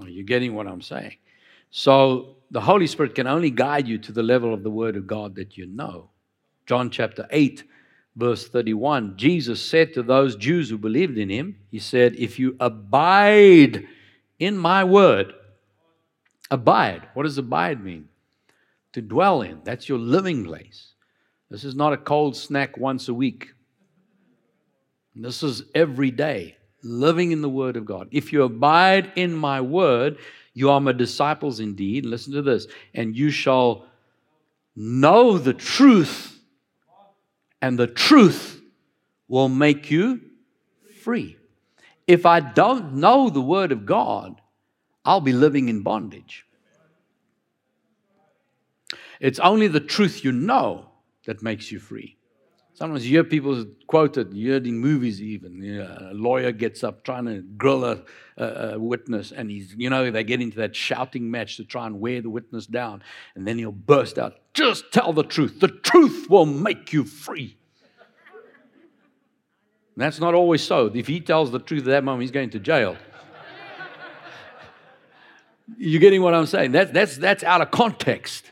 Are 0.00 0.08
you 0.08 0.24
getting 0.24 0.54
what 0.54 0.66
I'm 0.66 0.80
saying? 0.80 1.16
So 1.70 2.36
the 2.50 2.60
Holy 2.60 2.86
Spirit 2.86 3.14
can 3.14 3.26
only 3.26 3.50
guide 3.50 3.86
you 3.86 3.98
to 3.98 4.12
the 4.12 4.22
level 4.22 4.52
of 4.52 4.62
the 4.62 4.70
Word 4.70 4.96
of 4.96 5.06
God 5.06 5.36
that 5.36 5.56
you 5.56 5.66
know. 5.66 6.10
John 6.66 6.90
chapter 6.90 7.26
8, 7.30 7.62
verse 8.16 8.48
31, 8.48 9.16
Jesus 9.16 9.64
said 9.64 9.94
to 9.94 10.02
those 10.02 10.36
Jews 10.36 10.70
who 10.70 10.78
believed 10.78 11.18
in 11.18 11.28
him, 11.28 11.56
He 11.70 11.78
said, 11.78 12.14
If 12.16 12.38
you 12.38 12.56
abide 12.60 13.86
in 14.38 14.56
my 14.56 14.84
word, 14.84 15.34
Abide. 16.52 17.08
What 17.14 17.22
does 17.22 17.38
abide 17.38 17.82
mean? 17.82 18.10
To 18.92 19.00
dwell 19.00 19.40
in. 19.40 19.62
That's 19.64 19.88
your 19.88 19.98
living 19.98 20.44
place. 20.44 20.92
This 21.50 21.64
is 21.64 21.74
not 21.74 21.94
a 21.94 21.96
cold 21.96 22.36
snack 22.36 22.76
once 22.76 23.08
a 23.08 23.14
week. 23.14 23.54
This 25.16 25.42
is 25.42 25.62
every 25.74 26.10
day, 26.10 26.56
living 26.82 27.32
in 27.32 27.40
the 27.40 27.48
Word 27.48 27.78
of 27.78 27.86
God. 27.86 28.08
If 28.10 28.34
you 28.34 28.42
abide 28.42 29.12
in 29.16 29.32
my 29.32 29.62
Word, 29.62 30.18
you 30.52 30.68
are 30.68 30.78
my 30.78 30.92
disciples 30.92 31.58
indeed. 31.58 32.04
Listen 32.04 32.34
to 32.34 32.42
this. 32.42 32.66
And 32.92 33.16
you 33.16 33.30
shall 33.30 33.86
know 34.76 35.38
the 35.38 35.54
truth, 35.54 36.31
and 37.62 37.78
the 37.78 37.86
truth 37.86 38.60
will 39.28 39.48
make 39.48 39.90
you 39.90 40.20
free. 41.00 41.38
If 42.06 42.26
I 42.26 42.40
don't 42.40 42.94
know 42.94 43.30
the 43.30 43.40
Word 43.40 43.70
of 43.70 43.86
God, 43.86 44.40
I'll 45.04 45.20
be 45.20 45.32
living 45.32 45.68
in 45.68 45.82
bondage. 45.82 46.44
It's 49.20 49.38
only 49.38 49.68
the 49.68 49.80
truth 49.80 50.24
you 50.24 50.32
know 50.32 50.88
that 51.26 51.42
makes 51.42 51.70
you 51.70 51.78
free. 51.78 52.16
Sometimes 52.82 53.06
you 53.06 53.18
hear 53.18 53.22
people 53.22 53.64
quoted, 53.86 54.34
you 54.34 54.50
hear 54.50 54.56
in 54.56 54.76
movies 54.76 55.22
even, 55.22 55.62
you 55.62 55.78
know, 55.78 56.08
a 56.10 56.14
lawyer 56.14 56.50
gets 56.50 56.82
up 56.82 57.04
trying 57.04 57.26
to 57.26 57.40
grill 57.56 57.84
a, 57.84 58.02
a, 58.36 58.44
a, 58.44 58.78
witness, 58.80 59.30
and 59.30 59.48
he's, 59.52 59.72
you 59.78 59.88
know, 59.88 60.10
they 60.10 60.24
get 60.24 60.42
into 60.42 60.56
that 60.56 60.74
shouting 60.74 61.30
match 61.30 61.58
to 61.58 61.64
try 61.64 61.86
and 61.86 62.00
wear 62.00 62.20
the 62.20 62.28
witness 62.28 62.66
down, 62.66 63.00
and 63.36 63.46
then 63.46 63.56
he'll 63.56 63.70
burst 63.70 64.18
out, 64.18 64.34
just 64.52 64.90
tell 64.90 65.12
the 65.12 65.22
truth. 65.22 65.60
The 65.60 65.68
truth 65.68 66.28
will 66.28 66.44
make 66.44 66.92
you 66.92 67.04
free. 67.04 67.56
And 69.94 70.02
that's 70.02 70.18
not 70.18 70.34
always 70.34 70.64
so. 70.64 70.86
If 70.92 71.06
he 71.06 71.20
tells 71.20 71.52
the 71.52 71.60
truth 71.60 71.82
at 71.82 71.90
that 71.90 72.02
moment, 72.02 72.22
he's 72.22 72.32
going 72.32 72.50
to 72.50 72.58
jail. 72.58 72.96
You're 75.78 76.00
getting 76.00 76.20
what 76.20 76.34
I'm 76.34 76.46
saying? 76.46 76.72
That, 76.72 76.92
that's, 76.92 77.16
that's 77.16 77.44
out 77.44 77.60
of 77.60 77.70
context. 77.70 78.50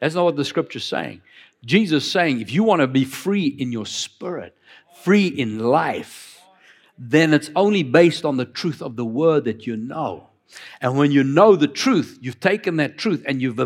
That's 0.00 0.14
not 0.14 0.24
what 0.24 0.36
the 0.36 0.44
scripture's 0.44 0.84
saying. 0.84 1.22
Jesus 1.64 2.10
saying, 2.10 2.40
if 2.40 2.52
you 2.52 2.64
want 2.64 2.80
to 2.80 2.86
be 2.86 3.04
free 3.04 3.46
in 3.46 3.72
your 3.72 3.86
spirit, 3.86 4.56
free 5.02 5.26
in 5.26 5.58
life, 5.58 6.40
then 6.98 7.32
it's 7.32 7.50
only 7.56 7.82
based 7.82 8.24
on 8.24 8.36
the 8.36 8.44
truth 8.44 8.82
of 8.82 8.96
the 8.96 9.04
word 9.04 9.44
that 9.44 9.66
you 9.66 9.76
know. 9.76 10.28
And 10.80 10.96
when 10.96 11.12
you 11.12 11.22
know 11.22 11.56
the 11.56 11.68
truth, 11.68 12.18
you've 12.20 12.40
taken 12.40 12.76
that 12.76 12.98
truth 12.98 13.22
and 13.26 13.40
you've 13.40 13.60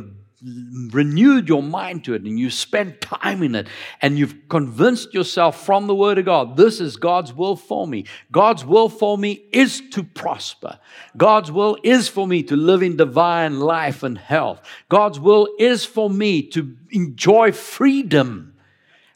renewed 0.91 1.49
your 1.49 1.63
mind 1.63 2.05
to 2.05 2.15
it 2.15 2.23
and 2.23 2.39
you 2.39 2.51
spent 2.51 3.01
time 3.01 3.43
in 3.43 3.55
it 3.55 3.67
and 4.03 4.19
you've 4.19 4.49
convinced 4.49 5.15
yourself 5.15 5.65
from 5.65 5.87
the 5.87 5.95
Word 5.95 6.19
of 6.19 6.27
God, 6.27 6.57
this 6.57 6.81
is 6.81 6.97
God's 6.97 7.33
will 7.33 7.57
for 7.57 7.87
me. 7.87 8.05
God's 8.31 8.65
will 8.65 8.89
for 8.89 9.17
me 9.17 9.45
is 9.53 9.83
to 9.93 10.03
prosper. 10.03 10.79
God's 11.17 11.51
will 11.51 11.79
is 11.83 12.09
for 12.09 12.27
me 12.27 12.43
to 12.45 12.57
live 12.57 12.83
in 12.83 12.97
divine 12.97 13.61
life 13.61 14.03
and 14.03 14.19
health. 14.19 14.61
God's 14.89 15.19
will 15.19 15.49
is 15.59 15.85
for 15.85 16.11
me 16.11 16.43
to 16.49 16.77
enjoy 16.91 17.53
freedom. 17.53 18.55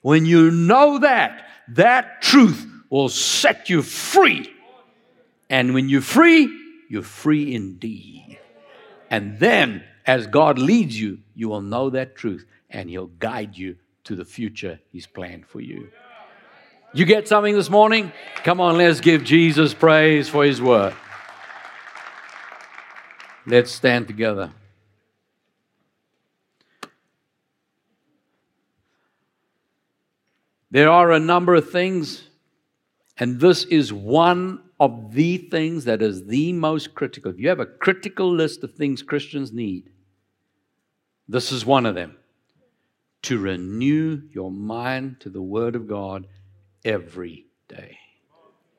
When 0.01 0.25
you 0.25 0.51
know 0.51 0.99
that, 1.01 1.47
that 1.69 2.23
truth 2.23 2.67
will 2.89 3.09
set 3.09 3.69
you 3.69 3.83
free. 3.83 4.51
And 5.51 5.75
when 5.75 5.89
you're 5.89 6.01
free, 6.01 6.49
you're 6.89 7.03
free 7.03 7.55
indeed. 7.55 8.39
And 9.11 9.39
then 9.39 9.85
as 10.09 10.27
God 10.27 10.59
leads 10.59 10.99
you, 10.99 11.19
you 11.35 11.51
will 11.51 11.61
know 11.61 11.91
that 11.91 12.17
truth 12.17 12.47
and 12.71 12.89
He'll 12.89 13.07
guide 13.07 13.57
you 13.57 13.77
to 14.05 14.17
the 14.17 14.25
future 14.25 14.81
He's 14.91 15.07
planned 15.07 15.47
for 15.47 15.61
you. 15.61 15.91
You 16.95 17.05
get 17.05 17.29
something 17.29 17.55
this 17.55 17.69
morning? 17.69 18.11
Come 18.43 18.59
on, 18.59 18.79
let's 18.79 19.01
give 19.01 19.23
Jesus 19.23 19.75
praise 19.75 20.27
for 20.27 20.45
His 20.45 20.63
word. 20.63 20.95
Let's 23.47 23.71
stand 23.71 24.07
together. 24.07 24.51
There 30.71 30.91
are 30.91 31.13
a 31.13 31.21
number 31.21 31.55
of 31.55 31.71
things, 31.71 32.25
and 33.19 33.41
this 33.41 33.65
is 33.65 33.93
one 33.93 34.63
of 34.81 35.13
the 35.13 35.37
things 35.37 35.85
that 35.85 36.01
is 36.01 36.27
the 36.27 36.55
most 36.55 36.95
critical. 36.95 37.31
If 37.31 37.39
you 37.39 37.49
have 37.51 37.61
a 37.61 37.67
critical 37.67 38.33
list 38.33 38.65
of 38.65 38.75
things 38.75 39.03
Christians 39.03 39.53
need, 39.53 39.91
this 41.29 41.53
is 41.53 41.67
one 41.67 41.87
of 41.87 41.95
them 41.95 42.17
to 43.23 43.39
renew 43.39 44.23
your 44.33 44.51
mind 44.51 45.21
to 45.21 45.29
the 45.29 45.43
Word 45.43 45.77
of 45.77 45.87
God 45.87 46.27
every 46.85 47.47
day. 47.69 47.99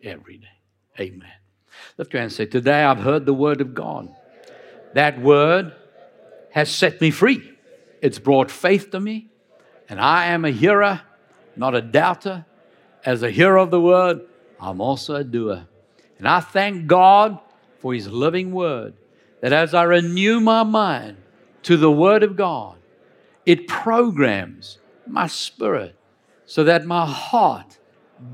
Every 0.01 0.37
day. 0.37 0.47
Amen. 0.99 1.29
Lift 1.97 2.13
your 2.13 2.21
hand 2.21 2.31
and 2.31 2.35
say, 2.35 2.45
Today 2.45 2.83
I've 2.83 2.99
heard 2.99 3.25
the 3.25 3.33
Word 3.33 3.61
of 3.61 3.73
God. 3.73 4.13
That 4.93 5.21
Word 5.21 5.73
has 6.51 6.73
set 6.73 6.99
me 6.99 7.11
free. 7.11 7.51
It's 8.01 8.17
brought 8.17 8.49
faith 8.49 8.91
to 8.91 8.99
me, 8.99 9.29
and 9.87 9.99
I 9.99 10.27
am 10.27 10.45
a 10.45 10.51
hearer, 10.51 11.01
not 11.55 11.75
a 11.75 11.81
doubter. 11.81 12.45
As 13.05 13.23
a 13.23 13.31
hearer 13.31 13.57
of 13.57 13.71
the 13.71 13.79
Word, 13.79 14.21
I'm 14.59 14.81
also 14.81 15.15
a 15.15 15.23
doer. 15.23 15.67
And 16.17 16.27
I 16.27 16.39
thank 16.39 16.87
God 16.87 17.39
for 17.79 17.93
His 17.93 18.07
living 18.07 18.51
Word, 18.51 18.95
that 19.41 19.53
as 19.53 19.73
I 19.73 19.83
renew 19.83 20.39
my 20.39 20.63
mind, 20.63 21.17
to 21.63 21.77
the 21.77 21.91
Word 21.91 22.23
of 22.23 22.35
God, 22.35 22.77
it 23.45 23.67
programs 23.67 24.77
my 25.07 25.27
spirit 25.27 25.95
so 26.45 26.63
that 26.63 26.85
my 26.85 27.05
heart 27.05 27.77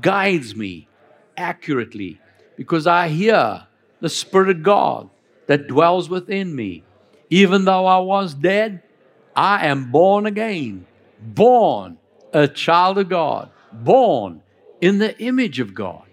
guides 0.00 0.56
me 0.56 0.88
accurately 1.36 2.20
because 2.56 2.86
I 2.86 3.08
hear 3.08 3.66
the 4.00 4.08
Spirit 4.08 4.50
of 4.50 4.62
God 4.62 5.10
that 5.46 5.68
dwells 5.68 6.08
within 6.08 6.54
me. 6.54 6.82
Even 7.30 7.64
though 7.64 7.86
I 7.86 7.98
was 7.98 8.34
dead, 8.34 8.82
I 9.34 9.66
am 9.66 9.90
born 9.90 10.26
again, 10.26 10.86
born 11.20 11.98
a 12.32 12.48
child 12.48 12.98
of 12.98 13.08
God, 13.08 13.50
born 13.72 14.42
in 14.80 14.98
the 14.98 15.18
image 15.18 15.60
of 15.60 15.74
God. 15.74 16.04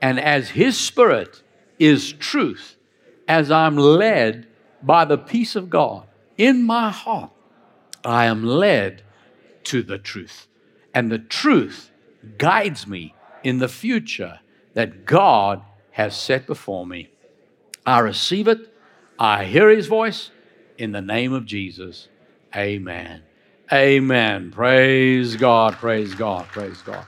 And 0.00 0.20
as 0.20 0.50
His 0.50 0.78
Spirit 0.78 1.42
is 1.78 2.12
truth, 2.12 2.76
as 3.28 3.50
I'm 3.50 3.76
led 3.76 4.46
by 4.82 5.04
the 5.04 5.18
peace 5.18 5.56
of 5.56 5.70
God, 5.70 6.05
in 6.38 6.62
my 6.62 6.90
heart, 6.90 7.30
I 8.04 8.26
am 8.26 8.44
led 8.44 9.02
to 9.64 9.82
the 9.82 9.98
truth. 9.98 10.46
And 10.94 11.10
the 11.10 11.18
truth 11.18 11.90
guides 12.38 12.86
me 12.86 13.14
in 13.42 13.58
the 13.58 13.68
future 13.68 14.40
that 14.74 15.04
God 15.04 15.62
has 15.92 16.16
set 16.16 16.46
before 16.46 16.86
me. 16.86 17.10
I 17.84 18.00
receive 18.00 18.48
it. 18.48 18.72
I 19.18 19.44
hear 19.44 19.70
his 19.70 19.86
voice 19.86 20.30
in 20.76 20.92
the 20.92 21.00
name 21.00 21.32
of 21.32 21.46
Jesus. 21.46 22.08
Amen. 22.54 23.22
Amen. 23.72 24.50
Praise 24.50 25.36
God. 25.36 25.74
Praise 25.74 26.14
God. 26.14 26.46
Praise 26.46 26.82
God. 26.82 27.04